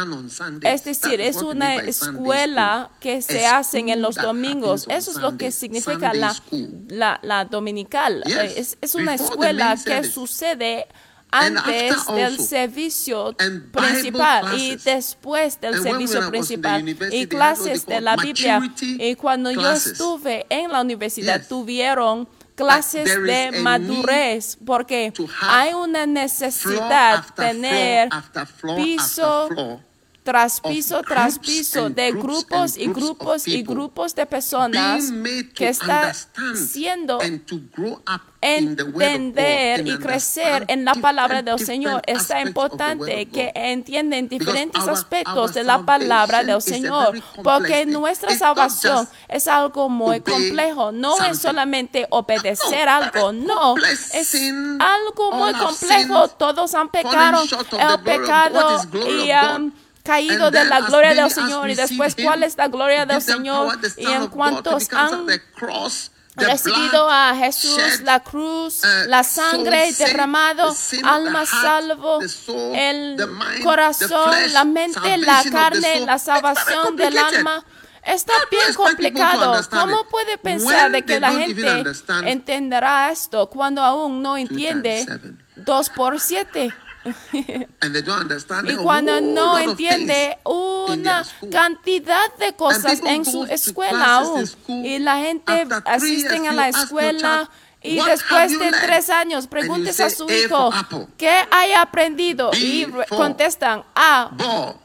Es 0.62 0.84
decir, 0.84 1.22
es 1.22 1.38
una 1.38 1.76
escuela 1.76 2.90
que 3.00 3.22
se 3.22 3.46
A 3.46 3.58
hacen 3.58 3.90
en 3.90 4.02
los 4.02 4.16
domingos. 4.16 4.86
Eso 4.90 5.12
es 5.12 5.18
lo 5.18 5.38
que 5.38 5.52
significa 5.52 6.14
la, 6.14 6.36
la, 6.88 7.20
la 7.24 7.46
dominical. 7.46 8.24
Eh, 8.26 8.54
Es, 8.58 8.78
es 8.82 8.96
una 8.96 9.14
escuela 9.14 9.76
que 9.84 10.04
sucede 10.04 10.88
antes 11.32 12.06
del 12.08 12.40
servicio 12.40 13.36
principal 13.72 14.60
y 14.60 14.76
después 14.78 15.60
del 15.60 15.82
servicio 15.82 16.30
principal 16.30 16.88
y 17.12 17.28
clases 17.28 17.86
de 17.86 18.02
la 18.02 18.16
Biblia. 18.16 18.62
Y 18.82 19.16
cuando 19.16 19.52
yo 19.52 19.72
estuve 19.72 20.46
en 20.50 20.72
la 20.72 20.82
universidad, 20.82 21.46
tuvieron 21.48 22.28
clases 22.56 23.06
de 23.24 23.62
madurez 23.62 24.58
porque 24.66 25.14
hay 25.42 25.74
una 25.74 26.06
necesidad 26.06 27.16
after 27.16 27.52
tener 27.52 28.10
piso 28.76 29.50
tras 30.28 30.60
piso 30.60 31.02
tras 31.04 31.40
piso 31.40 31.90
de 31.90 32.12
grupos 32.12 32.76
y 32.76 32.88
grupos 32.88 33.48
y 33.48 33.64
grupos 33.64 34.14
de 34.14 34.26
personas 34.26 35.10
que 35.56 35.70
están 35.70 36.14
siendo 36.54 37.18
entender 38.42 39.88
y 39.88 39.98
crecer 39.98 40.66
en 40.68 40.84
la 40.84 40.94
palabra 40.96 41.42
del 41.42 41.60
Señor. 41.60 42.02
Está 42.06 42.42
importante 42.42 43.26
que 43.28 43.46
God. 43.46 43.52
entienden 43.56 44.28
diferentes 44.28 44.86
aspectos 44.86 45.54
de 45.54 45.64
la 45.64 45.80
palabra 45.80 46.44
del 46.44 46.62
Señor, 46.62 47.22
porque 47.42 47.86
nuestra 47.86 48.38
salvación 48.38 49.08
es 49.30 49.48
algo 49.48 49.88
muy 49.88 50.20
complejo. 50.20 50.92
No 50.92 51.24
es 51.24 51.40
solamente 51.40 52.06
obedecer 52.10 52.90
algo, 52.90 53.32
no, 53.32 53.76
es 54.14 54.36
algo 54.80 55.32
muy 55.32 55.54
complejo. 55.54 56.28
Todos 56.30 56.76
han 56.76 56.90
pecado, 56.90 57.44
el 57.44 58.04
pecado 58.04 58.82
y 59.08 59.32
God. 59.32 59.72
Caído 60.08 60.50
de 60.50 60.66
la 60.66 60.82
gloria 60.82 61.14
del 61.14 61.30
Señor 61.30 61.70
y 61.70 61.76
después 61.76 62.16
cuál 62.16 62.44
es 62.44 62.58
la 62.58 62.68
gloria 62.68 63.06
del 63.06 63.22
Señor 63.22 63.78
y 63.98 64.06
en 64.06 64.30
become 64.30 64.62
han 66.38 66.46
recibido 66.46 67.10
a 67.10 67.36
Jesús, 67.36 68.02
la 68.04 68.20
cruz, 68.20 68.84
uh, 68.84 69.10
la 69.10 69.24
sangre 69.24 69.92
derramado, 69.94 70.76
alma 71.04 71.46
salvo, 71.46 72.20
el 72.76 73.18
corazón, 73.64 74.32
la 74.54 74.64
mente, 74.64 75.18
la 75.18 75.44
carne, 75.52 76.02
la 76.02 76.20
salvación 76.20 76.96
del 76.96 77.18
alma. 77.18 77.64
Está 78.04 78.34
bien 78.50 78.74
complicado. 78.74 79.60
¿Cómo 79.70 80.08
puede 80.08 80.38
pensar 80.38 80.92
de 80.92 81.04
que 81.04 81.20
la 81.20 81.32
gente 81.32 81.84
entenderá 82.24 83.12
esto 83.12 83.50
cuando 83.50 83.82
aún 83.82 84.22
no 84.22 84.38
entiende 84.38 85.04
times 85.06 85.22
seven. 85.22 85.44
2 85.58 85.90
por 85.90 86.20
7? 86.20 86.74
And 87.82 87.94
they 87.94 88.02
don't 88.02 88.22
understand 88.22 88.70
Y 88.70 88.76
cuando 88.76 89.20
no 89.22 89.58
entiende 89.58 90.38
una 90.44 91.24
cantidad 91.52 92.34
de 92.40 92.54
cosas 92.54 93.02
en 93.06 93.26
su 93.26 93.46
escuela 93.46 94.16
aún 94.16 94.50
y 94.68 95.00
la 95.00 95.18
gente 95.18 95.66
years, 96.02 96.48
a 96.50 96.54
la 96.54 96.70
escuela 96.70 97.50
y 97.82 98.00
"What 98.00 98.08
después 98.08 98.52
de 98.52 98.58
learned?" 98.72 98.86
tres 98.86 99.10
años 99.10 99.48
preguntes 99.48 100.00
a 100.00 100.10
su 100.10 100.28
"A 100.28 100.34
hijo 100.34 100.72
qué 101.18 101.46
haya 101.52 101.82
aprendido 101.82 102.52
y 102.54 102.88
contestan 103.10 103.84
A 103.96 104.30
Ball, 104.32 104.76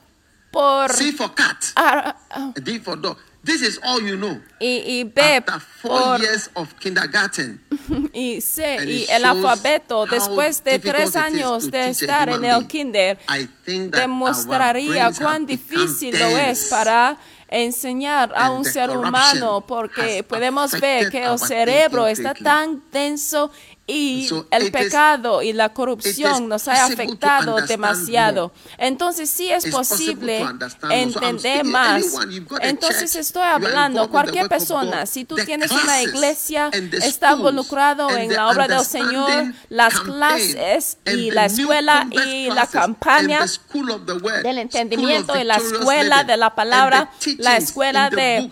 por 0.50 0.92
C 0.92 1.12
for 1.12 1.34
cat, 1.34 1.56
ah, 1.76 2.16
ah, 2.30 2.52
D 2.54 2.80
for 2.80 3.00
dog. 3.00 3.16
This 3.44 3.60
is 3.62 3.80
all 3.82 4.00
you 4.00 4.16
know. 4.16 4.40
y, 4.60 5.00
y 5.00 5.04
B 5.04 5.20
After 5.20 5.58
four 5.58 5.90
por 5.90 6.20
years 6.20 6.48
of 6.54 6.72
kindergarten, 6.78 7.60
y 8.12 8.40
C 8.40 8.78
y 8.86 9.02
it 9.02 9.10
el 9.10 9.24
alfabeto 9.24 10.06
después 10.06 10.62
de 10.62 10.78
difficult 10.78 10.94
tres 10.94 11.16
años 11.16 11.64
to 11.64 11.70
de 11.70 11.88
estar 11.88 12.28
en 12.28 12.44
el 12.44 12.68
kinder 12.68 13.18
I 13.28 13.48
think 13.64 13.92
that 13.92 14.02
demostraría 14.02 15.10
cuán 15.10 15.44
difícil 15.44 16.16
lo 16.16 16.38
es 16.38 16.66
para 16.66 17.18
enseñar 17.48 18.32
a 18.34 18.50
un 18.50 18.64
ser 18.64 18.90
humano 18.90 19.60
porque 19.66 20.22
podemos 20.22 20.72
ver 20.80 21.10
que 21.10 21.24
el 21.24 21.38
cerebro 21.38 22.06
está 22.06 22.34
tan 22.34 22.82
denso 22.92 23.50
y 23.86 24.26
So 24.28 24.46
el 24.50 24.64
is- 24.64 24.70
pecado 24.70 25.42
y 25.42 25.52
la 25.52 25.70
corrupción 25.74 26.48
nos 26.48 26.68
ha 26.68 26.84
afectado 26.86 27.56
demasiado. 27.66 28.48
more. 28.48 28.74
Entonces 28.78 29.28
sí 29.28 29.50
es 29.50 29.64
It's 29.66 29.74
posible. 29.74 30.38
So 30.80 30.90
entender 30.90 31.64
más. 31.64 32.02
anyone, 32.20 32.46
Entonces 32.62 33.12
church, 33.12 33.20
estoy 33.20 33.42
hablando, 33.42 34.08
cualquier 34.08 34.48
persona, 34.48 35.00
God, 35.00 35.06
si 35.06 35.24
tú 35.24 35.34
tienes 35.36 35.70
una 35.72 36.00
iglesia, 36.02 36.70
está 37.02 37.32
involucrado 37.32 38.08
en 38.10 38.32
la 38.32 38.48
obra 38.48 38.68
del 38.68 38.84
Señor, 38.84 39.52
las 39.68 39.98
clases 40.00 40.98
y 41.06 41.30
la 41.32 41.46
escuela 41.46 42.06
y 42.10 42.50
la 42.50 42.66
campaña 42.66 43.40
word, 43.74 44.42
del 44.42 44.58
entendimiento 44.58 45.36
y 45.38 45.44
la 45.44 45.56
escuela 45.56 46.22
de 46.24 46.36
la 46.36 46.54
palabra, 46.54 47.10
la 47.38 47.56
escuela 47.56 48.10
de 48.10 48.48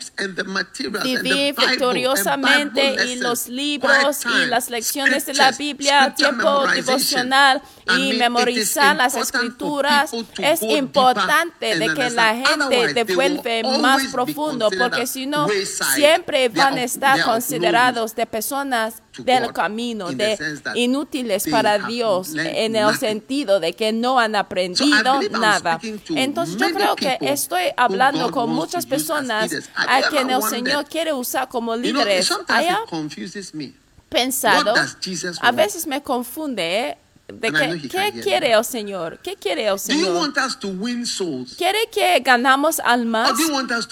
vivir 1.05 1.55
victoriosamente 1.55 3.07
y 3.07 3.17
los 3.17 3.49
libros 3.49 4.25
y 4.27 4.47
las 4.47 4.71
lecciones 4.71 5.20
de 5.27 5.35
la 5.35 5.53
Biblia, 5.53 6.15
tiempo 6.15 6.67
devocional 6.69 7.63
y 7.99 8.15
memorizar 8.15 8.97
las 8.97 9.15
escrituras. 9.15 10.13
Es 10.39 10.63
importante 10.63 11.79
de 11.79 11.95
que 11.95 12.11
la 12.11 12.35
gente 12.35 12.95
devuelve 12.95 13.63
más 13.79 14.07
profundo, 14.09 14.71
porque 14.77 15.07
si 15.07 15.27
no, 15.27 15.47
siempre 15.95 16.49
van 16.49 16.79
a 16.79 16.85
estar 16.85 17.23
considerados 17.25 18.15
de 18.15 18.27
personas 18.27 19.03
del 19.19 19.53
camino, 19.53 20.11
de 20.11 20.39
inútiles 20.75 21.47
para 21.51 21.79
Dios, 21.79 22.35
en 22.35 22.77
el 22.77 22.97
sentido 22.97 23.61
de 23.61 23.73
que 23.73 23.93
no 23.93 24.19
han 24.19 24.37
aprendido 24.37 25.21
nada. 25.31 25.79
Entonces 26.11 26.57
yo 26.57 26.73
creo 26.73 26.97
que 26.97 27.19
estoy 27.21 27.65
hablando 27.77 28.31
con 28.31 28.51
muchas 28.51 28.87
personas 28.87 29.51
a 29.75 30.03
quien 30.09 30.31
el 30.31 30.43
Señor 30.43 30.87
quiere 30.87 31.13
usar 31.13 31.49
como 31.49 31.77
líderes. 31.77 32.27
sometimes 32.27 33.80
¿Haya 34.13 34.25
it 34.25 35.01
confuses 35.01 35.25
me. 35.25 35.31
pensado? 35.31 35.47
A 35.49 35.53
veces 35.53 35.87
me 35.87 36.03
confunde 36.03 36.91
¿eh? 36.91 36.99
de 37.33 37.53
que, 37.53 37.89
qué 37.89 38.21
quiere 38.23 38.53
el 38.53 38.65
Señor, 38.65 39.19
qué 39.23 39.37
quiere 39.37 39.67
el 39.67 39.79
Señor. 39.79 40.15
want 40.15 40.37
us 40.39 40.59
to 40.59 40.69
win 40.69 41.07
souls? 41.07 41.55
¿Quiere 41.55 41.89
que 41.93 42.21
ganamos 42.21 42.81
almas 42.81 43.31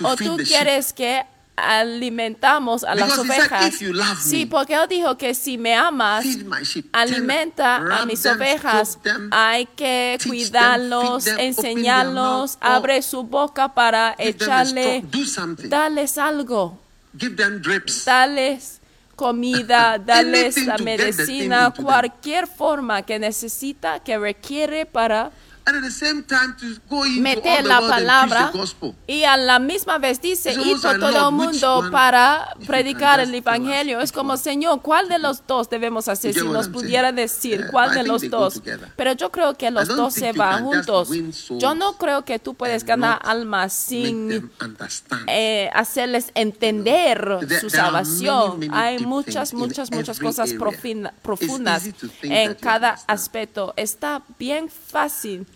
o 0.03 0.16
tú 0.16 0.36
quieres 0.36 0.93
que 0.93 1.24
alimentamos 1.59 2.85
a 2.85 2.95
las 2.95 3.19
ovejas. 3.19 3.66
"If 3.69 3.81
you 3.81 3.93
love 3.93 4.20
Sí, 4.20 4.47
porque 4.47 4.74
él 4.74 4.89
dijo 4.89 5.16
que 5.19 5.35
si 5.35 5.59
me 5.59 5.74
amas, 5.74 6.24
alimenta 6.93 7.77
a 7.77 8.07
mis 8.07 8.24
ovejas. 8.27 8.99
Hay 9.31 9.66
que 9.66 10.19
cuidarlos, 10.27 11.27
enseñarlos, 11.27 12.59
abre 12.61 13.03
su 13.03 13.24
boca 13.24 13.74
para 13.74 14.15
echarle, 14.19 15.05
darles 15.69 16.19
algo, 16.19 16.78
darles 18.05 18.78
comida, 19.19 19.99
darles 20.07 20.65
la 20.65 20.78
medicina, 20.78 21.74
cualquier 21.77 22.47
forma 22.47 23.03
que 23.03 23.19
necesita, 23.19 23.99
que 23.99 24.16
requiere 24.16 24.86
para 24.86 25.32
And 25.69 25.77
at 25.77 25.82
the 25.82 25.90
same 25.90 26.23
time, 26.23 26.57
to 26.61 26.81
go 26.89 27.05
into 27.05 27.19
all 27.19 27.23
meter 27.23 27.62
la 27.66 27.81
palabra 27.81 28.51
y 29.07 29.24
a 29.24 29.36
la 29.36 29.59
misma 29.59 29.99
vez 29.99 30.19
dice, 30.19 30.53
almost 30.53 30.82
por 30.82 30.99
todo 30.99 31.28
el 31.28 31.35
mundo 31.35 31.90
para 31.93 32.57
predicar 32.66 33.20
el 33.20 33.35
evangelio. 33.35 34.01
Es 34.01 34.11
como? 34.11 34.39
Señor, 34.39 34.81
¿cuál 34.81 35.11
de 35.11 35.19
los 35.19 35.47
dos 35.47 35.69
debemos 35.69 36.09
hacer? 36.09 36.32
Si 36.32 36.40
nos 36.40 36.69
pudiera 36.69 37.12
decir, 37.12 37.66
¿cuál 37.70 37.93
de 37.93 38.03
los 38.03 38.31
dos? 38.31 38.62
Pero 38.97 39.12
yo 39.12 39.31
creo 39.31 39.55
que 39.59 39.70
los 39.70 39.89
dos 39.89 40.15
se 40.15 40.32
van 40.32 40.65
juntos. 40.65 41.11
Yo 41.59 41.74
no 41.74 41.99
creo 41.99 42.24
que 42.24 42.39
tú 42.39 42.55
puedes 42.55 42.85
ganar 42.85 43.20
almas 43.23 43.74
sin 43.74 44.51
eh, 45.27 45.69
hacerles 45.74 46.32
entender 46.35 47.40
su 47.61 47.69
salvación. 47.69 48.70
Hay 48.73 49.01
muchas, 49.01 49.53
muchas, 49.53 49.90
muchas 49.90 50.19
cosas 50.19 50.55
profundas 51.23 51.90
en 52.23 52.55
cada 52.55 52.99
aspecto. 53.07 53.74
Está 53.77 54.23
bien 54.39 54.70
fácil 54.70 55.47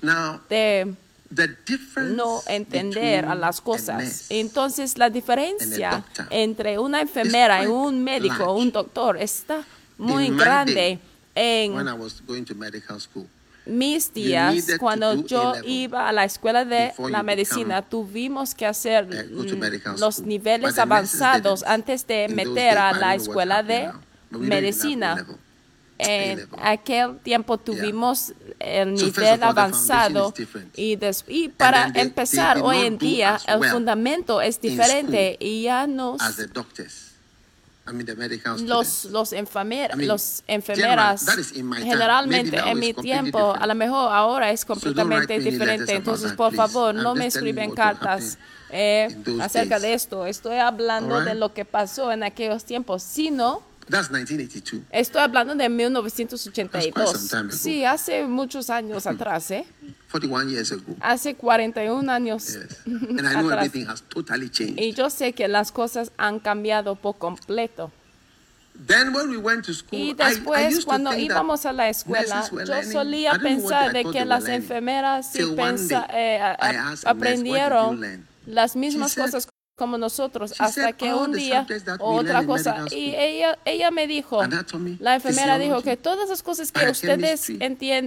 de 0.48 0.94
the 1.34 1.48
difference 1.66 2.14
no 2.14 2.42
entender 2.46 3.24
a 3.24 3.34
las 3.34 3.60
cosas. 3.60 4.26
Entonces 4.28 4.98
la 4.98 5.10
diferencia 5.10 6.04
entre 6.30 6.78
una 6.78 7.00
enfermera 7.00 7.64
y 7.64 7.66
un 7.66 8.02
médico, 8.04 8.54
un 8.54 8.70
doctor, 8.70 9.16
está 9.16 9.64
muy 9.98 10.28
grande. 10.30 10.98
En 11.34 11.72
I 11.72 11.92
was 11.94 12.22
going 12.26 12.44
to 12.44 12.54
medical 12.54 13.00
school, 13.00 13.26
mis 13.64 14.12
días, 14.12 14.66
cuando 14.78 15.16
do 15.16 15.26
yo 15.26 15.54
iba 15.64 16.08
a 16.08 16.12
la 16.12 16.24
escuela 16.24 16.64
de 16.64 16.92
la 17.08 17.22
medicina, 17.22 17.80
tuvimos 17.80 18.54
que 18.54 18.66
hacer 18.66 19.06
mm, 19.06 19.98
los 19.98 20.20
niveles 20.20 20.78
avanzados 20.78 21.62
antes 21.62 22.06
de 22.06 22.28
meter 22.28 22.76
a 22.76 22.92
la 22.92 23.14
escuela 23.14 23.62
de 23.62 23.90
medicina. 24.30 25.24
En 26.02 26.38
A-level. 26.38 26.60
aquel 26.62 27.18
tiempo 27.18 27.58
tuvimos 27.58 28.32
el 28.58 28.94
nivel 28.94 29.42
avanzado 29.42 30.32
y, 30.76 30.96
para 31.48 31.90
empezar 31.94 32.58
hoy 32.62 32.78
en 32.86 32.98
día 32.98 33.36
as 33.36 33.48
el 33.48 33.70
fundamento 33.70 34.40
es 34.40 34.60
diferente 34.60 35.36
y 35.40 35.62
ya 35.62 35.86
nos 35.86 36.20
as 36.20 36.36
the 36.36 36.46
doctors. 36.46 37.08
I 37.84 37.92
mean, 37.92 38.06
the 38.06 38.14
medical 38.14 38.64
los 38.64 39.06
los 39.06 39.32
enfermer- 39.32 39.96
los 39.96 40.44
enfermeras 40.46 41.26
generalmente 41.82 42.56
en 42.56 42.78
mi 42.78 42.94
tiempo 42.94 43.54
a 43.58 43.66
lo 43.66 43.74
mejor 43.74 44.12
ahora 44.12 44.52
es 44.52 44.64
completamente 44.64 45.38
diferente. 45.40 45.94
entonces 45.94 46.32
por 46.32 46.54
favor 46.54 46.94
no 46.94 47.14
me 47.14 47.26
escriben 47.26 47.72
cartas 47.72 48.38
eh, 48.70 49.14
acerca 49.40 49.78
de 49.78 49.94
esto. 49.94 50.26
Estoy 50.26 50.56
hablando 50.56 51.20
de 51.20 51.34
lo 51.34 51.52
que 51.52 51.64
pasó 51.64 52.10
en 52.10 52.22
aquellos 52.22 52.64
tiempos. 52.64 53.02
Sino 53.02 53.62
That's 53.92 54.10
1982. 54.10 54.82
Estoy 54.90 55.20
hablando 55.22 55.54
de 55.54 55.68
That's 55.68 55.68
quite 55.70 56.10
some 56.38 56.50
1982. 56.56 57.28
time 57.28 57.40
ago. 57.50 57.56
Sí, 57.56 57.84
hace 57.84 58.24
muchos 58.26 58.70
años 58.70 59.06
atrás, 59.06 59.50
¿eh? 59.50 59.66
41 60.10 60.48
years 60.50 60.72
ago. 60.72 60.96
Hace 61.00 61.34
41 61.34 62.08
años 62.10 62.46
Yes. 62.46 62.78
And 62.86 63.20
I 63.20 63.34
know 63.34 63.48
atrás. 63.50 63.66
everything 63.66 63.86
has 63.88 64.02
totally 64.08 64.48
changed. 64.50 64.80
Y 64.80 64.92
yo 64.94 65.10
sé 65.10 65.34
que 65.34 65.46
las 65.46 65.70
cosas 65.72 66.10
han 66.16 66.40
cambiado 66.40 66.96
por 66.96 67.18
completo. 67.18 67.92
Then 68.86 69.12
when 69.14 69.28
we 69.28 69.36
went 69.36 69.66
to 69.66 69.74
school, 69.74 69.98
Y 70.00 70.08
I- 70.08 70.10
I 70.12 70.14
después, 70.14 70.68
used 70.72 70.80
to 70.80 70.86
cuando 70.86 71.10
think 71.10 71.28
that 71.28 71.36
íbamos 71.36 71.66
a 71.66 71.72
la 71.72 71.90
escuela, 71.90 72.42
yo 72.50 72.82
solía 72.90 73.38
pensar 73.38 73.92
de 73.92 74.04
que 74.06 74.24
las 74.24 74.48
enfermeras 74.48 75.30
sí 75.30 75.44
pensa- 75.54 76.06
eh, 76.10 76.40
a- 76.40 76.56
I 76.58 76.76
a- 76.76 76.88
asked 76.92 77.06
a 77.06 77.12
nurse, 77.12 77.28
"What 77.28 77.36
did 77.36 77.44
you 77.44 77.54
aprendieron 77.54 78.00
learn?" 78.00 78.26
las 78.46 78.74
mismas 78.74 79.14
cosas 79.14 79.46
como 79.74 79.96
nosotros 79.96 80.52
hasta 80.58 80.92
que 80.92 81.14
un 81.14 81.32
día 81.32 81.66
o 81.98 82.14
otra 82.16 82.44
cosa. 82.46 82.84
y 82.94 83.14
ella 83.16 83.58
ella 83.64 83.90
me 83.90 84.06
dijo 84.06 84.42
la 85.00 85.14
enfermera 85.14 85.58
dijo 85.58 85.82
que 85.82 85.96
todas 85.96 86.28
las 86.28 86.42
cosas 86.42 86.70
que 86.70 86.80
ustedes 86.90 87.48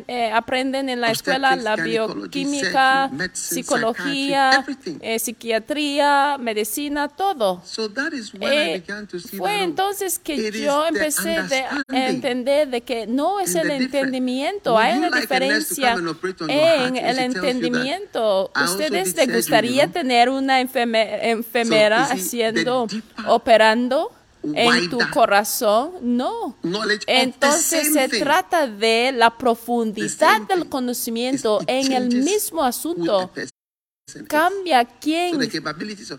eh, 0.08 0.32
aprenden 0.32 0.90
en 0.90 1.02
la 1.02 1.10
escuela 1.12 1.56
la 1.56 1.76
bioquímica 1.76 3.10
psicología 3.34 4.64
eh, 5.02 5.20
psiquiatría 5.20 6.38
medicina 6.40 7.10
todo. 7.10 7.62
Eh, 8.52 8.84
began 8.86 9.08
to 9.08 9.20
see 9.20 9.38
fue 9.38 9.56
oh, 9.60 9.64
entonces 9.64 10.20
que 10.20 10.52
yo 10.52 10.86
empecé 10.86 11.30
de 11.30 11.36
understanding 11.42 11.76
entender 11.96 12.68
de 12.70 12.82
que 12.82 13.08
no 13.08 13.40
es 13.40 13.56
el 13.56 13.72
entendimiento, 13.72 14.78
hay 14.78 14.98
una 15.00 15.08
a 15.08 15.20
diferencia 15.20 15.96
en 16.48 16.96
el 16.98 17.20
entendimiento. 17.20 18.52
¿Ustedes 18.64 19.16
les 19.16 19.34
gustaría 19.36 19.88
tener 19.92 20.30
una 20.30 20.62
enferme- 20.62 21.44
enfermera 21.62 22.04
haciendo, 22.04 22.88
operando 23.28 24.12
en 24.44 24.90
tu 24.90 25.00
corazón? 25.12 25.92
No. 26.02 26.58
Entonces 27.08 27.94
se 27.94 28.08
trata 28.20 28.68
de 28.68 29.12
la 29.12 29.38
profundidad 29.38 30.42
del 30.42 30.70
conocimiento 30.70 31.62
en 31.68 31.92
el 31.92 32.10
mismo 32.10 32.64
asunto. 32.64 33.32
Cambia 34.28 34.86
quién 34.86 35.42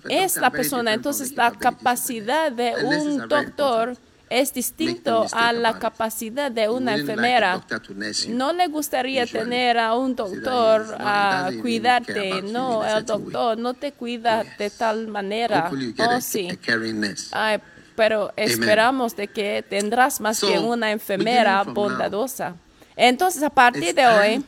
es 0.08 0.36
la 0.36 0.50
persona. 0.50 0.94
Entonces 0.94 1.32
la 1.36 1.52
capacidad 1.52 2.50
de 2.50 2.74
un 2.84 3.28
doctor. 3.28 3.96
Es 4.28 4.52
distinto 4.52 5.26
a 5.32 5.52
la 5.52 5.78
capacidad 5.78 6.50
de 6.50 6.68
una 6.68 6.96
enfermera. 6.96 7.62
No 8.28 8.52
le 8.52 8.66
gustaría 8.68 9.26
tener 9.26 9.78
a 9.78 9.94
un 9.94 10.14
doctor 10.16 10.96
a 10.98 11.50
cuidarte. 11.60 12.42
No, 12.42 12.84
el 12.84 13.04
doctor 13.04 13.58
no 13.58 13.74
te 13.74 13.92
cuida 13.92 14.44
de 14.58 14.70
tal 14.70 15.08
manera. 15.08 15.70
Oh, 15.98 16.20
sí. 16.20 16.48
Ay, 17.32 17.58
pero 17.94 18.32
esperamos 18.36 19.16
de 19.16 19.28
que 19.28 19.64
tendrás 19.68 20.20
más 20.20 20.40
que 20.40 20.58
una 20.58 20.90
enfermera 20.92 21.62
bondadosa. 21.64 22.56
Entonces, 22.98 23.42
a 23.42 23.50
partir 23.50 23.94
de 23.94 24.06
hoy, 24.06 24.44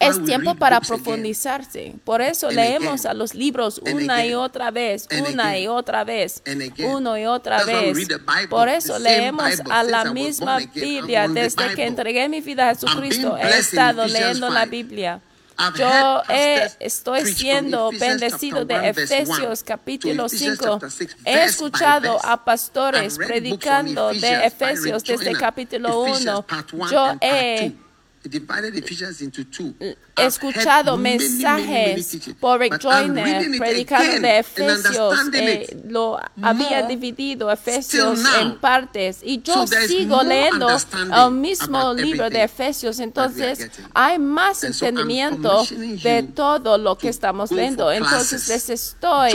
es 0.00 0.24
tiempo 0.24 0.54
para 0.54 0.80
profundizarse. 0.80 1.94
Por 2.02 2.22
eso 2.22 2.50
leemos 2.50 3.04
a 3.04 3.12
los 3.12 3.34
libros 3.34 3.80
una 3.84 4.24
y 4.24 4.32
otra 4.32 4.70
vez, 4.70 5.06
una 5.30 5.58
y 5.58 5.68
otra 5.68 6.04
vez, 6.04 6.42
uno 6.78 7.18
y 7.18 7.26
otra 7.26 7.64
vez. 7.64 8.08
Por 8.48 8.70
eso 8.70 8.98
leemos 8.98 9.60
a 9.70 9.82
la 9.82 10.06
misma 10.06 10.58
Biblia. 10.74 11.28
Desde 11.28 11.74
que 11.74 11.84
entregué 11.84 12.28
mi 12.30 12.40
vida 12.40 12.70
a 12.70 12.74
Jesucristo, 12.74 13.36
he 13.36 13.58
estado 13.58 14.06
leyendo 14.06 14.48
la 14.48 14.62
5. 14.62 14.70
Biblia. 14.70 15.20
Yo 15.76 16.22
he- 16.28 16.60
pastors 16.60 16.76
estoy 16.80 17.34
siendo 17.34 17.90
bendecido 17.98 18.64
de 18.64 18.74
1 18.74 18.82
verse 18.94 19.14
1 19.24 19.34
Efesios 19.34 19.64
capítulo 19.64 20.26
Ephesians 20.26 20.58
5. 20.58 20.64
chapter 20.80 20.90
6 20.90 21.16
He 21.24 21.44
escuchado 21.44 22.18
a 22.24 22.44
pastores 22.44 23.16
predicando 23.18 24.10
de 24.12 24.46
Efesios 24.46 25.02
desde 25.04 25.32
capítulo 25.32 26.06
Ephesians 26.06 26.26
1. 26.38 26.42
part 26.46 26.72
one 26.72 26.90
Yo 26.92 27.16
he 27.20 27.72
I've 28.24 29.96
escuchado 30.16 30.96
mensajes 30.96 32.18
por 32.40 32.60
Rick 32.60 32.80
Joyner 32.80 33.58
predicando 33.58 34.20
de 34.20 34.38
Efesios. 34.38 35.14
eh, 35.32 35.82
lo 35.88 36.18
había 36.42 36.82
dividido 36.82 37.50
Efesios 37.50 38.20
en 38.40 38.58
partes 38.58 39.20
y 39.22 39.40
yo 39.42 39.66
So 39.66 39.76
sigo 39.86 40.22
leyendo 40.22 40.68
el 40.68 41.30
mismo 41.32 41.94
libro 41.94 42.28
de 42.28 42.42
Efesios. 42.42 42.98
Entonces 42.98 43.70
hay 43.94 44.18
más 44.18 44.64
And 44.64 44.74
entendimiento 44.74 45.64
de 46.02 46.22
todo 46.34 46.78
lo 46.78 46.98
que 46.98 47.08
estamos 47.08 47.50
leyendo. 47.50 47.90
Entonces 47.92 48.48
les 48.48 48.70
estoy 48.70 49.32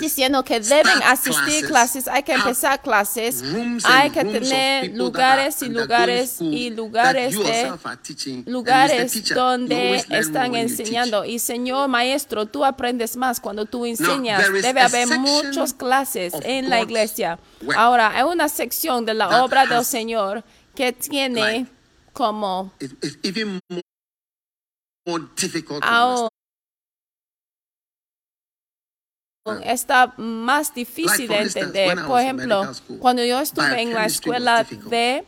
Diciendo 0.00 0.42
que 0.44 0.58
deben 0.60 0.86
asistir 1.04 1.66
clases, 1.68 2.08
hay 2.08 2.22
que 2.24 2.32
empezar 2.32 2.82
clases, 2.82 3.42
hay 3.84 4.10
que 4.10 4.20
tener 4.40 4.84
lugares 4.96 5.62
y 5.62 5.66
lugares 5.82 6.40
y 6.40 6.70
lugares 6.70 7.32
de 7.44 7.62
lugares 8.46 9.12
donde 9.34 9.76
están 10.18 10.52
enseñando. 10.70 11.24
Y 11.24 11.38
Señor 11.38 11.88
Maestro, 11.88 12.46
tú 12.46 12.64
aprendes 12.64 13.16
más 13.16 13.38
cuando 13.40 13.66
tú 13.66 13.86
enseñas. 13.86 14.40
Debe 14.62 14.80
haber 14.80 15.06
muchas 15.44 15.72
clases 15.74 16.32
en 16.42 16.68
la 16.68 16.76
iglesia. 16.82 17.38
Ahora, 17.76 18.10
hay 18.16 18.24
una 18.24 18.48
sección 18.48 19.04
de 19.04 19.14
la 19.14 19.44
obra 19.44 19.64
del 19.66 19.84
Señor 19.84 20.42
que 20.74 20.92
tiene 20.92 21.66
como 22.12 22.72
It- 26.24 26.28
está 29.64 30.14
más 30.16 30.74
difícil 30.74 31.28
de 31.28 31.38
entender. 31.38 32.04
Por 32.06 32.20
ejemplo, 32.20 32.72
cuando 32.98 33.24
yo 33.24 33.40
estuve 33.40 33.82
en 33.82 33.94
la 33.94 34.06
escuela 34.06 34.64
de. 34.64 35.24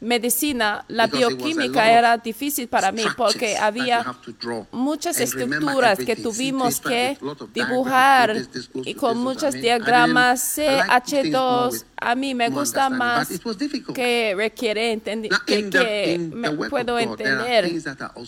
Medicina, 0.00 0.84
la 0.88 1.06
bioquímica 1.06 1.90
era 1.92 2.18
difícil 2.18 2.68
para 2.68 2.92
mí 2.92 3.04
porque 3.16 3.56
había 3.56 4.04
muchas 4.70 5.20
estructuras 5.20 5.98
que 5.98 6.16
tuvimos 6.16 6.80
que 6.80 7.18
dibujar 7.52 8.36
y 8.84 8.94
con 8.94 9.18
muchos 9.18 9.54
diagramas 9.54 10.58
didn't- 10.58 10.62
I 10.62 10.88
like 10.88 11.22
things 11.22 11.32
more 11.32 11.68
CH2. 11.68 11.72
with 11.72 11.82
A 11.96 12.14
mí 12.16 12.34
me 12.34 12.48
gusta 12.48 12.90
más 12.90 13.28
but 13.28 13.36
it 13.36 13.44
was 13.44 13.58
difficult. 13.58 13.94
que 13.96 14.34
requiere 14.36 14.96
Now, 14.96 15.38
que, 15.46 15.70
que 15.70 16.18
me 16.32 16.50
puedo 16.68 16.98
entender. 16.98 17.70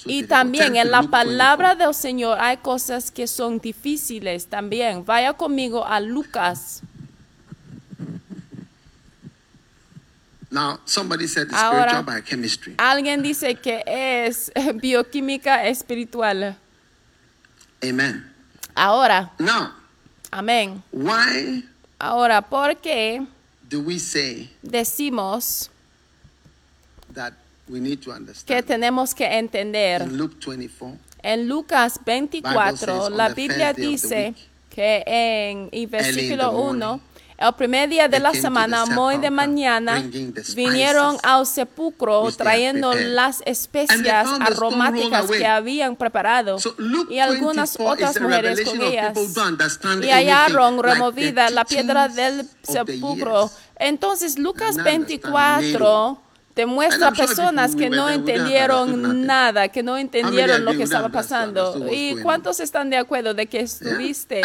Y 0.07 0.23
también 0.25 0.77
en 0.77 0.91
la 0.91 1.03
palabra 1.03 1.75
del 1.75 1.95
Señor 1.95 2.39
hay 2.41 2.59
cosas 2.59 3.11
que 3.11 3.27
son 3.27 3.59
difíciles 3.59 4.47
también. 4.47 5.05
Vaya 5.05 5.33
conmigo 5.33 5.85
a 5.85 6.01
Lucas. 6.01 6.83
Now, 10.55 10.79
somebody 10.85 11.27
said 11.27 11.49
Ahora- 11.53 11.91
spiritual 11.91 12.05
biochemistry. 12.05 12.75
Alguien 12.79 13.23
dice 13.25 13.57
que 13.57 13.83
es 13.87 14.53
bioquímica 14.81 15.67
espiritual. 15.67 16.57
Amen. 17.83 18.25
Ahora, 18.77 19.33
Now, 19.41 19.73
amén. 20.31 20.81
why 20.93 21.65
Ahora, 21.99 22.41
¿por 22.41 22.77
qué 22.77 23.27
do 23.69 23.81
we 23.81 23.99
say 23.99 24.49
decimos 24.63 25.71
that 27.13 27.33
we 27.69 27.81
need 27.81 27.99
to 28.03 28.11
que 28.11 28.17
understand? 28.17 28.65
tenemos 28.65 29.13
que 29.13 29.25
entender? 29.27 30.03
In 30.03 30.17
Luke 30.17 30.37
24, 30.39 30.99
En 31.25 31.49
Lucas 31.49 31.99
24, 32.05 32.77
says, 32.77 32.89
on 32.91 33.17
la 33.17 33.29
the 33.31 33.35
Biblia 33.35 33.73
dice 33.73 34.35
que 34.71 35.03
en 35.05 35.69
y 35.73 35.87
versículo 35.87 36.51
the 36.51 36.57
1, 36.57 36.79
morning, 36.79 37.01
el 37.37 37.53
primer 37.55 37.89
día 37.89 38.09
de 38.09 38.21
la 38.21 38.33
semana, 38.33 38.87
muy 38.87 39.19
de 39.19 39.31
mañana, 39.31 40.03
vinieron 40.55 41.17
al 41.23 41.47
sepulcro 41.47 42.31
trayendo 42.33 42.95
las 42.95 43.43
especias 43.45 44.29
aromáticas 44.41 45.31
que 45.31 45.47
habían 45.47 45.97
preparado. 45.97 46.57
Y 47.11 47.19
algunas 47.19 47.77
24 47.77 47.93
otras 47.93 48.21
mujeres 48.21 48.61
con 48.63 48.81
ellas. 48.81 49.19
Y 50.03 50.11
hallaron 50.11 50.83
removida 50.83 51.51
la 51.51 51.65
piedra 51.65 52.09
del 52.09 52.49
sepulcro. 52.63 53.51
Entonces 53.77 54.39
Lucas 54.39 54.77
They 54.77 54.85
don't 54.85 55.01
understand 55.01 55.25
24 55.35 56.25
I'm 56.57 57.15
sure 57.15 57.27
personas 57.27 57.75
que 57.75 57.91
no 57.91 58.09
entendieron 58.09 59.27
nada, 59.27 59.69
que 59.69 59.83
no 59.83 59.97
entendieron 59.97 60.65
lo 60.65 60.73
que 60.73 60.85
estaba 60.85 61.09
pasando. 61.09 61.87
¿Y 61.91 62.17
cuántos 62.23 62.61
están 62.61 62.91
de 62.91 62.97
acuerdo 62.97 63.35
de 63.35 63.47
que 63.47 63.55
Yeah. 63.55 63.65
estuviste 63.65 64.41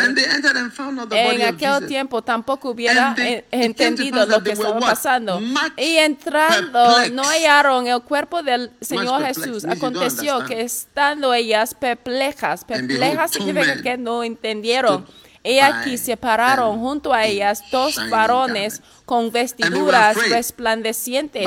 en 1.12 1.42
aquel 1.42 1.88
tiempo 1.88 2.22
tampoco 2.22 2.72
hubiera 2.72 3.16
eh, 3.18 3.46
entendido 3.52 4.26
lo 4.26 4.42
que 4.44 4.52
estaba 4.52 4.80
pasando. 4.80 5.42
Y 5.78 5.96
entrando, 5.98 7.10
no 7.12 7.24
hallaron 7.24 7.88
el 7.88 8.02
cuerpo 8.02 8.44
del 8.44 8.72
Señor 8.82 9.24
Jesús. 9.26 9.66
Aconteció 9.66 10.46
que 10.46 10.62
estando 10.62 11.34
ellas 11.34 11.74
perplejas, 11.74 12.64
perplejas 12.66 13.32
significa 13.32 13.82
que 13.84 13.98
no 13.98 14.24
entendieron. 14.24 15.06
Y 15.42 15.60
aquí 15.60 15.98
se 15.98 16.18
pararon 16.18 16.80
junto 16.80 17.14
a 17.14 17.26
ellas 17.26 17.64
dos 17.72 17.98
varones 18.10 18.82
con 19.06 19.32
vestiduras 19.32 20.18
resplandecientes. 20.30 21.46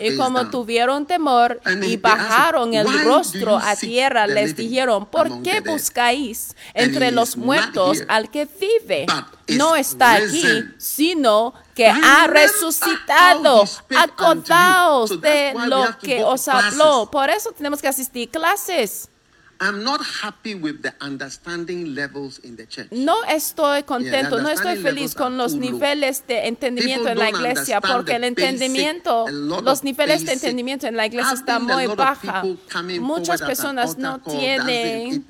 Y 0.00 0.16
como 0.16 0.50
tuvieron 0.50 1.04
temor 1.04 1.60
y 1.82 1.96
bajaron 1.96 2.74
el 2.74 2.86
"Why 2.86 2.98
do 2.98 3.04
rostro 3.04 3.58
a 3.58 3.74
tierra, 3.76 4.26
les 4.26 4.54
dijeron, 4.56 5.06
¿por 5.06 5.42
qué 5.42 5.60
buscáis 5.60 6.54
entre 6.74 7.08
he 7.08 7.12
los 7.12 7.36
muertos 7.36 8.04
al 8.08 8.30
que 8.30 8.46
vive? 8.46 9.06
No 9.48 9.74
está 9.76 10.12
aquí, 10.14 10.64
sino 10.78 11.54
que 11.74 11.88
ha 11.88 12.26
resucitado. 12.28 13.64
he. 13.90 13.96
Acordaos 13.96 15.20
de 15.20 15.54
lo 15.66 15.98
que 15.98 16.22
os 16.22 16.46
habló. 16.48 17.10
Por 17.10 17.30
eso 17.30 17.50
tenemos 17.52 17.82
que 17.82 17.88
asistir 17.88 18.30
clases. 18.30 19.08
I'm 19.60 19.84
not 19.84 20.00
happy 20.22 20.54
with 20.54 20.82
the 20.82 20.94
understanding 21.00 21.94
levels 21.94 22.38
in 22.40 22.56
the 22.56 22.66
church. 22.66 22.88
No 22.90 23.24
estoy 23.24 23.84
contento, 23.84 24.40
no 24.40 24.48
estoy 24.48 24.76
feliz 24.76 25.14
con 25.14 25.36
los 25.36 25.54
niveles 25.54 26.26
de 26.26 26.48
entendimiento 26.48 27.04
People 27.04 27.12
en 27.12 27.18
la 27.18 27.30
iglesia, 27.30 27.80
porque 27.80 28.16
el 28.16 28.24
entendimiento, 28.24 29.26
los 29.28 29.84
niveles 29.84 30.24
de 30.26 30.32
entendimiento 30.32 30.86
en 30.86 30.96
la 30.96 31.06
iglesia 31.06 31.34
están 31.34 31.64
muy 31.64 31.86
baja. 31.86 32.42
Muchas 33.00 33.40
personas 33.42 33.96
no 33.98 34.20
tienen 34.20 35.24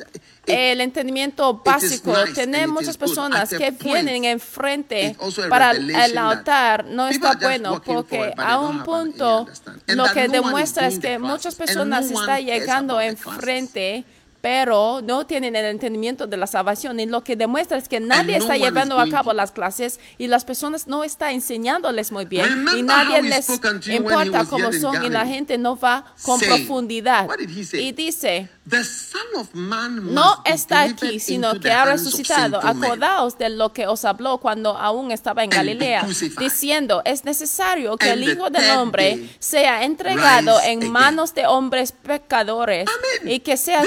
el 0.47 0.81
entendimiento 0.81 1.63
básico. 1.65 2.13
it 2.27 2.69
muchas 2.69 2.97
personas 2.97 3.51
que 3.51 3.73
point, 3.73 4.05
vienen 4.05 4.25
enfrente 4.25 5.17
para 5.49 5.73
el 5.73 6.19
altar. 6.19 6.85
No 6.87 7.09
está 7.09 7.35
bueno 7.35 7.81
porque 7.85 8.33
a 8.37 8.59
un 8.59 8.83
punto 8.83 9.47
lo 9.87 10.05
que 10.13 10.29
demuestra 10.29 10.89
es 10.89 10.99
que 10.99 11.19
muchas 11.19 11.55
personas 11.55 12.11
están 12.11 12.45
llegando 12.45 13.01
enfrente 13.01 14.05
pero 14.45 15.01
no 15.03 15.25
tienen 15.25 15.57
el 15.57 15.65
entendimiento 15.65 16.27
de 16.27 16.37
la 16.37 16.47
salvación. 16.47 17.01
Y 17.01 17.07
lo 17.07 17.25
que 17.25 17.35
demuestra 17.35 17.79
es 17.79 17.89
que 17.89 17.99
nadie 17.99 18.37
está 18.37 18.59
llevando 18.59 19.01
a 19.01 19.09
cabo 19.09 19.33
las 19.33 19.53
clases 19.53 19.99
y 20.19 20.27
las 20.27 20.45
personas 20.45 20.87
no 20.87 21.03
están 21.03 21.31
enseñándoles 21.31 22.13
muy 22.13 22.27
bien. 22.27 22.45
Remember 22.45 22.77
y 22.77 22.83
nadie 22.83 23.23
les 23.23 23.49
importa 23.89 24.45
cómo 24.45 24.71
son 24.75 25.03
y 25.03 25.09
la 25.09 25.27
gente 25.27 25.57
no 25.57 25.79
va 25.79 26.05
con 26.21 26.39
saying, 26.39 26.57
profundidad. 26.57 27.27
say? 27.65 27.87
y 27.87 27.93
dice 27.93 28.51
The 28.69 28.83
Son 28.83 29.21
of 29.37 29.55
Man 29.55 30.03
must 30.03 30.15
no 30.15 30.43
está 30.47 30.83
aquí, 30.83 31.21
sino 31.21 31.61
que 31.61 31.71
ha 31.71 31.85
resucitado. 31.85 32.59
Acordaos 32.65 33.37
de 33.37 33.51
lo 33.51 33.73
que 33.73 33.87
os 33.87 34.05
habló 34.07 34.39
cuando 34.39 34.77
aún 34.77 35.11
estaba 35.11 35.45
en 35.45 35.51
Galilea, 35.51 36.07
diciendo, 36.39 37.03
es 37.05 37.25
necesario 37.25 37.97
que 37.99 38.11
And 38.11 38.23
el 38.23 38.31
Hijo 38.31 38.49
del 38.49 38.71
Hombre 38.71 39.29
sea 39.39 39.85
entregado 39.85 40.59
en 40.63 40.91
manos 40.91 41.35
de 41.35 41.47
hombres 41.47 41.93
pecadores 41.93 42.87
y 43.25 43.41
que 43.41 43.59
sea 43.59 43.83
a 43.83 43.87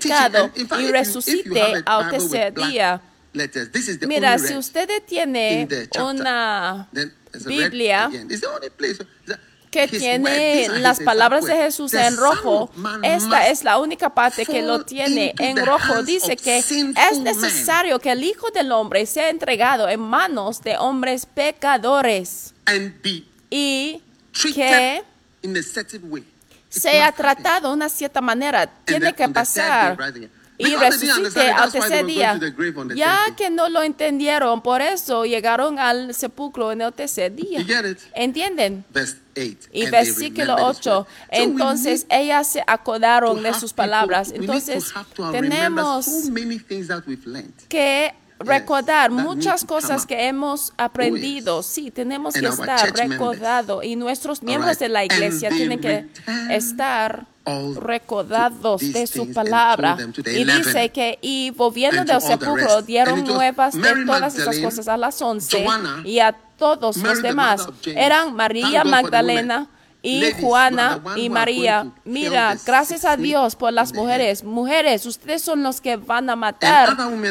crucificado 0.00 0.50
y 0.56 0.60
if 0.62 0.68
you- 0.70 0.74
if 0.76 0.80
you 0.86 0.92
resucite 0.92 1.44
have 1.60 1.82
a 1.86 1.90
al 1.96 2.02
Bible 2.04 2.18
with 2.18 2.30
tercer 2.30 2.52
black 2.54 2.70
día. 2.72 3.00
Mira, 4.08 4.38
si 4.38 4.56
usted 4.56 4.88
tiene 5.06 5.68
una 6.02 6.88
Biblia 7.44 8.08
que 9.70 9.88
tiene 9.88 10.68
las 10.80 11.00
palabras 11.00 11.44
de 11.44 11.54
Jesús 11.64 11.92
en 11.92 12.16
rojo, 12.16 12.70
esta 13.02 13.48
es 13.48 13.62
la 13.62 13.78
única 13.78 14.08
parte 14.14 14.46
que 14.46 14.62
lo 14.62 14.84
tiene 14.86 15.34
en 15.38 15.56
rojo. 15.66 16.02
Dice 16.02 16.36
que 16.38 16.62
es 17.10 17.18
necesario 17.20 17.98
que 17.98 18.12
el 18.12 18.24
Hijo 18.24 18.50
del 18.52 18.72
Hombre 18.72 19.04
sea 19.04 19.28
entregado 19.28 19.86
en 19.90 20.00
manos 20.00 20.62
de 20.62 20.78
hombres 20.78 21.26
pecadores 21.26 22.54
y 23.50 24.00
que 24.54 25.02
sea 26.80 27.12
tratado 27.12 27.68
de 27.68 27.74
una 27.74 27.88
cierta 27.88 28.20
manera. 28.20 28.66
Tiene 28.84 29.12
que 29.12 29.28
pasar 29.28 29.96
y 30.58 30.74
resucite 30.74 31.50
al 31.50 31.72
tercer 31.72 32.06
día. 32.06 32.40
Ya 32.94 33.18
que 33.36 33.50
no 33.50 33.68
lo 33.68 33.82
entendieron, 33.82 34.62
por 34.62 34.80
eso 34.80 35.24
llegaron 35.24 35.78
al 35.78 36.14
sepulcro 36.14 36.72
en 36.72 36.80
el 36.80 36.92
tercer 36.92 37.34
día. 37.34 37.64
¿Entienden? 38.14 38.84
Verse 38.90 39.16
8. 39.36 39.68
Y 39.72 39.86
versículo 39.90 40.56
remembered 40.56 40.70
his 40.70 40.86
8, 40.86 40.98
word. 40.98 41.06
So 41.06 41.06
we 41.30 41.42
entonces 41.42 42.06
ellas 42.08 42.46
se 42.46 42.62
acordaron 42.66 43.42
de 43.42 43.52
sus 43.54 43.72
palabras. 43.72 44.32
Entonces 44.34 44.92
tenemos 45.30 46.06
que 47.68 48.14
recordar 48.38 49.10
muchas 49.10 49.64
cosas 49.64 50.06
que 50.06 50.28
hemos 50.28 50.72
aprendido. 50.76 51.62
Sí, 51.62 51.90
tenemos 51.90 52.34
que 52.34 52.46
estar 52.46 52.92
recordados 52.94 53.84
y 53.84 53.96
nuestros 53.96 54.42
miembros 54.42 54.78
de 54.78 54.88
la 54.88 55.04
iglesia 55.04 55.50
tienen 55.50 55.80
que 55.80 56.06
estar 56.50 57.26
recordados 57.80 58.80
de 58.92 59.06
su 59.06 59.32
palabra. 59.32 59.96
Y 60.26 60.44
dice 60.44 60.90
que 60.90 61.18
y 61.22 61.50
volviendo 61.50 62.04
del 62.04 62.20
sepulcro 62.20 62.82
dieron 62.82 63.24
nuevas 63.24 63.74
de 63.74 64.04
todas 64.04 64.36
esas 64.36 64.58
cosas 64.58 64.88
a 64.88 64.96
las 64.96 65.20
once 65.22 65.64
y 66.04 66.18
a 66.18 66.32
todos 66.58 66.96
los 66.96 67.22
demás. 67.22 67.68
Eran 67.84 68.34
María 68.34 68.84
Magdalena. 68.84 69.68
Y 70.08 70.20
Ladies, 70.20 70.36
Juana 70.44 71.00
y 71.16 71.28
María. 71.30 71.86
Mira, 72.04 72.56
gracias 72.64 73.04
a 73.04 73.16
Dios 73.16 73.56
por 73.56 73.72
las 73.72 73.92
mujeres. 73.92 74.44
Mujeres, 74.44 75.04
ustedes 75.06 75.42
son 75.42 75.62
los 75.62 75.80
que 75.80 75.96
van 75.96 76.30
a 76.30 76.36
matar 76.36 76.88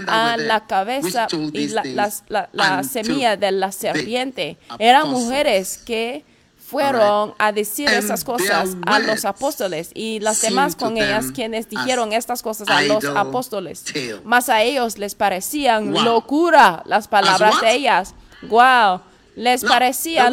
a 0.07 0.38
la 0.38 0.68
cabeza 0.68 1.27
y 1.53 1.68
la, 1.69 1.81
la- 2.27 2.49
la 2.52 2.64
until 2.80 2.89
semilla 2.89 3.38
de 3.38 3.52
la 3.52 3.72
serpiente. 3.72 4.57
Eran 4.80 5.10
mujeres 5.10 5.77
que 5.85 6.26
fueron 6.57 7.34
a 7.38 7.52
decir 7.52 7.88
esas 7.89 8.23
cosas 8.23 8.76
a 8.88 8.99
los 8.99 9.23
apóstoles 9.26 9.91
y 9.93 10.19
las 10.19 10.41
demás 10.41 10.76
con 10.76 10.97
ellas 10.97 11.26
quienes 11.31 11.69
dijeron 11.69 12.11
estas 12.11 12.41
cosas 12.41 12.68
a 12.68 12.81
los 12.81 13.03
apóstoles. 13.19 13.84
Mas 14.23 14.49
a 14.49 14.64
ellos 14.64 14.97
les 14.97 15.14
parecían 15.15 15.93
locura 16.03 16.81
las 16.85 17.07
palabras 17.07 17.61
de 17.61 17.73
ellas. 17.76 18.15
Wow, 18.49 19.02
les 19.35 19.63
word 19.63 19.71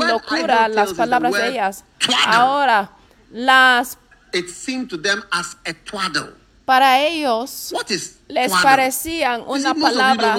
locura 0.07 0.69
las 0.69 0.95
palabras 0.95 1.33
de 1.33 1.49
ellas. 1.49 1.85
Ahora, 2.27 2.91
las 3.31 3.99
It 4.33 4.49
seemed 4.49 4.89
to 4.89 4.97
them 4.97 5.23
as 5.31 5.57
a 5.67 5.75
twaddle. 5.85 6.35
para 6.65 7.01
ellos 7.01 7.71
What 7.73 7.91
is 7.91 8.19
les 8.29 8.49
twaddle? 8.49 8.63
parecían 8.63 9.43
una 9.47 9.75
palabra 9.75 10.39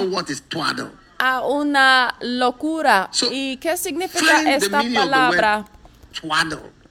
a 1.18 1.40
una 1.42 2.14
locura. 2.20 3.10
¿Y 3.30 3.56
qué 3.58 3.76
significa 3.76 4.42
esta 4.54 4.82
palabra? 4.82 5.64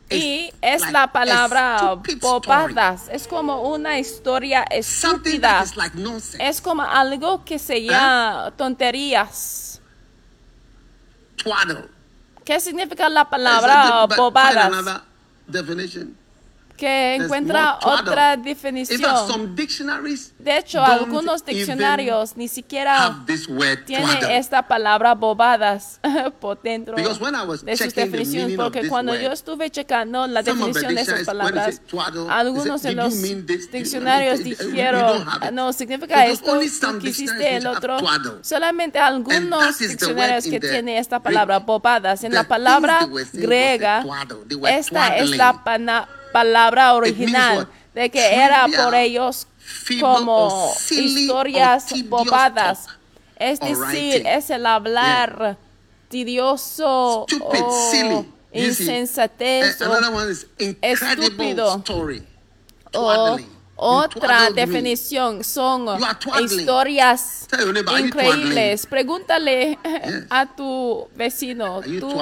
Y 0.09 0.45
It's 0.45 0.57
es 0.61 0.81
like 0.81 0.93
la 0.93 1.11
palabra 1.11 1.95
bobadas. 2.19 3.09
Es 3.11 3.27
como 3.27 3.63
una 3.73 3.99
historia 3.99 4.63
estúpida. 4.63 5.63
is 5.63 5.75
like 5.75 5.97
nonsense. 5.97 6.37
Es 6.39 6.61
como 6.61 6.83
algo 6.83 7.43
que 7.43 7.57
se 7.59 7.83
llama 7.83 8.53
tonterías. 8.55 9.72
Twaddle. 11.43 11.89
¿Qué 12.45 12.59
significa 12.59 13.09
la 13.09 13.29
palabra 13.29 14.05
bobadas? 14.17 15.01
definition. 15.47 16.15
Que 16.83 17.15
encuentra 17.15 17.77
otra 18.01 18.35
definición. 18.35 18.99
De 20.39 20.57
hecho, 20.57 20.83
algunos 20.83 21.45
diccionarios 21.45 22.35
ni 22.35 22.49
siquiera 22.49 23.23
tienen 23.85 24.31
esta 24.31 24.67
palabra 24.67 25.15
bobadas 25.15 26.01
por 26.41 26.61
dentro 26.61 26.95
de 26.97 27.03
sus 27.77 27.93
definiciones. 27.95 28.57
Porque 28.57 28.87
cuando 28.89 29.15
yo 29.15 29.31
estuve 29.31 29.69
checando 29.69 30.27
la 30.27 30.43
definición 30.43 30.93
de 30.95 31.01
esas 31.01 31.23
palabras, 31.23 31.81
algunos 32.29 32.81
de 32.81 32.89
"Did 32.89 32.95
los 32.97 33.13
diccionarios 33.71 34.43
dijeron, 34.43 35.25
have 35.27 35.47
it." 35.47 35.51
no, 35.53 35.71
significa 35.71 36.25
esto, 36.25 36.59
tú 36.91 36.99
quisiste 36.99 37.55
el 37.55 37.65
otro. 37.67 37.97
Solamente 38.41 38.99
algunos 38.99 39.79
diccionarios 39.79 40.43
que 40.43 40.59
tienen 40.59 40.97
esta 40.97 41.21
palabra 41.21 41.59
bobadas. 41.59 42.25
En 42.25 42.33
la 42.33 42.43
palabra 42.43 43.07
griega, 43.31 44.03
esta 44.67 45.15
es 45.17 45.29
la 45.37 45.63
pana- 45.63 46.07
palabra 46.33 46.93
original 46.93 47.69
de 47.93 48.09
que 48.09 48.35
era 48.35 48.67
por 48.67 48.93
ellos 48.93 49.47
como 50.01 50.73
historias 50.91 51.85
bobadas. 52.09 52.87
Es 53.37 53.59
decir, 53.59 54.25
es 54.27 54.49
el 54.49 54.65
hablar 54.65 55.57
tidioso 56.09 57.25
Stupid, 57.27 57.61
o 57.61 58.25
insensatez 58.51 59.79
eh, 60.59 60.77
estúpido. 60.81 61.83
o 62.93 63.37
otra 63.83 64.49
definición 64.51 65.43
son 65.43 65.87
historias 66.41 67.47
increíbles. 67.99 68.85
Pregúntale 68.85 69.77
a 70.29 70.45
tu 70.55 71.07
vecino, 71.15 71.81
¿tú 71.99 72.19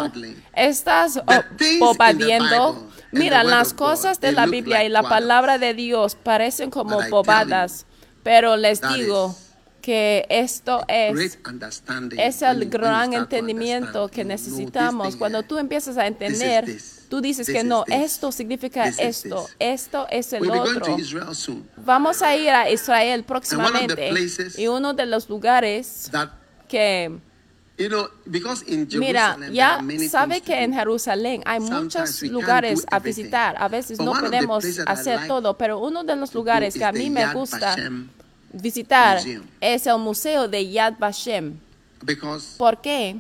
estás 0.54 1.18
and 1.18 2.92
Mira, 3.14 3.44
las 3.44 3.74
cosas 3.74 4.20
de 4.22 4.32
la 4.32 4.46
Biblia 4.46 4.84
y 4.84 4.90
la 4.90 5.04
palabra 5.04 5.58
de 5.58 5.74
Dios 5.74 6.16
parecen 6.16 6.70
como 6.70 7.02
bobadas, 7.10 7.86
pero 8.24 8.56
les 8.56 8.82
digo 8.82 9.36
que 9.82 10.26
esto 10.30 10.84
es 10.88 11.38
es 12.18 12.42
el 12.42 12.70
gran 12.70 13.14
entendimiento 13.14 14.08
que 14.08 14.24
necesitamos. 14.24 15.10
thing, 15.10 15.18
Cuando 15.18 15.40
eh, 15.40 15.46
tú 15.48 15.58
empiezas 15.58 15.98
a 15.98 16.08
entender, 16.08 16.66
tú 17.12 17.20
dices 17.20 17.46
this 17.46 17.56
que 17.58 17.64
no, 17.66 17.84
esto 17.88 18.32
significa 18.32 18.86
this 18.86 18.98
esto, 18.98 19.46
esto 19.60 20.08
es 20.10 20.32
el 20.32 20.42
We'll 20.42 20.62
otro. 20.62 20.98
Vamos 21.86 22.22
a 22.22 22.36
ir 22.38 22.50
a 22.50 22.70
Israel 22.70 23.26
próximamente 23.26 24.14
y 24.58 24.68
uno 24.68 24.94
de 24.94 25.06
los 25.06 25.30
lugares 25.30 26.08
That 26.12 26.30
que, 26.70 27.20
you 27.78 27.90
know, 27.90 28.08
because 28.26 28.64
in 28.66 28.88
mira, 28.98 29.38
ya 29.52 29.76
are 29.76 29.84
many 29.84 30.08
sabe 30.08 30.40
que 30.40 30.54
en. 30.54 30.74
Jerusalén 30.74 31.44
hay 31.46 31.60
muchos 31.60 32.22
lugares 32.24 32.86
a 32.90 33.00
visitar. 33.00 33.56
A 33.60 33.68
veces 33.68 33.98
But 33.98 34.06
no 34.06 34.14
podemos 34.14 34.64
hacer 34.88 35.16
like 35.16 35.28
todo, 35.28 35.58
pero 35.58 35.80
uno 35.80 36.06
de 36.06 36.16
los 36.16 36.34
lugares 36.34 36.76
is 36.76 36.80
que 36.80 36.86
a 36.86 36.94
the 36.94 37.00
mí 37.00 37.10
me 37.10 37.34
gusta 37.34 37.76
visitar 38.54 39.18
Museum. 39.18 39.44
es 39.60 39.86
el 39.86 39.98
museo 39.98 40.48
de 40.48 40.72
Yad 40.72 40.94
Vashem. 40.98 41.60
Because 42.04 42.56
¿Por 42.58 42.80
qué? 42.80 43.20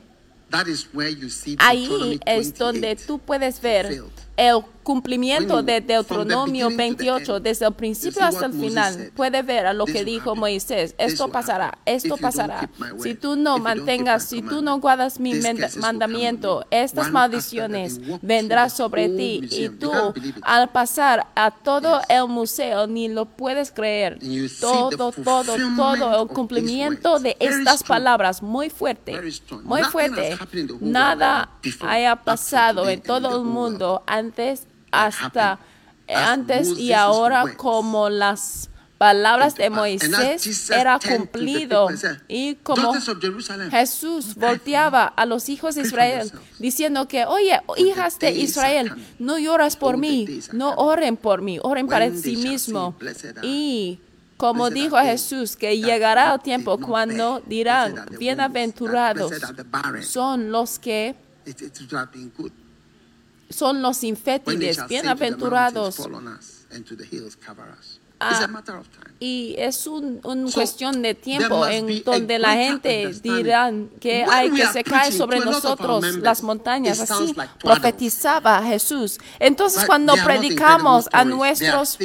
That 0.51 0.67
is 0.67 0.87
where 0.93 1.09
you 1.09 1.29
see 1.29 1.55
Ahí 1.59 2.19
es 2.25 2.53
donde 2.53 2.81
28 2.81 3.07
tú 3.07 3.19
puedes 3.19 3.61
ver 3.61 4.03
el 4.37 4.63
cumplimiento 4.83 5.63
de 5.63 5.81
Deuteronomio 5.81 6.69
beginning 6.69 6.95
to 6.95 6.99
the 6.99 7.05
28, 7.05 7.35
end, 7.35 7.43
desde 7.43 7.65
el 7.65 7.73
principio 7.73 8.23
hasta 8.23 8.45
el 8.45 8.53
final. 8.53 9.11
Puede 9.15 9.41
ver 9.41 9.65
a 9.65 9.73
lo 9.73 9.85
que 9.85 10.03
dijo. 10.03 10.35
Moisés. 10.35 10.95
Esto 10.97 11.29
pasará, 11.29 11.77
esto 11.85 12.17
pasará. 12.17 12.69
Si 12.99 13.15
tú 13.15 13.35
no 13.35 13.57
mantengas, 13.57 14.25
si 14.25 14.41
tú 14.41 14.61
no 14.61 14.79
guardas 14.79 15.19
mi 15.19 15.33
mandamiento, 15.79 16.65
estas 16.71 17.05
One 17.05 17.11
maldiciones 17.11 17.99
vendrán 18.21 18.69
sobre 18.69 19.09
ti 19.09 19.41
y 19.51 19.69
tú 19.69 19.91
al 20.41 20.69
pasar 20.69 21.27
a 21.35 21.51
todo 21.51 22.01
el 22.09 22.27
museo 22.27 22.87
ni 22.87 23.07
lo 23.07 23.25
puedes 23.25 23.71
creer. 23.71 24.19
Todo, 24.59 25.11
todo, 25.11 25.55
todo 25.75 26.21
el 26.21 26.27
cumplimiento 26.27 27.19
de 27.19 27.35
estas 27.39 27.83
palabras 27.83 28.41
muy 28.41 28.69
fuerte, 28.69 29.19
muy 29.63 29.83
fuerte. 29.83 30.37
Nada 30.79 31.49
haya 31.81 32.15
pasado 32.15 32.89
en 32.89 33.01
todo 33.01 33.37
el 33.37 33.45
mundo 33.45 34.03
antes 34.07 34.67
hasta. 34.91 35.59
As 36.07 36.27
antes 36.29 36.67
y 36.77 36.91
ahora 36.91 37.53
como 37.55 38.09
las 38.09 38.69
palabras 38.97 39.55
de 39.55 39.65
as 39.65 39.71
Moisés 39.71 40.69
era 40.69 40.99
cumplido. 40.99 41.87
y 42.27 42.55
como 42.55 42.81
"Daughters 42.83 43.07
of 43.09 43.19
Jerusalem, 43.21 43.71
Jesús 43.71 44.35
volteaba 44.35 45.05
a 45.05 45.25
los 45.25 45.47
hijos 45.49 45.75
de 45.75 45.81
Israel 45.83 46.29
diciendo 46.59 47.07
que, 47.07 47.25
oye, 47.25 47.59
hijas 47.77 48.19
de 48.19 48.31
Israel, 48.31 48.91
no 49.19 49.37
lloras 49.39 49.77
por 49.77 49.95
Oh, 49.95 49.97
mí, 49.97 50.27
no 50.51 50.73
oren 50.75 51.15
por 51.17 51.41
mí, 51.41 51.59
oren 51.63 51.87
para 51.87 52.11
sí 52.11 52.35
mismo. 52.35 52.91
say, 52.91 52.99
"Blessed 52.99 53.37
are- 53.37 53.47
Y 53.47 53.99
como 54.37 54.69
dijo 54.69 54.97
Jesús, 54.97 55.55
que 55.55 55.77
llegará 55.79 56.33
el 56.33 56.41
tiempo 56.41 56.77
cuando 56.77 57.41
dirán, 57.45 58.05
bienaventurados 58.19 59.31
son 60.01 60.51
los 60.51 60.77
que 60.77 61.15
It, 61.45 61.61
it 61.61 61.79
would 61.79 61.93
have 61.93 62.11
been 62.11 62.31
good 62.37 62.51
son 63.51 63.81
los 63.81 64.03
infértiles, 64.03 64.79
bienaventurados. 64.87 65.97
Ah, 68.21 68.31
it's 68.31 68.41
a 68.41 68.47
matter 68.47 68.75
of 68.75 68.87
time. 68.89 69.11
Y 69.19 69.53
es 69.59 69.85
un, 69.85 70.19
una 70.23 70.47
So, 70.47 70.55
cuestión 70.55 71.03
de 71.03 71.13
tiempo 71.13 71.67
en 71.67 72.03
donde 72.03 72.39
la 72.39 72.53
gente 72.53 73.11
dirán 73.21 73.89
que 73.99 74.21
When 74.21 74.29
hay 74.31 74.49
que 74.49 74.65
se 74.65 74.83
cae 74.83 75.11
sobre 75.11 75.39
nosotros 75.41 76.01
members, 76.01 76.23
las 76.23 76.41
montañas. 76.41 76.99
Así 76.99 77.35
profetizaba 77.59 78.63
Jesús. 78.63 79.19
Entonces 79.37 79.81
But 79.81 79.87
cuando 79.87 80.13
predicamos 80.23 81.07
a 81.11 81.23
nuestros 81.23 81.99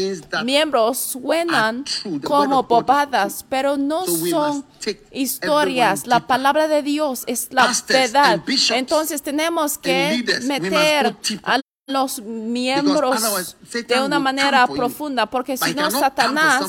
miembros 0.44 0.98
suenan 0.98 1.84
como 2.22 2.64
bobadas, 2.64 3.47
pero 3.48 3.78
no 3.78 4.05
son 4.06 4.66
historias. 5.10 6.06
La 6.06 6.26
palabra 6.26 6.68
de 6.68 6.82
Dios 6.82 7.24
es 7.26 7.48
la 7.51 7.72
verdad. 7.88 8.43
Entonces 8.70 9.22
tenemos 9.22 9.78
que 9.78 10.22
meter 10.44 11.16
a 11.43 11.60
los 11.86 12.20
miembros 12.20 13.54
de 13.86 14.00
una 14.00 14.18
manera 14.18 14.66
profunda, 14.66 15.26
porque 15.26 15.56
si 15.56 15.72
no, 15.72 15.88
Satanás, 15.92 16.64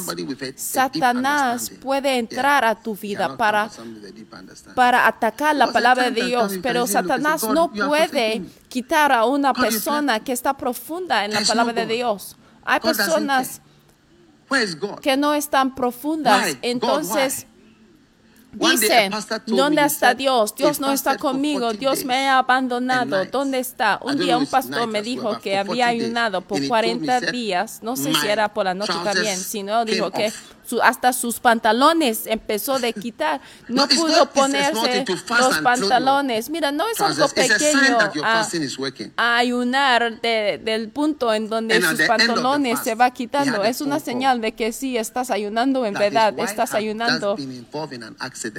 Satanás 0.56 1.72
puede 1.82 2.20
entrar 2.20 2.64
a 2.64 2.76
tu 2.76 2.96
vida 2.96 3.36
para, 3.36 3.72
para 4.76 5.08
atacar 5.08 5.56
la 5.56 5.72
palabra 5.72 6.12
de 6.12 6.22
Dios, 6.22 6.60
pero 6.62 6.82
and 6.82 6.90
says, 6.90 7.04
"Look, 7.04 7.10
Satanás 7.10 7.44
no 7.44 7.72
puede 7.72 8.44
quitar 8.70 9.12
a 9.12 9.26
una 9.26 9.54
persona 9.54 10.20
que 10.20 10.34
está 10.34 10.56
profunda 10.56 11.26
en 11.26 11.34
la 11.34 11.42
palabra 11.42 11.74
de. 11.74 11.88
Dios. 11.88 12.38
Hay 12.64 12.80
personas 12.80 13.62
que 15.02 15.18
no 15.18 15.34
están 15.34 15.74
profundas, 15.74 16.58
entonces 16.62 17.40
why? 17.40 17.48
One 17.50 17.56
day 17.56 18.36
a 18.36 18.46
Dice, 18.60 19.10
¿dónde 19.46 19.84
está 19.84 20.14
Dios? 20.14 20.56
Dios 20.56 20.78
"He 20.78 20.82
no 20.82 20.92
está 20.92 21.18
conmigo, 21.18 21.60
40 21.60 21.80
Dios 21.80 22.06
me 22.06 22.28
ha 22.28 22.38
and 22.38 22.40
abandonado. 22.40 23.26
¿Dónde 23.26 23.60
está? 23.60 24.00
Un 24.02 24.18
día 24.18 24.38
un 24.38 24.48
pastor 24.48 24.88
me 24.88 25.02
dijo 25.02 25.40
que 25.40 25.58
había 25.58 25.86
40 25.86 25.92
days. 25.92 26.04
ayunado 26.04 26.42
por 26.42 26.58
And 26.58 26.66
he 26.66 26.70
told 26.70 27.02
me, 27.02 27.06
he 27.06 27.08
40 27.08 27.20
said, 27.20 27.32
días, 27.32 27.80
no 27.84 27.96
sé 27.96 28.14
si 28.14 28.26
"My 28.26 28.28
era 28.28 28.54
por 28.54 28.66
la 28.66 28.74
noche 28.74 28.94
también, 29.04 29.38
sino 29.38 29.86
dijo 29.86 30.12
que 30.12 30.28
off." 30.28 30.57
Su- 30.68 30.82
hasta 30.82 31.14
sus 31.14 31.40
pantalones 31.40 32.28
empezó 32.28 32.78
de 32.80 32.92
quitar. 33.04 33.40
No 33.68 33.88
pudo 33.88 34.08
not- 34.08 34.18
it's- 34.18 34.22
it's 34.24 34.34
ponerse 34.34 35.06
los 35.40 35.58
pantalones. 35.64 36.50
Mira, 36.50 36.72
no 36.72 36.88
es 36.90 36.98
algo 37.00 37.28
pequeño 37.30 37.98
a, 38.24 38.44
a 39.16 39.38
ayunar 39.38 40.20
de- 40.22 40.60
del 40.64 40.90
punto 40.90 41.34
en 41.34 41.48
donde 41.50 41.76
And 41.76 41.86
sus 41.86 42.02
pantalones 42.08 42.74
fast, 42.74 42.84
se 42.84 42.96
va 42.96 43.12
quitando. 43.12 43.64
Es 43.64 43.82
una 43.82 44.00
señal 44.00 44.42
de 44.42 44.52
que 44.54 44.72
sí 44.74 44.98
estás 44.98 45.32
ayunando 45.32 45.86
en 45.86 45.94
verdad, 45.94 46.34
estás 46.40 46.74
ayunando. 46.74 47.36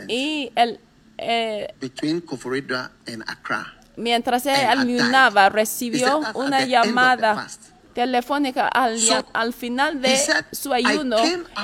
Y 0.09 0.51
el, 0.55 0.80
eh, 1.18 1.74
between 1.80 2.20
Koforidua 2.20 2.90
and 3.06 3.22
Accra. 3.26 3.74
mientras 3.97 4.47
él 4.47 4.55
ayunaba, 4.66 5.48
recibió 5.48 6.20
una 6.35 6.64
llamada 6.64 7.47
telefónica 7.94 8.69
al, 8.69 8.98
al 9.32 9.52
final 9.52 10.01
de 10.01 10.16
su 10.52 10.73
ayuno, 10.73 11.16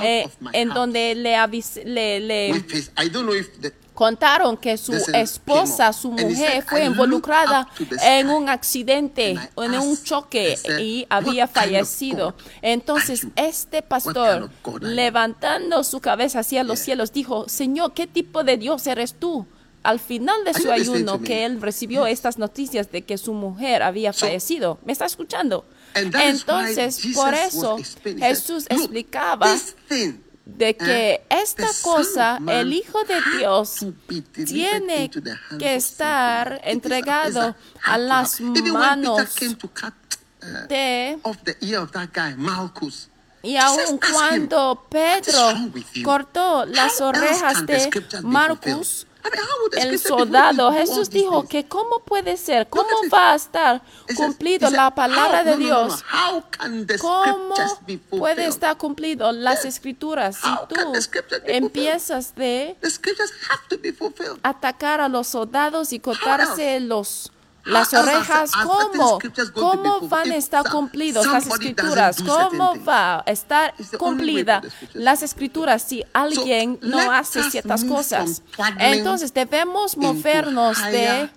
eh, 0.03 0.27
en 0.53 0.69
donde 0.69 1.15
le, 1.15 1.37
le, 1.85 2.19
le 2.19 2.53
contaron 3.93 4.57
que 4.57 4.77
su 4.77 4.91
esposa, 5.13 5.93
su 5.93 6.11
mujer, 6.11 6.65
fue 6.67 6.83
involucrada 6.83 7.67
en 8.03 8.29
un 8.29 8.49
accidente, 8.49 9.39
en 9.55 9.79
un 9.79 10.03
choque 10.03 10.57
y 10.79 11.05
había 11.09 11.47
fallecido. 11.47 12.35
Entonces 12.61 13.25
este 13.37 13.81
pastor, 13.81 14.49
levantando 14.81 15.83
su 15.85 16.01
cabeza 16.01 16.39
hacia 16.39 16.63
los 16.65 16.79
cielos, 16.79 17.13
dijo, 17.13 17.47
Señor, 17.47 17.93
¿qué 17.93 18.05
tipo 18.07 18.43
de 18.43 18.57
Dios 18.57 18.85
eres 18.87 19.13
tú? 19.13 19.47
Al 19.83 19.99
final 19.99 20.43
de 20.43 20.55
su 20.55 20.71
ayuno, 20.71 21.21
que 21.21 21.45
él 21.45 21.61
recibió 21.61 22.07
estas 22.07 22.37
noticias 22.39 22.91
de 22.91 23.03
que 23.03 23.17
su 23.19 23.33
mujer 23.33 23.83
había 23.83 24.11
fallecido. 24.13 24.79
¿Me 24.83 24.91
está 24.91 25.05
escuchando? 25.05 25.63
Entonces, 25.95 27.01
por 27.13 27.33
eso 27.33 27.77
Jesús 28.03 28.65
explicaba 28.69 29.55
de 30.45 30.77
que 30.77 31.25
esta 31.29 31.67
cosa, 31.81 32.39
el 32.47 32.73
Hijo 32.73 33.03
de 33.03 33.15
Dios, 33.37 33.85
tiene 34.45 35.09
que 35.57 35.75
estar 35.75 36.61
entregado 36.63 37.55
a 37.83 37.97
las 37.97 38.39
manos 38.41 39.35
de... 40.67 41.17
Y 43.41 43.57
aun 43.57 43.99
cuando 44.11 44.87
Pedro 44.89 45.53
cortó 46.03 46.65
las 46.65 46.99
orejas 46.99 47.65
de 47.65 47.89
Marcus, 48.23 49.05
el 49.77 49.99
soldado, 49.99 50.71
Jesús 50.71 51.09
dijo 51.09 51.47
que 51.47 51.67
cómo 51.67 51.99
puede 51.99 52.37
ser, 52.37 52.67
cómo 52.69 52.89
va 53.13 53.31
a 53.31 53.35
estar 53.35 53.81
cumplido 54.15 54.69
la 54.69 54.93
palabra 54.93 55.43
de 55.43 55.57
Dios. 55.57 56.03
¿Cómo 56.99 57.55
puede 58.09 58.47
estar 58.47 58.77
cumplido 58.77 59.31
las 59.31 59.65
escrituras 59.65 60.37
si 60.37 60.49
tú 60.67 60.75
empiezas 61.45 62.35
de 62.35 62.77
atacar 64.43 65.01
a 65.01 65.09
los 65.09 65.27
soldados 65.27 65.93
y 65.93 65.99
cortarse 65.99 66.79
los 66.79 67.31
las 67.65 67.93
orejas, 67.93 68.51
¿cómo? 68.51 69.19
¿Cómo 69.53 70.07
van 70.07 70.31
a 70.31 70.35
estar 70.35 70.69
cumplidas 70.69 71.25
las 71.25 71.47
escrituras? 71.47 72.17
¿Cómo 72.21 72.75
va 72.83 73.23
a 73.25 73.31
estar 73.31 73.73
cumplida 73.97 74.61
las 74.93 75.23
escrituras 75.23 75.81
si 75.81 76.03
alguien 76.13 76.79
no 76.81 77.11
hace 77.11 77.43
ciertas 77.49 77.83
cosas? 77.83 78.41
Entonces 78.79 79.33
debemos 79.33 79.97
movernos 79.97 80.81
de 80.83 81.29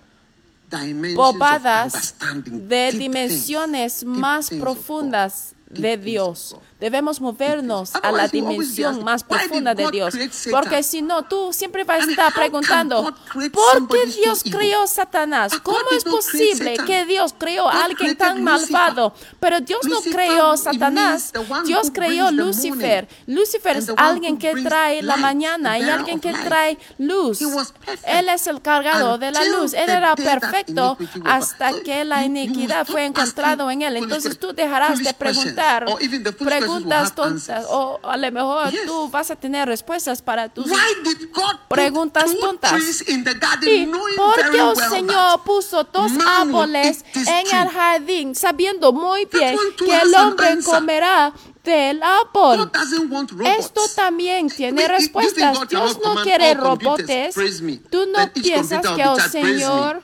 bobadas 1.15 2.15
de 2.45 2.91
dimensiones 2.91 4.03
más 4.05 4.49
profundas 4.49 5.55
de 5.69 5.97
Dios. 5.97 6.55
Debemos 6.79 7.19
movernos 7.19 7.93
a 7.95 8.11
la 8.13 8.29
dimensión 8.29 9.03
más 9.03 9.23
profunda 9.23 9.75
de 9.75 9.91
Dios, 9.91 10.13
porque 10.49 10.81
si 10.81 11.01
no, 11.01 11.23
tú 11.23 11.51
siempre 11.51 11.83
vas 11.83 12.07
a 12.07 12.09
estar 12.09 12.33
preguntando, 12.33 13.13
¿por 13.33 13.87
qué 13.89 14.05
Dios 14.05 14.43
creó 14.49 14.87
Satanás? 14.87 15.59
¿Cómo 15.61 15.77
es 15.91 16.05
posible 16.05 16.77
que 16.87 17.05
Dios 17.05 17.35
creó 17.37 17.67
a 17.67 17.83
alguien 17.83 18.15
tan 18.15 18.41
malvado? 18.45 19.13
Pero 19.41 19.59
Dios 19.59 19.81
no 19.89 19.99
creó 20.01 20.55
Satanás, 20.55 21.33
Dios 21.65 21.91
creó 21.93 22.31
Lucifer. 22.31 23.09
Lucifer 23.27 23.75
es 23.75 23.91
alguien 23.97 24.37
que 24.37 24.53
trae 24.63 25.01
la 25.01 25.17
mañana 25.17 25.77
y 25.77 25.83
alguien 25.83 26.21
que 26.21 26.31
trae 26.31 26.77
luz. 26.97 27.41
Él 28.05 28.29
es 28.29 28.47
el 28.47 28.61
cargado 28.61 29.17
de 29.17 29.31
la 29.31 29.43
luz. 29.43 29.73
Él 29.73 29.89
era 29.89 30.15
perfecto 30.15 30.97
hasta 31.25 31.81
que 31.81 32.05
la 32.05 32.23
iniquidad 32.23 32.87
fue 32.87 33.03
encontrada 33.05 33.71
en 33.73 33.81
él. 33.81 33.97
Entonces 33.97 34.39
tú 34.39 34.53
dejarás 34.53 34.99
de 34.99 35.13
preguntar, 35.13 35.85
preguntar 36.37 36.68
preguntas 36.69 37.15
tontas 37.15 37.65
o 37.69 37.99
a 38.03 38.17
lo 38.17 38.31
mejor 38.31 38.71
yes. 38.71 38.85
tú 38.85 39.09
vas 39.09 39.31
a 39.31 39.35
tener 39.35 39.67
respuestas 39.67 40.21
para 40.21 40.49
tus 40.49 40.67
preguntas 41.67 42.31
tontas. 42.39 42.81
¿Y 43.61 43.85
por 44.15 44.51
qué 44.51 44.59
el 44.59 44.89
Señor 44.89 45.43
puso 45.43 45.83
dos 45.83 46.11
árboles 46.25 47.03
en 47.13 47.55
el 47.55 47.69
jardín 47.69 48.35
sabiendo 48.35 48.93
muy 48.93 49.25
bien 49.25 49.57
que 49.77 49.99
el 49.99 50.13
hombre 50.15 50.59
comerá 50.63 51.33
del 51.63 52.01
árbol. 52.01 52.71
Esto 53.57 53.81
también 53.95 54.49
tiene 54.49 54.87
respuestas. 54.87 55.67
Dios 55.67 55.99
no 56.03 56.15
quiere 56.23 56.53
robots. 56.53 57.03
Tú 57.89 58.05
no 58.07 58.31
piensas 58.33 58.85
que 58.95 59.01
el 59.01 59.21
Señor 59.29 60.03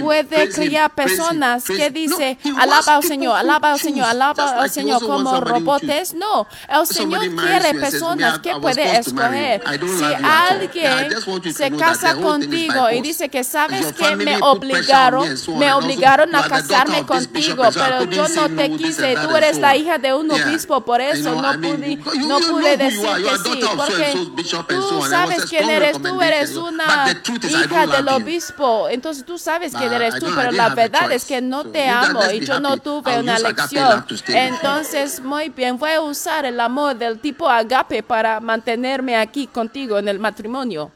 puede 0.00 0.48
criar 0.50 0.94
personas 0.94 1.64
que 1.64 1.90
dice 1.90 2.38
alaba 2.58 2.96
al 2.96 3.02
Señor, 3.02 3.36
alaba 3.36 3.72
al 3.72 3.80
Señor, 3.80 4.06
alaba 4.06 4.62
al 4.62 4.70
Señor 4.70 5.00
como 5.00 5.40
robotes. 5.40 6.14
No, 6.14 6.46
el 6.68 6.86
Señor 6.86 7.22
quiere 7.34 7.74
personas 7.78 8.38
que 8.38 8.54
puede 8.56 8.98
escoger. 8.98 9.62
Si 9.80 10.04
alguien 10.04 11.52
se 11.52 11.70
casa 11.72 12.14
contigo 12.16 12.90
y 12.90 13.00
dice 13.00 13.28
que 13.28 13.44
sabes 13.44 13.92
que 13.92 14.16
me 14.16 14.38
obligaron, 14.40 15.28
me 15.58 15.72
obligaron 15.72 16.34
a 16.34 16.48
casarme 16.48 17.04
contigo, 17.04 17.64
pero 17.72 18.04
yo 18.04 18.28
no 18.28 18.48
te 18.48 18.70
quise, 18.76 19.14
tú 19.16 19.36
eres 19.36 19.58
la 19.58 19.76
hija 19.76 19.98
de 19.98 20.14
un 20.14 20.30
obispo, 20.30 20.80
por 20.84 21.00
eso 21.00 21.40
no 21.40 21.60
pude, 21.60 21.96
no 22.26 22.38
pude 22.38 22.76
decir 22.76 23.00
que 23.00 23.50
sí, 23.50 23.60
porque 23.76 24.14
tú 24.68 25.02
sabes 25.08 25.44
quién 25.46 25.68
eres, 25.68 26.00
tú 26.00 26.20
eres 26.20 26.56
una 26.56 27.14
hija 27.42 27.86
del 27.86 28.08
obispo, 28.08 28.88
entonces 28.88 29.24
tú 29.24 29.38
sabes 29.38 29.49
sabes 29.50 29.72
quién 29.74 29.92
eres 29.92 30.14
tú, 30.18 30.26
pero 30.34 30.52
la 30.52 30.68
verdad 30.74 31.10
es 31.10 31.24
que 31.24 31.40
no 31.40 31.64
te 31.64 31.88
amo 31.88 32.20
y 32.32 32.40
yo 32.40 32.60
no 32.60 32.76
tuve 32.76 33.18
una 33.18 33.36
elección. 33.36 34.04
Entonces, 34.28 35.20
muy 35.20 35.48
bien, 35.48 35.76
voy 35.78 35.92
a 35.92 36.00
usar 36.00 36.44
el 36.44 36.60
amor 36.60 36.96
del 36.96 37.18
tipo 37.18 37.48
agape 37.48 38.02
para 38.02 38.40
mantenerme 38.40 39.16
aquí 39.16 39.46
contigo 39.46 39.98
en 39.98 40.08
el 40.08 40.18
matrimonio. 40.18 40.90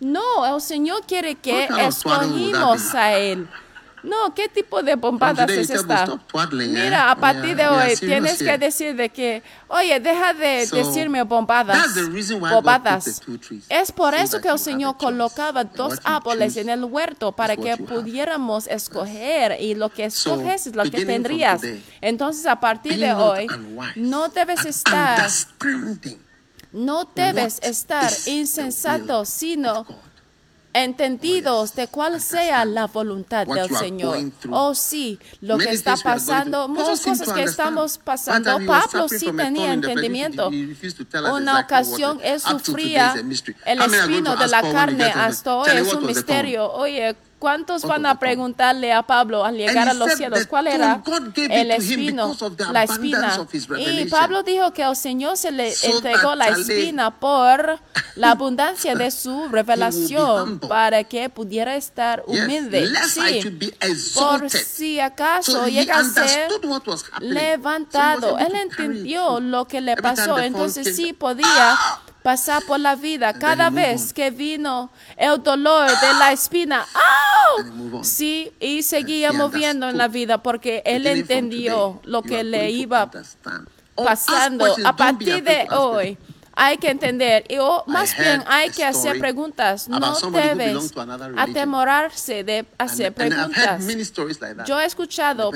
No, 0.00 0.44
el 0.52 0.60
Señor 0.60 1.02
quiere 1.06 1.36
que 1.36 1.68
escogimos 1.78 2.92
a 2.94 3.16
Él. 3.16 3.46
No, 4.02 4.34
¿qué 4.34 4.48
tipo 4.48 4.82
de 4.82 4.96
bombadas 4.96 5.48
es 5.50 5.70
esta? 5.70 6.06
Mira, 6.50 7.10
a 7.10 7.16
partir 7.16 7.54
de 7.56 7.68
hoy 7.68 7.94
tienes 7.96 8.38
que 8.38 8.58
decir 8.58 8.96
de 8.96 9.08
que, 9.10 9.42
oye, 9.68 10.00
deja 10.00 10.32
de 10.34 10.66
decirme 10.66 11.22
bombadas. 11.22 11.94
Bombadas. 12.50 13.22
Es 13.68 13.92
por 13.92 14.14
eso 14.14 14.40
que 14.40 14.48
el 14.48 14.58
Señor 14.58 14.96
colocaba 14.96 15.62
dos 15.64 16.00
árboles 16.04 16.56
en 16.56 16.68
el 16.68 16.84
huerto 16.84 17.32
para 17.32 17.56
que 17.56 17.76
pudiéramos 17.76 18.66
escoger 18.66 19.60
y 19.60 19.74
lo 19.74 19.88
que 19.88 20.06
escoges 20.06 20.66
es 20.66 20.74
lo 20.74 20.82
que 20.84 21.04
tendrías. 21.04 21.62
Entonces, 22.00 22.46
a 22.46 22.58
partir 22.58 22.98
de 22.98 23.12
hoy, 23.14 23.46
no 23.96 24.28
debes 24.28 24.64
estar, 24.64 25.28
no 26.72 27.04
debes 27.14 27.60
estar 27.62 28.10
insensato, 28.26 29.24
sino 29.24 29.86
entendidos 30.74 31.74
de 31.74 31.88
cuál 31.88 32.20
sea 32.20 32.64
la 32.64 32.86
voluntad 32.86 33.46
del 33.46 33.74
Señor. 33.76 34.18
Oh 34.50 34.74
sí, 34.74 35.18
lo 35.40 35.58
que 35.58 35.70
está 35.70 35.96
pasando, 35.96 36.68
muchas 36.68 37.00
cosas 37.00 37.32
que 37.32 37.42
estamos 37.42 37.98
pasando, 37.98 38.58
Pablo 38.66 39.08
sí 39.08 39.30
tenía 39.32 39.72
entendimiento. 39.72 40.50
Una 41.32 41.60
ocasión 41.60 42.20
él 42.22 42.40
sufría 42.40 43.14
el 43.66 43.80
espino 43.80 44.36
de 44.36 44.48
la 44.48 44.62
carne 44.62 45.04
hasta 45.04 45.56
hoy, 45.56 45.70
es 45.74 45.92
un 45.92 46.06
misterio. 46.06 46.72
Oye, 46.72 47.16
¿Cuántos 47.42 47.82
van 47.82 48.06
a 48.06 48.20
preguntarle 48.20 48.92
a 48.92 49.02
Pablo 49.02 49.44
al 49.44 49.56
llegar 49.56 49.88
a 49.88 49.94
los 49.94 50.12
cielos 50.12 50.46
cuál 50.46 50.68
era 50.68 51.02
el 51.36 51.72
espino, 51.72 52.36
la 52.70 52.84
espina? 52.84 53.36
Y 53.78 54.04
Pablo 54.04 54.44
dijo 54.44 54.72
que 54.72 54.84
el 54.84 54.94
Señor 54.94 55.36
se 55.36 55.50
le 55.50 55.74
entregó 55.82 56.36
la 56.36 56.50
espina 56.50 57.18
por 57.18 57.80
la 58.14 58.30
abundancia 58.30 58.94
de 58.94 59.10
su 59.10 59.48
revelación 59.48 60.60
para 60.60 61.02
que 61.02 61.28
pudiera 61.30 61.74
estar 61.74 62.22
humilde. 62.28 62.88
Sí, 63.08 63.40
por 64.14 64.48
si 64.48 65.00
acaso 65.00 65.66
llega 65.66 65.98
a 65.98 66.04
ser 66.04 66.48
levantado. 67.18 68.38
Él 68.38 68.54
entendió 68.54 69.40
lo 69.40 69.66
que 69.66 69.80
le 69.80 69.96
pasó, 69.96 70.38
entonces 70.38 70.94
sí 70.94 71.12
podía 71.12 71.76
pasar 72.22 72.62
por 72.64 72.80
la 72.80 72.94
vida 72.94 73.32
cada 73.34 73.70
vez 73.70 74.12
que 74.12 74.30
vino 74.30 74.90
el 75.16 75.42
dolor 75.42 75.88
de 75.88 76.14
la 76.18 76.32
espina. 76.32 76.86
¡Oh! 76.94 78.02
Sí, 78.02 78.52
y 78.60 78.82
seguía 78.82 79.32
moviendo 79.32 79.88
en 79.88 79.98
la 79.98 80.08
vida 80.08 80.42
porque 80.42 80.82
él 80.84 81.06
entendió 81.06 82.00
lo 82.04 82.22
que 82.22 82.44
le 82.44 82.70
iba 82.70 83.10
pasando. 83.94 84.74
a 84.84 84.96
partir 84.96 85.42
de 85.42 85.66
hoy 85.70 86.16
hay 86.54 86.76
que 86.76 86.90
entender, 86.90 87.44
o 87.60 87.84
más 87.86 88.16
bien 88.16 88.42
hay 88.46 88.70
que 88.70 88.84
hacer 88.84 89.18
preguntas. 89.18 89.88
No 89.88 90.14
debes 90.30 90.92
atemorarse 91.36 92.44
de 92.44 92.66
hacer 92.78 93.12
preguntas. 93.12 93.84
Yo 94.66 94.80
he 94.80 94.84
escuchado 94.84 95.50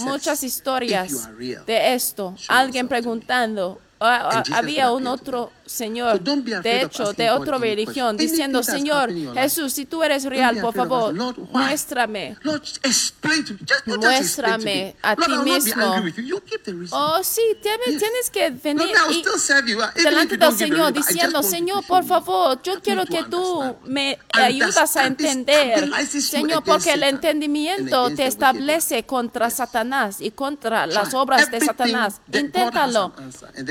muchas 0.00 0.42
historias 0.42 1.28
de 1.38 1.94
esto. 1.94 2.34
Alguien 2.48 2.88
preguntando, 2.88 3.80
ah, 4.00 4.30
ah, 4.32 4.42
había 4.54 4.90
un 4.90 5.06
otro 5.06 5.52
Señor, 5.66 6.20
de 6.20 6.82
hecho, 6.82 7.12
de 7.12 7.30
otra 7.30 7.58
religión, 7.58 8.16
diciendo, 8.16 8.62
Señor, 8.62 9.10
Jesús, 9.34 9.72
si 9.72 9.84
tú 9.84 10.02
eres 10.02 10.24
real, 10.24 10.60
por 10.60 10.74
favor, 10.74 11.12
muéstrame. 11.52 12.36
Muéstrame 13.86 14.96
a 15.02 15.16
ti 15.16 15.32
mismo. 15.44 15.94
Oh, 16.90 17.18
sí, 17.22 17.42
tienes 17.62 18.30
que 18.30 18.50
venir 18.50 18.94
y 19.10 20.02
delante 20.02 20.36
del 20.36 20.56
Señor 20.56 20.92
diciendo, 20.92 21.42
Señor, 21.42 21.84
por 21.86 22.04
favor, 22.04 22.60
yo 22.62 22.80
quiero 22.80 23.04
que 23.04 23.24
tú 23.24 23.76
me 23.84 24.18
ayudas 24.32 24.96
a 24.96 25.06
entender, 25.06 25.90
Señor, 26.06 26.62
porque 26.64 26.92
el 26.92 27.02
entendimiento 27.02 28.10
te 28.10 28.26
establece 28.26 29.04
contra 29.04 29.50
Satanás 29.50 30.20
y 30.20 30.30
contra 30.30 30.86
las 30.86 31.12
obras 31.14 31.50
de 31.50 31.60
Satanás. 31.60 32.20
Inténtalo. 32.32 33.12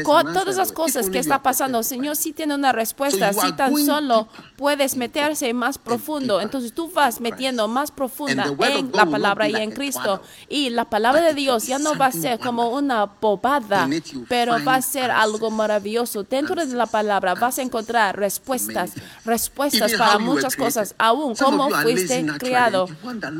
Con 0.04 0.34
todas 0.34 0.58
las 0.58 0.72
cosas 0.72 1.10
que 1.10 1.20
está 1.20 1.42
pasando, 1.42 1.85
Señor 1.86 2.16
sí 2.16 2.34
tiene 2.34 2.56
una 2.56 2.72
respuesta. 2.72 3.32
Si 3.34 3.54
tan 3.54 3.76
solo 3.78 4.28
puedes 4.58 4.96
meterse 4.96 5.54
más 5.54 5.78
profundo, 5.78 6.42
entonces 6.42 6.74
tú 6.74 6.92
vas 6.92 7.22
metiendo 7.22 7.68
más 7.68 7.92
profunda 7.92 8.46
en 8.60 8.92
la 8.94 9.06
palabra 9.06 9.48
y 9.48 9.56
en 9.56 9.72
Cristo. 9.72 10.22
Y 10.50 10.70
la 10.70 10.86
palabra 10.86 11.22
de 11.22 11.34
Dios 11.34 11.68
ya 11.68 11.80
no 11.80 11.96
va 11.96 12.08
a 12.08 12.12
ser 12.12 12.40
como 12.40 12.70
una 12.70 13.06
bobada, 13.06 13.88
pero 14.28 14.64
va 14.66 14.76
a 14.76 14.82
ser 14.82 15.12
algo 15.12 15.52
maravilloso. 15.52 16.24
Dentro 16.24 16.56
de 16.56 16.74
la 16.74 16.86
palabra 16.86 17.36
vas 17.36 17.60
a 17.60 17.62
encontrar 17.62 18.18
respuestas, 18.18 18.92
respuestas 19.24 19.94
para 19.94 20.18
muchas 20.20 20.56
cosas, 20.56 20.96
aún 20.98 21.36
cómo 21.36 21.70
fuiste 21.70 22.26
criado. 22.40 22.88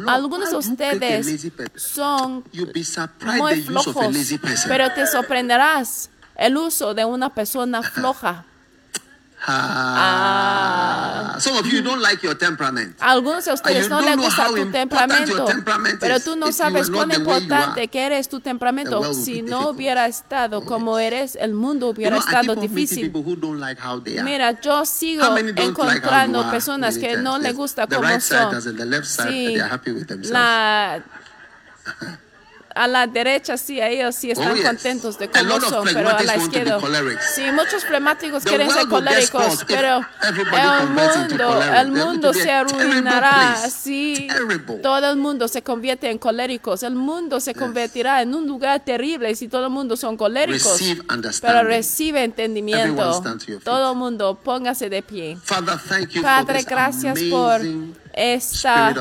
Algunos 0.08 0.52
de 0.52 0.58
ustedes 0.58 1.52
son 1.76 2.44
muy 3.38 3.62
flojos, 3.62 4.16
pero 4.68 4.94
te 4.94 5.08
sorprenderás 5.08 6.10
el 6.36 6.58
uso 6.58 6.94
de 6.94 7.06
una 7.06 7.34
persona 7.34 7.82
floja. 7.84 8.46
Ah. 9.48 11.36
Some 11.40 11.58
of 11.60 11.68
you 11.72 11.82
don't 11.84 12.02
like 12.02 12.24
your 12.24 12.36
temperament. 12.36 12.96
Algunos 13.00 13.46
de 13.46 13.54
ustedes 13.54 13.90
no 13.90 14.02
les 14.02 14.18
gusta 14.18 14.48
tu 14.48 14.72
temperamento, 14.72 15.46
pero 16.00 16.20
tú 16.20 16.36
no 16.36 16.52
sabes 16.52 16.90
cuán 16.90 17.12
importante 17.12 17.88
que 17.90 18.06
eres 18.06 18.28
tu 18.28 18.40
temperamento. 18.40 19.14
Si 19.14 19.42
no 19.44 19.70
hubiera 19.70 20.08
estado 20.08 20.66
como 20.66 20.98
eres, 20.98 21.36
el 21.36 21.54
mundo 21.54 21.90
hubiera 21.90 22.18
estado 22.18 22.56
difícil. 22.56 23.12
Mira, 24.24 24.60
yo 24.62 24.84
sigo 24.86 25.24
encontrando 25.38 26.50
personas 26.50 26.98
que 26.98 27.18
no 27.18 27.38
les 27.38 27.54
gusta 27.56 27.86
cómo 27.86 28.02
son. 28.20 28.62
Sí, 29.30 29.56
la 30.32 31.04
a 32.76 32.88
la 32.88 33.08
derecha 33.08 33.58
sí, 33.58 33.82
ellos 33.82 34.16
sí 34.16 34.32
están 34.32 34.52
oh, 34.52 34.56
yes. 34.56 34.66
contentos 34.66 35.18
de 35.18 35.30
cómo 35.30 35.62
son, 35.62 35.88
pero 35.94 36.10
a 36.10 36.22
la 36.22 36.36
izquierda. 36.36 36.80
Sí, 37.34 37.44
muchos 37.54 37.86
pragmáticos 37.86 38.44
the 38.44 38.50
quieren 38.50 38.70
ser 38.70 38.88
coléricos, 38.88 39.64
pero 39.66 40.06
el 40.22 40.90
mundo, 40.90 41.64
el 41.74 41.92
mundo 41.92 42.34
se 42.34 42.52
arruinará 42.52 43.56
si 43.70 44.28
todo 44.84 45.10
el 45.10 45.18
mundo 45.18 45.48
se 45.48 45.64
convierte 45.64 46.12
en 46.12 46.18
coléricos. 46.18 46.84
El 46.84 46.96
mundo 46.96 47.40
se 47.40 47.54
yes. 47.54 47.62
convertirá 47.62 48.22
en 48.22 48.36
un 48.36 48.46
lugar 48.46 48.84
terrible 48.84 49.34
si 49.36 49.48
todo 49.48 49.68
el 49.68 49.72
mundo 49.72 49.96
son 49.96 50.18
coléricos. 50.18 50.78
Pero 51.42 51.64
recibe 51.64 52.26
entendimiento. 52.26 53.24
Todo 53.64 53.92
el 53.94 53.98
mundo, 53.98 54.38
póngase 54.44 54.90
de 54.90 55.02
pie. 55.02 55.38
Father, 55.42 55.80
thank 55.88 56.10
you 56.10 56.22
Padre, 56.22 56.46
for 56.46 56.56
this 56.56 56.66
gracias 56.66 57.20
por 57.32 57.62
esta, 58.16 58.96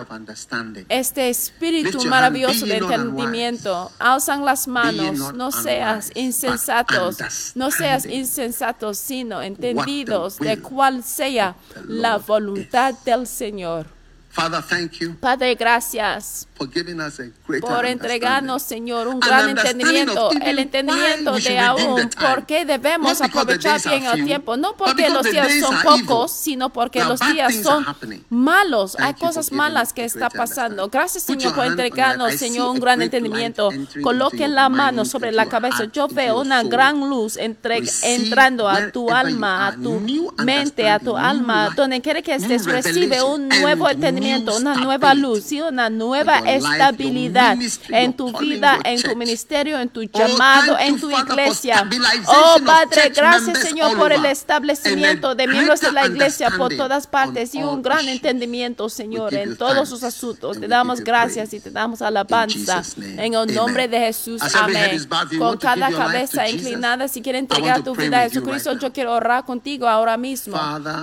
este 0.89 1.31
espíritu 1.31 2.05
maravilloso 2.07 2.67
de 2.67 2.79
entendimiento. 2.79 3.91
Alzan 3.99 4.45
las 4.45 4.67
manos, 4.67 5.33
no 5.35 5.53
seas 5.53 6.11
insensatos, 6.15 7.53
no 7.55 7.71
seas 7.71 8.07
insensatos, 8.07 8.99
sino 8.99 9.41
entendidos 9.41 10.39
de 10.39 10.59
cuál 10.61 11.05
sea 11.05 11.55
la 11.87 12.19
voluntad 12.19 12.95
del 13.05 13.27
Señor. 13.27 13.94
Father, 14.35 14.61
thank 14.61 14.99
you 14.99 15.15
Padre, 15.21 15.55
gracias 15.55 16.49
for 16.57 16.69
giving 16.69 17.01
us 17.01 17.21
a 17.21 17.25
por 17.61 17.85
entregarnos, 17.85 18.63
Señor, 18.63 19.07
un 19.07 19.21
gran 19.21 19.51
entendimiento, 19.51 20.31
el 20.45 20.59
entendimiento 20.59 21.35
de 21.35 21.59
aún 21.59 22.11
por 22.19 22.47
qué 22.47 22.65
debemos 22.65 23.21
aprovechar 23.21 23.81
bien 23.83 24.05
el 24.07 24.25
tiempo, 24.25 24.57
no 24.57 24.75
porque 24.77 25.11
los 25.11 25.25
días 25.25 25.61
son 25.61 25.77
pocos, 25.83 26.33
sino 26.33 26.71
porque 26.71 27.05
los 27.05 27.21
días 27.21 27.55
son 27.63 27.85
malos, 28.31 28.97
hay 28.99 29.15
cosas 29.15 29.53
malas 29.53 29.93
que 29.93 30.05
está 30.05 30.31
pasando. 30.31 30.89
Gracias, 30.89 31.25
Señor, 31.25 31.55
por 31.55 31.67
entregarnos, 31.67 32.35
Señor, 32.35 32.71
un 32.71 32.81
gran 32.81 33.03
entendimiento. 33.03 33.71
Coloque 34.03 34.49
la 34.49 34.69
mano 34.69 35.05
sobre 35.05 35.33
la 35.33 35.47
cabeza. 35.47 35.85
Yo 35.93 36.09
veo 36.09 36.41
una 36.41 36.63
gran 36.63 37.01
luz 37.09 37.37
entre, 37.37 37.83
entrando 38.03 38.69
a 38.69 38.91
tu 38.91 39.11
alma, 39.11 39.69
a 39.69 39.73
tu 39.77 40.01
mente, 40.39 40.89
a 40.89 40.99
tu 40.99 41.17
alma, 41.17 41.71
donde 41.77 42.01
quiere 42.01 42.23
que 42.23 42.35
estés, 42.35 42.65
recibe 42.65 43.23
un 43.23 43.49
nuevo 43.49 43.89
entendimiento 43.89 44.24
una 44.57 44.75
nueva 44.75 45.15
luz 45.15 45.53
y 45.53 45.61
una 45.61 45.91
nueva 45.91 46.39
estabilidad 46.39 47.57
en 47.89 48.13
tu 48.13 48.37
vida, 48.39 48.79
en 48.85 49.03
tu 49.03 49.17
ministerio, 49.17 49.79
en 49.79 49.89
tu 49.89 50.03
llamado, 50.05 50.77
en 50.79 51.01
tu 51.01 51.11
iglesia. 51.11 51.89
Oh 52.27 52.57
Padre, 52.65 53.11
gracias 53.15 53.59
Señor 53.59 53.97
por 53.97 54.13
el 54.13 54.25
establecimiento 54.25 55.35
de 55.35 55.47
miembros 55.47 55.81
de 55.81 55.93
la 55.93 56.07
iglesia 56.07 56.51
por 56.51 56.75
todas 56.77 57.07
partes 57.07 57.55
y 57.55 57.63
un 57.63 57.83
gran 57.83 58.09
entendimiento, 58.09 58.89
Señor, 58.89 59.35
en 59.35 59.57
todos 59.57 59.89
sus 59.89 60.03
asuntos. 60.03 60.61
Te 60.61 60.69
damos 60.69 61.01
gracias 61.01 61.53
y 61.55 61.61
te 61.61 61.71
damos 61.71 62.03
alabanza 62.03 62.83
en 62.97 63.35
el 63.35 63.55
nombre 63.55 63.89
de 63.89 63.99
Jesús. 63.99 64.41
Amén. 64.55 65.07
Con 65.39 65.59
cada 65.59 65.91
cabeza 65.91 66.49
inclinada, 66.49 67.09
si 67.09 67.23
quieres 67.23 67.41
entregar 67.41 67.83
tu 67.83 67.95
vida 67.95 68.21
a 68.21 68.23
Jesucristo, 68.25 68.79
yo 68.79 68.93
quiero 68.93 69.15
orar 69.15 69.45
contigo 69.45 69.89
ahora 69.89 70.17
mismo. 70.17 70.57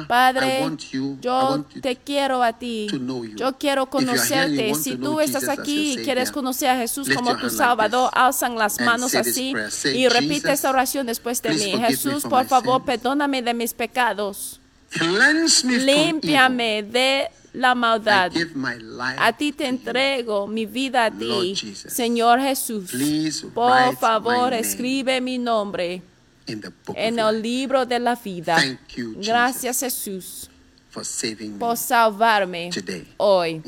Padre, 0.08 0.72
yo 1.20 1.66
te 1.82 1.96
quiero 1.96 2.44
a 2.44 2.54
ti 2.54 2.88
yo 3.36 3.58
quiero 3.58 3.86
conocerte. 3.88 4.74
Si 4.76 4.96
tú 4.98 5.20
estás 5.20 5.48
aquí 5.50 5.94
y 5.94 6.04
quieres 6.04 6.32
conocer 6.32 6.70
a 6.70 6.78
Jesús 6.78 7.10
como 7.14 7.38
tu 7.38 7.50
Salvador, 7.50 8.10
alzan 8.14 8.58
las 8.58 8.80
manos 8.80 9.16
así 9.16 9.54
y 9.94 10.08
repite 10.08 10.52
esta 10.52 10.70
oración 10.70 11.06
después 11.06 11.42
de 11.42 11.50
mí. 11.52 11.74
Jesús, 11.88 12.24
por 12.24 12.46
favor, 12.46 12.84
perdóname 12.84 13.42
de 13.42 13.54
mis 13.54 13.74
pecados. 13.74 14.60
Límpiame 15.64 16.84
de 16.84 17.30
la 17.54 17.76
maldad. 17.76 18.32
A 19.18 19.34
ti 19.34 19.52
te 19.52 19.68
entrego 19.68 20.48
mi 20.48 20.66
vida 20.66 21.06
a 21.06 21.12
ti, 21.12 21.56
Señor 21.76 22.40
Jesús. 22.42 22.92
Por 23.54 23.96
favor, 23.98 24.54
escribe 24.54 25.22
mi 25.22 25.38
nombre 25.38 26.02
en 26.96 27.20
el 27.20 27.42
libro 27.42 27.86
de 27.86 28.00
la 28.00 28.16
vida. 28.16 28.58
Gracias, 29.18 29.80
Jesús. 29.80 30.51
por 31.60 31.76
salvar-me 31.78 32.70
hoje. 33.18 33.62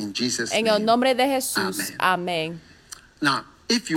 Em 0.51 0.63
nome 0.79 1.13
de 1.13 1.25
Jesus. 1.27 1.93
Amém. 1.99 2.59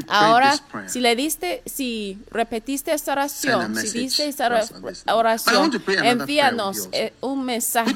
Ahora, 0.09 0.55
si 0.87 1.01
le 1.01 1.17
diste, 1.17 1.63
si 1.67 2.19
repetiste 2.31 2.93
esta 2.93 3.13
oración, 3.13 3.77
si 3.77 3.99
diste 3.99 4.29
esta 4.29 4.65
oración, 5.13 5.71
envíanos 6.03 6.89
eh, 6.93 7.13
un 7.21 7.45
mensaje. 7.45 7.93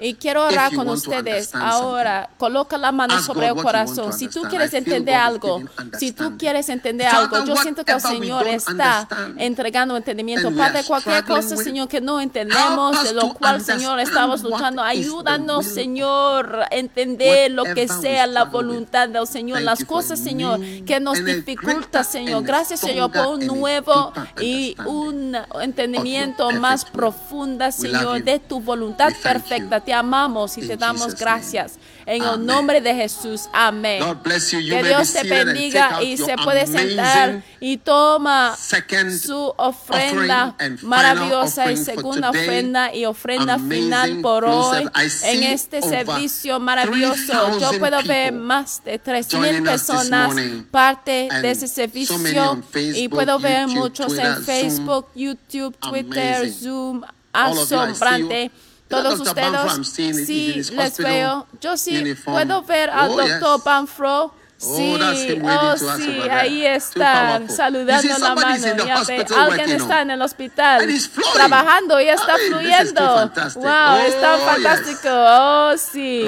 Y 0.00 0.14
quiero 0.14 0.46
orar 0.46 0.74
con 0.74 0.88
ustedes. 0.88 1.54
ahora. 1.54 2.30
Coloca 2.38 2.76
la 2.78 2.92
mano 2.92 3.20
sobre 3.22 3.48
el 3.48 3.54
corazón. 3.54 4.12
Si 4.12 4.28
tú 4.28 4.42
quieres 4.42 4.72
entender 4.74 5.14
algo, 5.14 5.62
si 5.98 6.12
tú 6.12 6.36
quieres 6.36 6.68
entender 6.68 7.08
algo, 7.08 7.44
yo 7.44 7.56
siento 7.56 7.84
que 7.84 7.92
el 7.92 8.00
Señor 8.00 8.46
está 8.46 9.08
entregando 9.36 9.96
entendimiento. 9.96 10.50
Padre, 10.54 10.84
cualquier 10.84 11.24
cosa, 11.24 11.56
Señor, 11.56 11.88
que 11.88 12.00
no 12.00 12.20
entendemos, 12.20 13.02
de 13.02 13.14
lo 13.14 13.34
cual, 13.34 13.60
Señor, 13.62 13.98
estamos 14.00 14.42
luchando, 14.42 14.82
ayúdanos, 14.82 15.66
Señor, 15.66 16.66
entender 16.70 17.50
lo 17.50 17.64
que 17.64 17.88
sea 17.88 18.26
la 18.26 18.44
voluntad 18.44 19.08
del 19.08 19.26
Señor, 19.26 19.62
las 19.62 19.84
cosas, 19.84 20.20
Señor 20.20 20.60
que 20.84 21.00
nos 21.00 21.24
dificulta, 21.24 22.04
Señor. 22.04 22.42
Gracias, 22.42 22.80
Señor, 22.80 23.12
por 23.12 23.26
un 23.26 23.46
nuevo 23.46 24.12
y 24.40 24.76
un 24.86 25.36
entendimiento 25.60 26.50
más 26.52 26.84
profunda, 26.84 27.72
Señor, 27.72 28.22
de 28.22 28.38
tu 28.38 28.60
voluntad 28.60 29.12
perfecta. 29.22 29.80
Te 29.80 29.92
amamos 29.92 30.58
y 30.58 30.66
te 30.66 30.76
damos 30.76 31.14
gracias. 31.14 31.78
En 32.06 32.22
Amén. 32.22 32.40
el 32.40 32.46
nombre 32.46 32.80
de 32.80 32.94
Jesús. 32.94 33.48
Amén. 33.52 34.02
You. 34.02 34.60
You 34.60 34.70
que 34.76 34.82
Dios 34.82 35.12
te 35.12 35.22
bendiga 35.24 36.02
y 36.02 36.16
se 36.16 36.36
puede 36.36 36.66
sentar 36.66 37.42
y 37.60 37.76
toma 37.78 38.56
su 38.56 39.54
ofrenda 39.56 40.56
maravillosa 40.82 41.70
y 41.70 41.76
segunda 41.76 42.30
ofrenda 42.30 42.94
y 42.94 43.04
ofrenda 43.04 43.58
final 43.58 44.20
por 44.20 44.44
hoy 44.44 44.88
en 45.24 45.42
este 45.44 45.82
servicio 45.82 46.58
maravilloso. 46.60 47.58
Yo 47.58 47.78
puedo 47.78 48.02
ver 48.02 48.32
más 48.32 48.82
de 48.84 49.02
3.000 49.02 49.64
personas 49.64 50.34
parte 50.70 51.28
de 51.40 51.50
ese 51.50 51.68
servicio 51.68 52.62
y 52.74 53.08
puedo 53.08 53.38
ver 53.38 53.68
muchos 53.68 54.16
en 54.18 54.44
Facebook, 54.44 55.06
YouTube, 55.14 55.76
Twitter, 55.78 56.50
Zoom. 56.52 57.02
Asombrante 57.32 58.50
todos 58.92 59.20
ustedes. 59.20 60.26
Sí, 60.26 60.62
les 60.72 60.98
veo. 60.98 61.46
Yo 61.60 61.76
sí 61.76 62.14
puedo 62.24 62.62
ver 62.62 62.90
al 62.90 63.16
doctor 63.16 63.62
Banfro. 63.64 64.34
Sí, 64.56 64.96
oh, 64.96 65.76
sí, 65.76 66.20
oh, 66.22 66.32
ahí 66.32 66.64
está, 66.64 67.42
saludando 67.48 68.16
la 68.16 68.34
mano. 68.36 68.86
Ya 68.86 69.02
ve, 69.02 69.26
alguien 69.36 69.70
está 69.70 70.02
en 70.02 70.12
el 70.12 70.22
hospital 70.22 70.88
trabajando 71.34 72.00
y 72.00 72.08
está 72.08 72.36
fluyendo. 72.38 73.32
Wow, 73.56 73.96
está 74.06 74.38
fantástico. 74.38 75.08
Oh, 75.10 75.74
sí. 75.76 76.24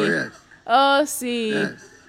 Oh, 0.64 1.02
sí. 1.06 1.54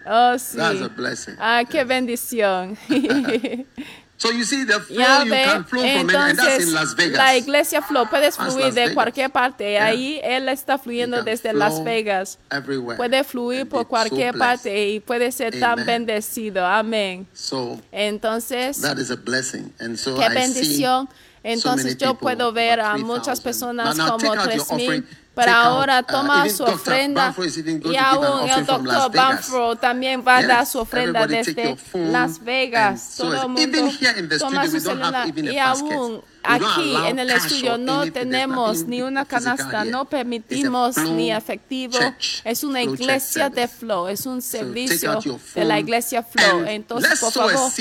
Oh, 0.08 0.40
sí. 0.40 0.58
Oh, 0.60 1.36
ah, 1.40 1.62
qué 1.70 1.84
bendición. 1.84 2.76
So 4.18 4.32
you 4.32 4.46
see, 4.46 4.64
the 4.64 4.80
flow, 4.80 4.98
ya 4.98 5.24
you 5.24 5.32
ve, 5.32 5.44
can 5.44 5.64
flow 5.66 5.84
entonces 5.84 6.10
from 6.10 6.20
and 6.20 6.40
that's 6.40 6.64
in 6.64 6.74
Las 6.74 6.96
Vegas. 6.96 7.18
la 7.18 7.36
iglesia 7.36 7.82
flow, 7.82 8.06
puedes 8.06 8.38
that's 8.38 8.54
fluir 8.56 8.74
de 8.74 8.94
cualquier 8.94 9.30
parte. 9.30 9.72
Yeah. 9.72 9.86
Ahí 9.86 10.22
él 10.24 10.48
está 10.48 10.78
fluyendo 10.78 11.22
desde 11.22 11.52
Las 11.54 11.84
Vegas. 11.84 12.38
Everywhere. 12.50 12.98
Puede 12.98 13.24
fluir 13.26 13.68
por 13.68 13.88
cualquier 13.88 14.34
so 14.34 14.40
parte 14.40 14.90
y 14.90 15.00
puede 15.02 15.32
ser 15.32 15.48
Amen. 15.48 15.60
tan 15.60 15.86
bendecido. 15.86 16.66
Amén. 16.66 17.28
So, 17.34 17.80
entonces, 17.92 18.82
that 18.82 18.98
is 18.98 19.12
a 19.12 19.18
blessing. 19.18 19.74
And 19.80 19.98
so 19.98 20.16
qué 20.16 20.26
I 20.26 20.34
bendición. 20.34 21.08
See 21.08 21.25
entonces 21.46 21.96
yo 21.98 22.16
puedo 22.16 22.52
ver 22.52 22.80
a 22.80 22.98
muchas 22.98 23.40
3,000. 23.40 23.44
personas 23.44 23.96
como 23.96 24.18
take 24.18 24.28
out 24.30 24.38
your 24.38 24.66
3,000, 24.66 24.72
offering, 24.72 25.06
pero 25.36 25.52
ahora 25.52 26.00
uh, 26.00 26.04
toma 26.12 26.50
su 26.50 26.64
ofrenda 26.64 27.36
y 27.84 27.96
aún 27.98 28.50
el 28.50 28.66
doctor. 28.66 29.12
Banfro 29.14 29.76
también 29.76 30.24
va 30.28 30.38
a 30.38 30.48
dar 30.48 30.66
su 30.66 30.80
ofrenda 30.80 31.28
desde 31.28 31.78
Las 31.94 32.44
Vegas. 32.44 33.14
Todo 33.18 33.44
el 33.44 33.50
mundo 33.50 33.62
even 33.62 33.90
here 33.90 34.20
in 34.20 34.28
the 34.28 34.40
toma 34.40 34.68
su 34.68 34.80
celular 34.80 35.28
y 35.38 35.58
aún 35.60 36.24
aquí 36.42 36.96
en 37.06 37.20
el 37.20 37.30
estudio 37.30 37.78
no 37.78 38.12
tenemos 38.12 38.86
ni 38.86 39.04
una 39.04 39.26
canasta, 39.26 39.86
no 39.86 40.06
permitimos 40.06 40.98
ni 40.98 41.32
efectivo. 41.32 42.00
Es 42.44 42.64
una 42.64 42.82
iglesia 42.82 43.52
de 43.52 43.68
flow, 43.68 44.08
es 44.08 44.26
un 44.26 44.42
servicio 44.42 45.20
de 45.54 45.64
la 45.64 45.80
iglesia 45.80 46.24
flow. 46.24 46.66
Entonces, 46.66 47.20
por 47.20 47.32
favor, 47.32 47.72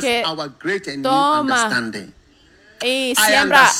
que 0.00 0.22
toma. 1.02 1.68
Y 2.82 3.14
siembra 3.16 3.70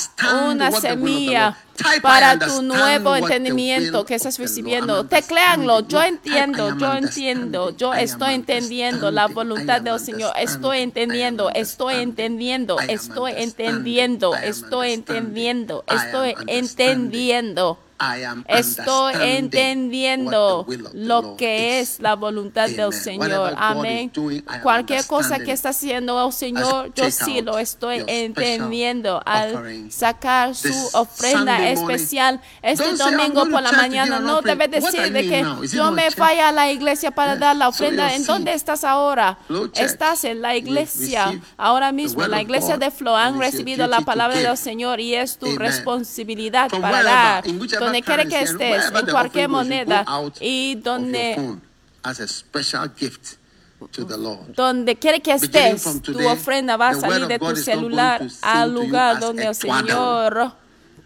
una 0.51 0.70
semilla 0.73 1.57
para 2.03 2.39
tu 2.39 2.62
nuevo 2.62 3.16
entendimiento 3.16 4.05
que 4.05 4.16
estás 4.16 4.39
recibiendo. 4.39 5.01
Understanding. 5.01 5.89
yo 5.89 6.03
entiendo, 6.03 6.79
yo 6.79 6.93
entiendo, 6.95 7.77
yo 7.77 7.95
estoy 7.95 8.35
entendiendo 8.35 9.11
la 9.11 9.27
voluntad 9.29 9.81
del 9.81 10.01
Señor. 10.01 10.33
Estoy 10.37 10.81
entendiendo, 10.81 11.51
estoy 11.51 11.97
entendiendo, 11.97 12.79
estoy 12.81 13.33
entendiendo, 13.37 14.35
estoy 14.35 14.93
entendiendo, 14.93 15.85
estoy 15.87 16.35
entendiendo. 16.47 17.79
Estoy 18.47 19.15
entendiendo 19.20 20.66
lo 20.93 21.37
que 21.37 21.81
es 21.81 22.01
la 22.01 22.15
voluntad 22.15 22.69
del. 22.69 22.93
Señor. 22.93 23.55
Amén. 23.57 24.11
Cualquier 24.62 25.07
cosa 25.07 25.39
que 25.39 25.53
está 25.53 25.70
haciendo 25.70 26.25
el 26.27 26.33
Señor, 26.33 26.93
yo 26.95 27.11
sí 27.11 27.41
lo 27.43 27.59
estoy 27.59 28.05
entendiendo 28.07 29.23
al 29.25 29.91
sacar 29.91 30.55
su 30.55 30.73
ofrenda 30.93 31.69
especial 31.69 32.41
este 32.62 32.85
Don't 32.85 32.99
say, 32.99 33.07
"I'm 33.07 33.16
domingo 33.19 33.51
por 33.51 33.62
la 33.62 33.73
mañana. 33.73 34.20
No 34.20 34.39
offering." 34.39 34.59
debes 34.59 34.83
What 34.83 34.93
decir 34.93 35.12
de 35.12 35.29
que 35.29 35.45
yo 35.69 35.91
me 35.93 36.11
fui 36.11 36.39
a 36.39 36.53
la 36.53 36.70
iglesia 36.70 37.11
para 37.11 37.29
Yeah. 37.33 37.41
dar 37.41 37.57
la 37.57 37.69
ofrenda. 37.69 38.15
¿En 38.15 38.25
dónde 38.25 38.53
estás 38.53 38.85
ahora? 38.85 39.39
Estás 39.75 40.25
en 40.25 40.41
la 40.41 40.57
iglesia. 40.57 41.41
Ahora 41.57 41.93
mismo, 41.93 42.20
word 42.20 42.31
la 42.31 42.43
iglesia 42.43 42.77
de 42.77 42.91
Flow 42.91 43.15
han 43.15 43.39
recibido 43.39 43.87
la 43.87 44.01
palabra 44.01 44.39
del 44.39 44.57
Señor 44.57 45.01
y 45.01 45.15
es 45.15 45.39
tu 45.39 45.57
responsabilidad 45.59 46.70
para 46.70 47.03
dar. 47.03 47.45
Donde 47.89 48.02
quiera 48.02 48.24
que 48.24 48.40
estés, 48.43 48.93
en 48.93 49.06
cualquier 49.06 49.48
moneda 49.48 50.05
y 50.40 50.77
donde 50.77 51.35
phone 51.36 51.60
as 52.02 52.20
a 52.20 52.28
special 52.28 52.90
gift 52.97 53.36
to 53.93 54.06
the 54.06 54.16
Lord. 54.16 54.55
donde 54.55 54.97
quiere 54.97 55.20
que 55.20 55.32
estés, 55.32 56.02
tu 56.02 56.28
ofrenda 56.28 56.77
va 56.77 56.90
a 56.90 56.94
salir 56.94 57.27
de 57.27 57.39
tu 57.39 57.56
celular 57.56 58.23
al 58.43 58.74
lugar 58.74 59.20
donde 59.20 59.47
el. 59.47 59.55
Señor 59.55 60.52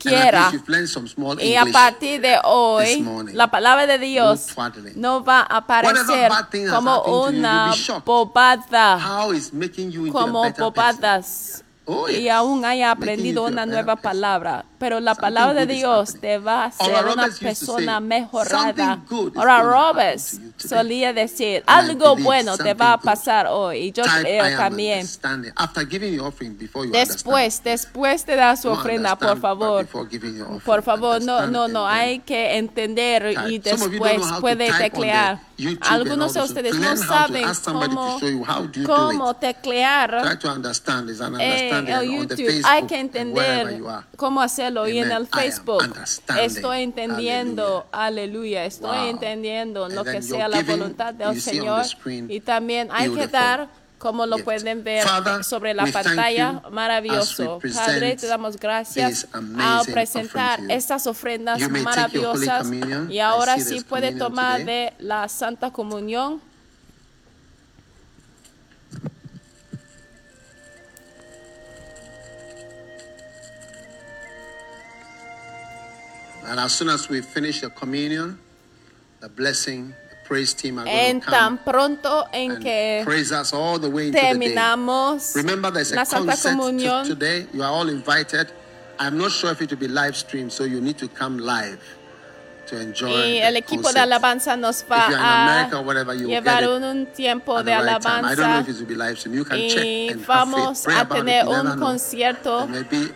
quiera. 0.03 0.53
Y 1.41 1.55
a 1.55 1.67
partir 1.67 2.21
de 2.21 2.39
hoy, 2.45 3.07
la 3.33 3.51
palabra 3.51 3.87
de 3.87 3.99
Dios 3.99 4.49
No 4.95 5.25
va 5.25 5.41
a 5.41 5.59
aparecer 5.59 6.31
como 6.71 7.03
una 7.25 7.75
bobada, 8.05 8.99
como 10.11 10.51
bobadas. 10.51 11.65
Oh, 11.85 12.09
Y 12.09 12.29
aún 12.29 12.65
haya 12.65 12.93
aprendido 12.93 13.45
una 13.45 13.67
nueva 13.67 13.97
palabra, 13.97 14.65
pero 14.83 14.99
la 14.99 15.15
palabra 15.15 15.65
de 15.65 15.75
Dios 15.75 16.17
te 16.21 16.39
va 16.39 16.65
a 16.65 16.67
hacer 16.67 17.07
una 17.07 17.29
persona 17.29 18.01
mejorada. 18.01 18.99
"Something 18.99 19.17
good 19.17 19.33
is 19.33 19.39
Ahora 19.39 19.63
Roberts 19.63 20.31
to 20.33 20.37
you 20.39 20.53
today." 20.59 20.69
solía 20.69 21.13
decir, 21.13 21.63
algo 21.69 22.17
bueno 22.17 22.59
te 22.59 22.75
va 22.75 22.95
a 22.95 22.99
pasar 22.99 23.47
hoy. 23.47 23.79
Y 23.79 23.93
yo 23.93 24.03
creo 24.03 24.57
también. 24.57 25.07
Después, 26.91 27.63
después 27.63 28.27
de 28.27 28.35
dar 28.35 28.57
su 28.57 28.71
ofrenda, 28.71 29.17
por 29.17 29.39
favor. 29.39 29.87
Por 30.65 30.83
favor, 30.83 31.23
no, 31.23 31.47
no, 31.47 31.69
no, 31.69 31.87
hay 31.87 32.19
que 32.19 32.57
entender 32.57 33.37
y 33.49 33.61
después 33.61 34.21
puede 34.41 34.73
teclear. 34.73 35.41
Algunos 35.83 36.35
de 36.35 36.43
ustedes 36.43 36.75
no 36.75 36.97
saben 36.97 37.47
cómo, 37.65 38.19
cómo 38.85 39.35
teclear 39.35 40.41
en 41.39 41.87
el 41.87 42.01
the 42.01 42.37
YouTube. 42.37 42.63
Hay 42.65 42.83
que 42.83 42.99
entender 42.99 43.79
you 43.79 43.89
are. 43.89 44.05
Hacerlo 44.81 44.89
y 44.89 44.99
en 44.99 45.11
el 45.13 45.27
Facebook. 45.27 45.95
Estoy 46.41 46.83
entendiendo, 46.83 47.87
aleluya, 47.93 48.65
estoy 48.65 48.99
Wow. 48.99 49.07
entendiendo 49.09 49.85
And 49.85 49.95
lo 49.95 50.05
que 50.05 50.23
sea 50.23 50.49
la 50.49 50.63
voluntad 50.63 51.15
del 51.15 51.41
Señor. 51.41 51.85
screen, 51.85 52.31
Y 52.31 52.41
también 52.41 52.89
hay 52.91 53.11
que 53.11 53.27
dar 53.27 53.69
como 53.99 54.27
lo 54.27 54.39
pueden 54.39 54.83
ver 54.83 55.07
Father, 55.07 55.45
sobre 55.45 55.75
la 55.75 55.87
pantalla, 55.87 56.61
maravilloso. 56.73 57.61
Padre, 57.73 58.17
te 58.17 58.27
damos 58.27 58.57
gracias 58.59 59.29
al 59.33 59.87
presentar 59.93 60.59
estas 60.69 61.07
ofrendas 61.07 61.61
maravillosas. 61.71 62.69
Y 63.09 63.21
ahora 63.21 63.61
sí 63.61 63.81
puede 63.83 64.13
tomar 64.13 64.63
today. 64.63 64.67
de 64.67 64.93
la 64.99 65.29
Santa 65.29 65.71
Comunión. 65.71 66.41
And 76.53 76.61
as 76.61 76.75
soon 76.75 76.91
as 76.91 77.09
we 77.09 77.23
finish 77.23 77.63
the 77.63 77.71
communion, 77.71 78.39
the 79.21 79.31
blessing, 79.31 79.89
the 80.11 80.17
praise 80.29 80.53
team 80.53 80.79
are 80.79 80.85
going 80.85 80.95
En 80.95 81.19
to 81.19 81.25
come 81.25 81.33
tan 81.33 81.59
pronto 81.65 82.25
en 82.31 82.51
and 82.51 82.63
que 82.63 83.01
praise 83.05 83.33
us 83.33 83.55
all 83.55 83.79
the 83.79 83.89
way 83.89 84.09
into 84.09 84.21
the 84.21 84.39
day. 84.39 84.55
Remember, 85.35 85.71
there's 85.71 85.93
a 85.93 86.05
concert 86.05 86.79
to- 86.79 87.05
today. 87.07 87.47
You 87.55 87.63
are 87.63 87.71
all 87.73 87.89
invited. 87.89 88.53
I'm 88.99 89.17
not 89.17 89.33
sure 89.33 89.51
if 89.53 89.63
it 89.63 89.71
will 89.71 89.79
be 89.79 89.89
live 89.89 90.15
streamed, 90.15 90.53
so 90.53 90.65
you 90.65 90.83
need 90.83 90.99
to 90.99 91.09
come 91.09 91.39
live 91.39 91.81
Y 92.73 93.39
el 93.39 93.57
equipo 93.57 93.93
de 93.93 94.01
alabanza 94.01 94.57
nos 94.57 94.85
va 94.91 95.07
a 95.07 95.69
llevar 96.15 96.69
un, 96.69 97.07
tiempo 97.07 97.63
de 97.63 97.75
alabanza. 97.75 98.65
y 99.57 100.15
vamos 100.27 100.87
a 100.89 101.07
tener 101.07 101.47
un 101.47 101.79
concierto 101.79 102.69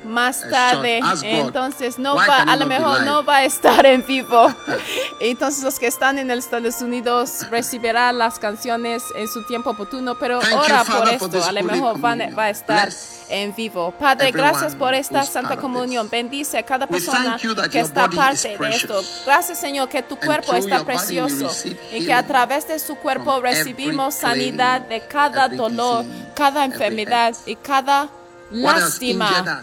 más 0.04 0.48
tarde. 0.48 1.00
Entonces 1.22 1.98
no 1.98 2.16
va, 2.16 2.42
a 2.42 2.56
lo 2.56 2.66
mejor 2.66 3.02
no 3.02 3.24
va 3.24 3.36
a 3.38 3.44
estar 3.44 3.84
en 3.86 4.04
vivo. 4.06 4.54
Entonces 5.20 5.64
los 5.64 5.78
que 5.78 5.86
están 5.86 6.18
en 6.18 6.30
Estados 6.30 6.82
Unidos 6.82 7.46
recibirán 7.50 8.18
las 8.18 8.38
canciones 8.38 9.02
en 9.16 9.28
su 9.28 9.44
tiempo 9.44 9.70
oportuno, 9.70 10.18
pero 10.18 10.40
Thank 10.40 10.52
you, 10.52 10.58
ora 10.58 10.84
por 10.84 11.08
esto. 11.08 11.44
A 11.44 11.52
lo 11.52 11.62
mejor 11.62 12.04
va 12.04 12.44
a 12.44 12.50
estar 12.50 12.90
en 13.28 13.54
vivo. 13.54 13.92
Padre, 13.98 14.30
gracias 14.30 14.74
por 14.74 14.94
esta 14.94 15.22
Santa 15.24 15.56
Comunión. 15.56 16.08
Bendice 16.10 16.58
a 16.58 16.62
cada 16.62 16.86
persona 16.86 17.38
que 17.70 17.80
está 17.80 18.08
parte 18.08 18.56
de 18.56 18.68
esto. 18.70 19.02
Gracias, 19.24 19.60
Señor, 19.60 19.88
que 19.88 20.02
tu 20.02 20.16
cuerpo 20.16 20.54
está 20.54 20.84
precioso 20.84 21.50
y 21.92 22.04
que 22.04 22.12
a 22.12 22.26
través 22.26 22.66
de 22.68 22.78
su 22.78 22.96
cuerpo 22.96 23.40
recibimos 23.40 24.14
sanidad 24.14 24.82
de 24.82 25.00
cada 25.00 25.48
dolor, 25.48 26.04
cada 26.34 26.64
enfermedad 26.64 27.34
y 27.46 27.56
cada 27.56 28.08
lástima. 28.50 29.62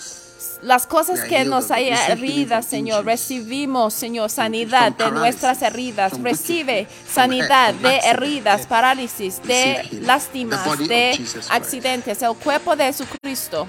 Las 0.63 0.87
cosas 0.87 1.21
que 1.21 1.43
nos 1.43 1.71
haya 1.71 2.07
heridas, 2.07 2.65
Señor, 2.65 3.05
recibimos, 3.05 3.93
Señor, 3.93 4.29
sanidad 4.29 4.93
de 4.93 5.11
nuestras 5.11 5.61
heridas. 5.61 6.13
Recibe 6.21 6.87
sanidad 7.09 7.73
de 7.73 7.97
heridas, 7.97 8.65
parálisis, 8.65 9.41
de 9.43 9.87
lástimas, 10.01 10.79
de 10.79 11.19
accidentes. 11.49 12.21
El 12.21 12.35
cuerpo 12.35 12.75
de 12.75 12.85
Jesucristo. 12.85 13.67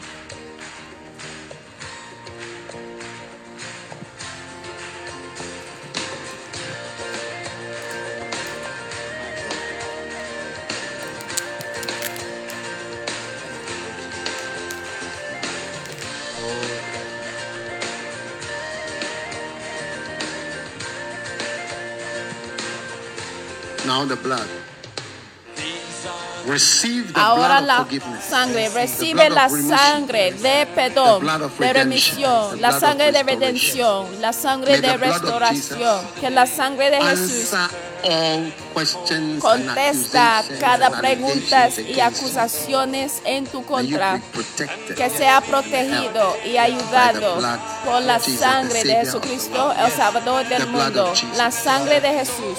Now 23.94 24.04
the 24.04 24.16
blood. 24.16 24.48
Receive 26.46 27.14
the 27.14 27.20
Ahora 27.20 27.60
blood 27.60 27.64
la 27.64 27.78
of 27.78 27.84
forgiveness. 27.84 28.24
sangre, 28.24 28.68
recibe 28.70 29.30
la 29.30 29.48
sangre 29.48 30.32
de 30.32 30.66
perdón, 30.74 31.24
de 31.60 31.72
remisión, 31.72 32.60
la 32.60 32.72
sangre 32.72 33.12
de 33.12 33.22
redención, 33.22 34.20
la 34.20 34.32
sangre 34.32 34.80
de 34.80 34.96
restauración. 34.96 36.00
Que 36.20 36.28
la 36.30 36.44
sangre 36.46 36.90
de 36.90 37.02
Jesús 37.02 37.54
contesta 39.40 40.42
cada 40.58 40.90
pregunta 40.90 41.68
y 41.78 42.00
acusaciones 42.00 43.22
en 43.24 43.46
tu 43.46 43.64
contra. 43.64 44.20
Que 44.96 45.08
sea 45.08 45.40
protegido 45.40 46.36
y 46.44 46.56
ayudado 46.56 47.38
por 47.84 48.02
la 48.02 48.18
sangre 48.18 48.82
de 48.82 48.96
Jesucristo, 48.96 49.72
el 49.72 49.92
Salvador 49.92 50.48
del 50.48 50.66
mundo. 50.66 51.12
La 51.36 51.52
sangre 51.52 52.00
de 52.00 52.08
Jesús. 52.08 52.58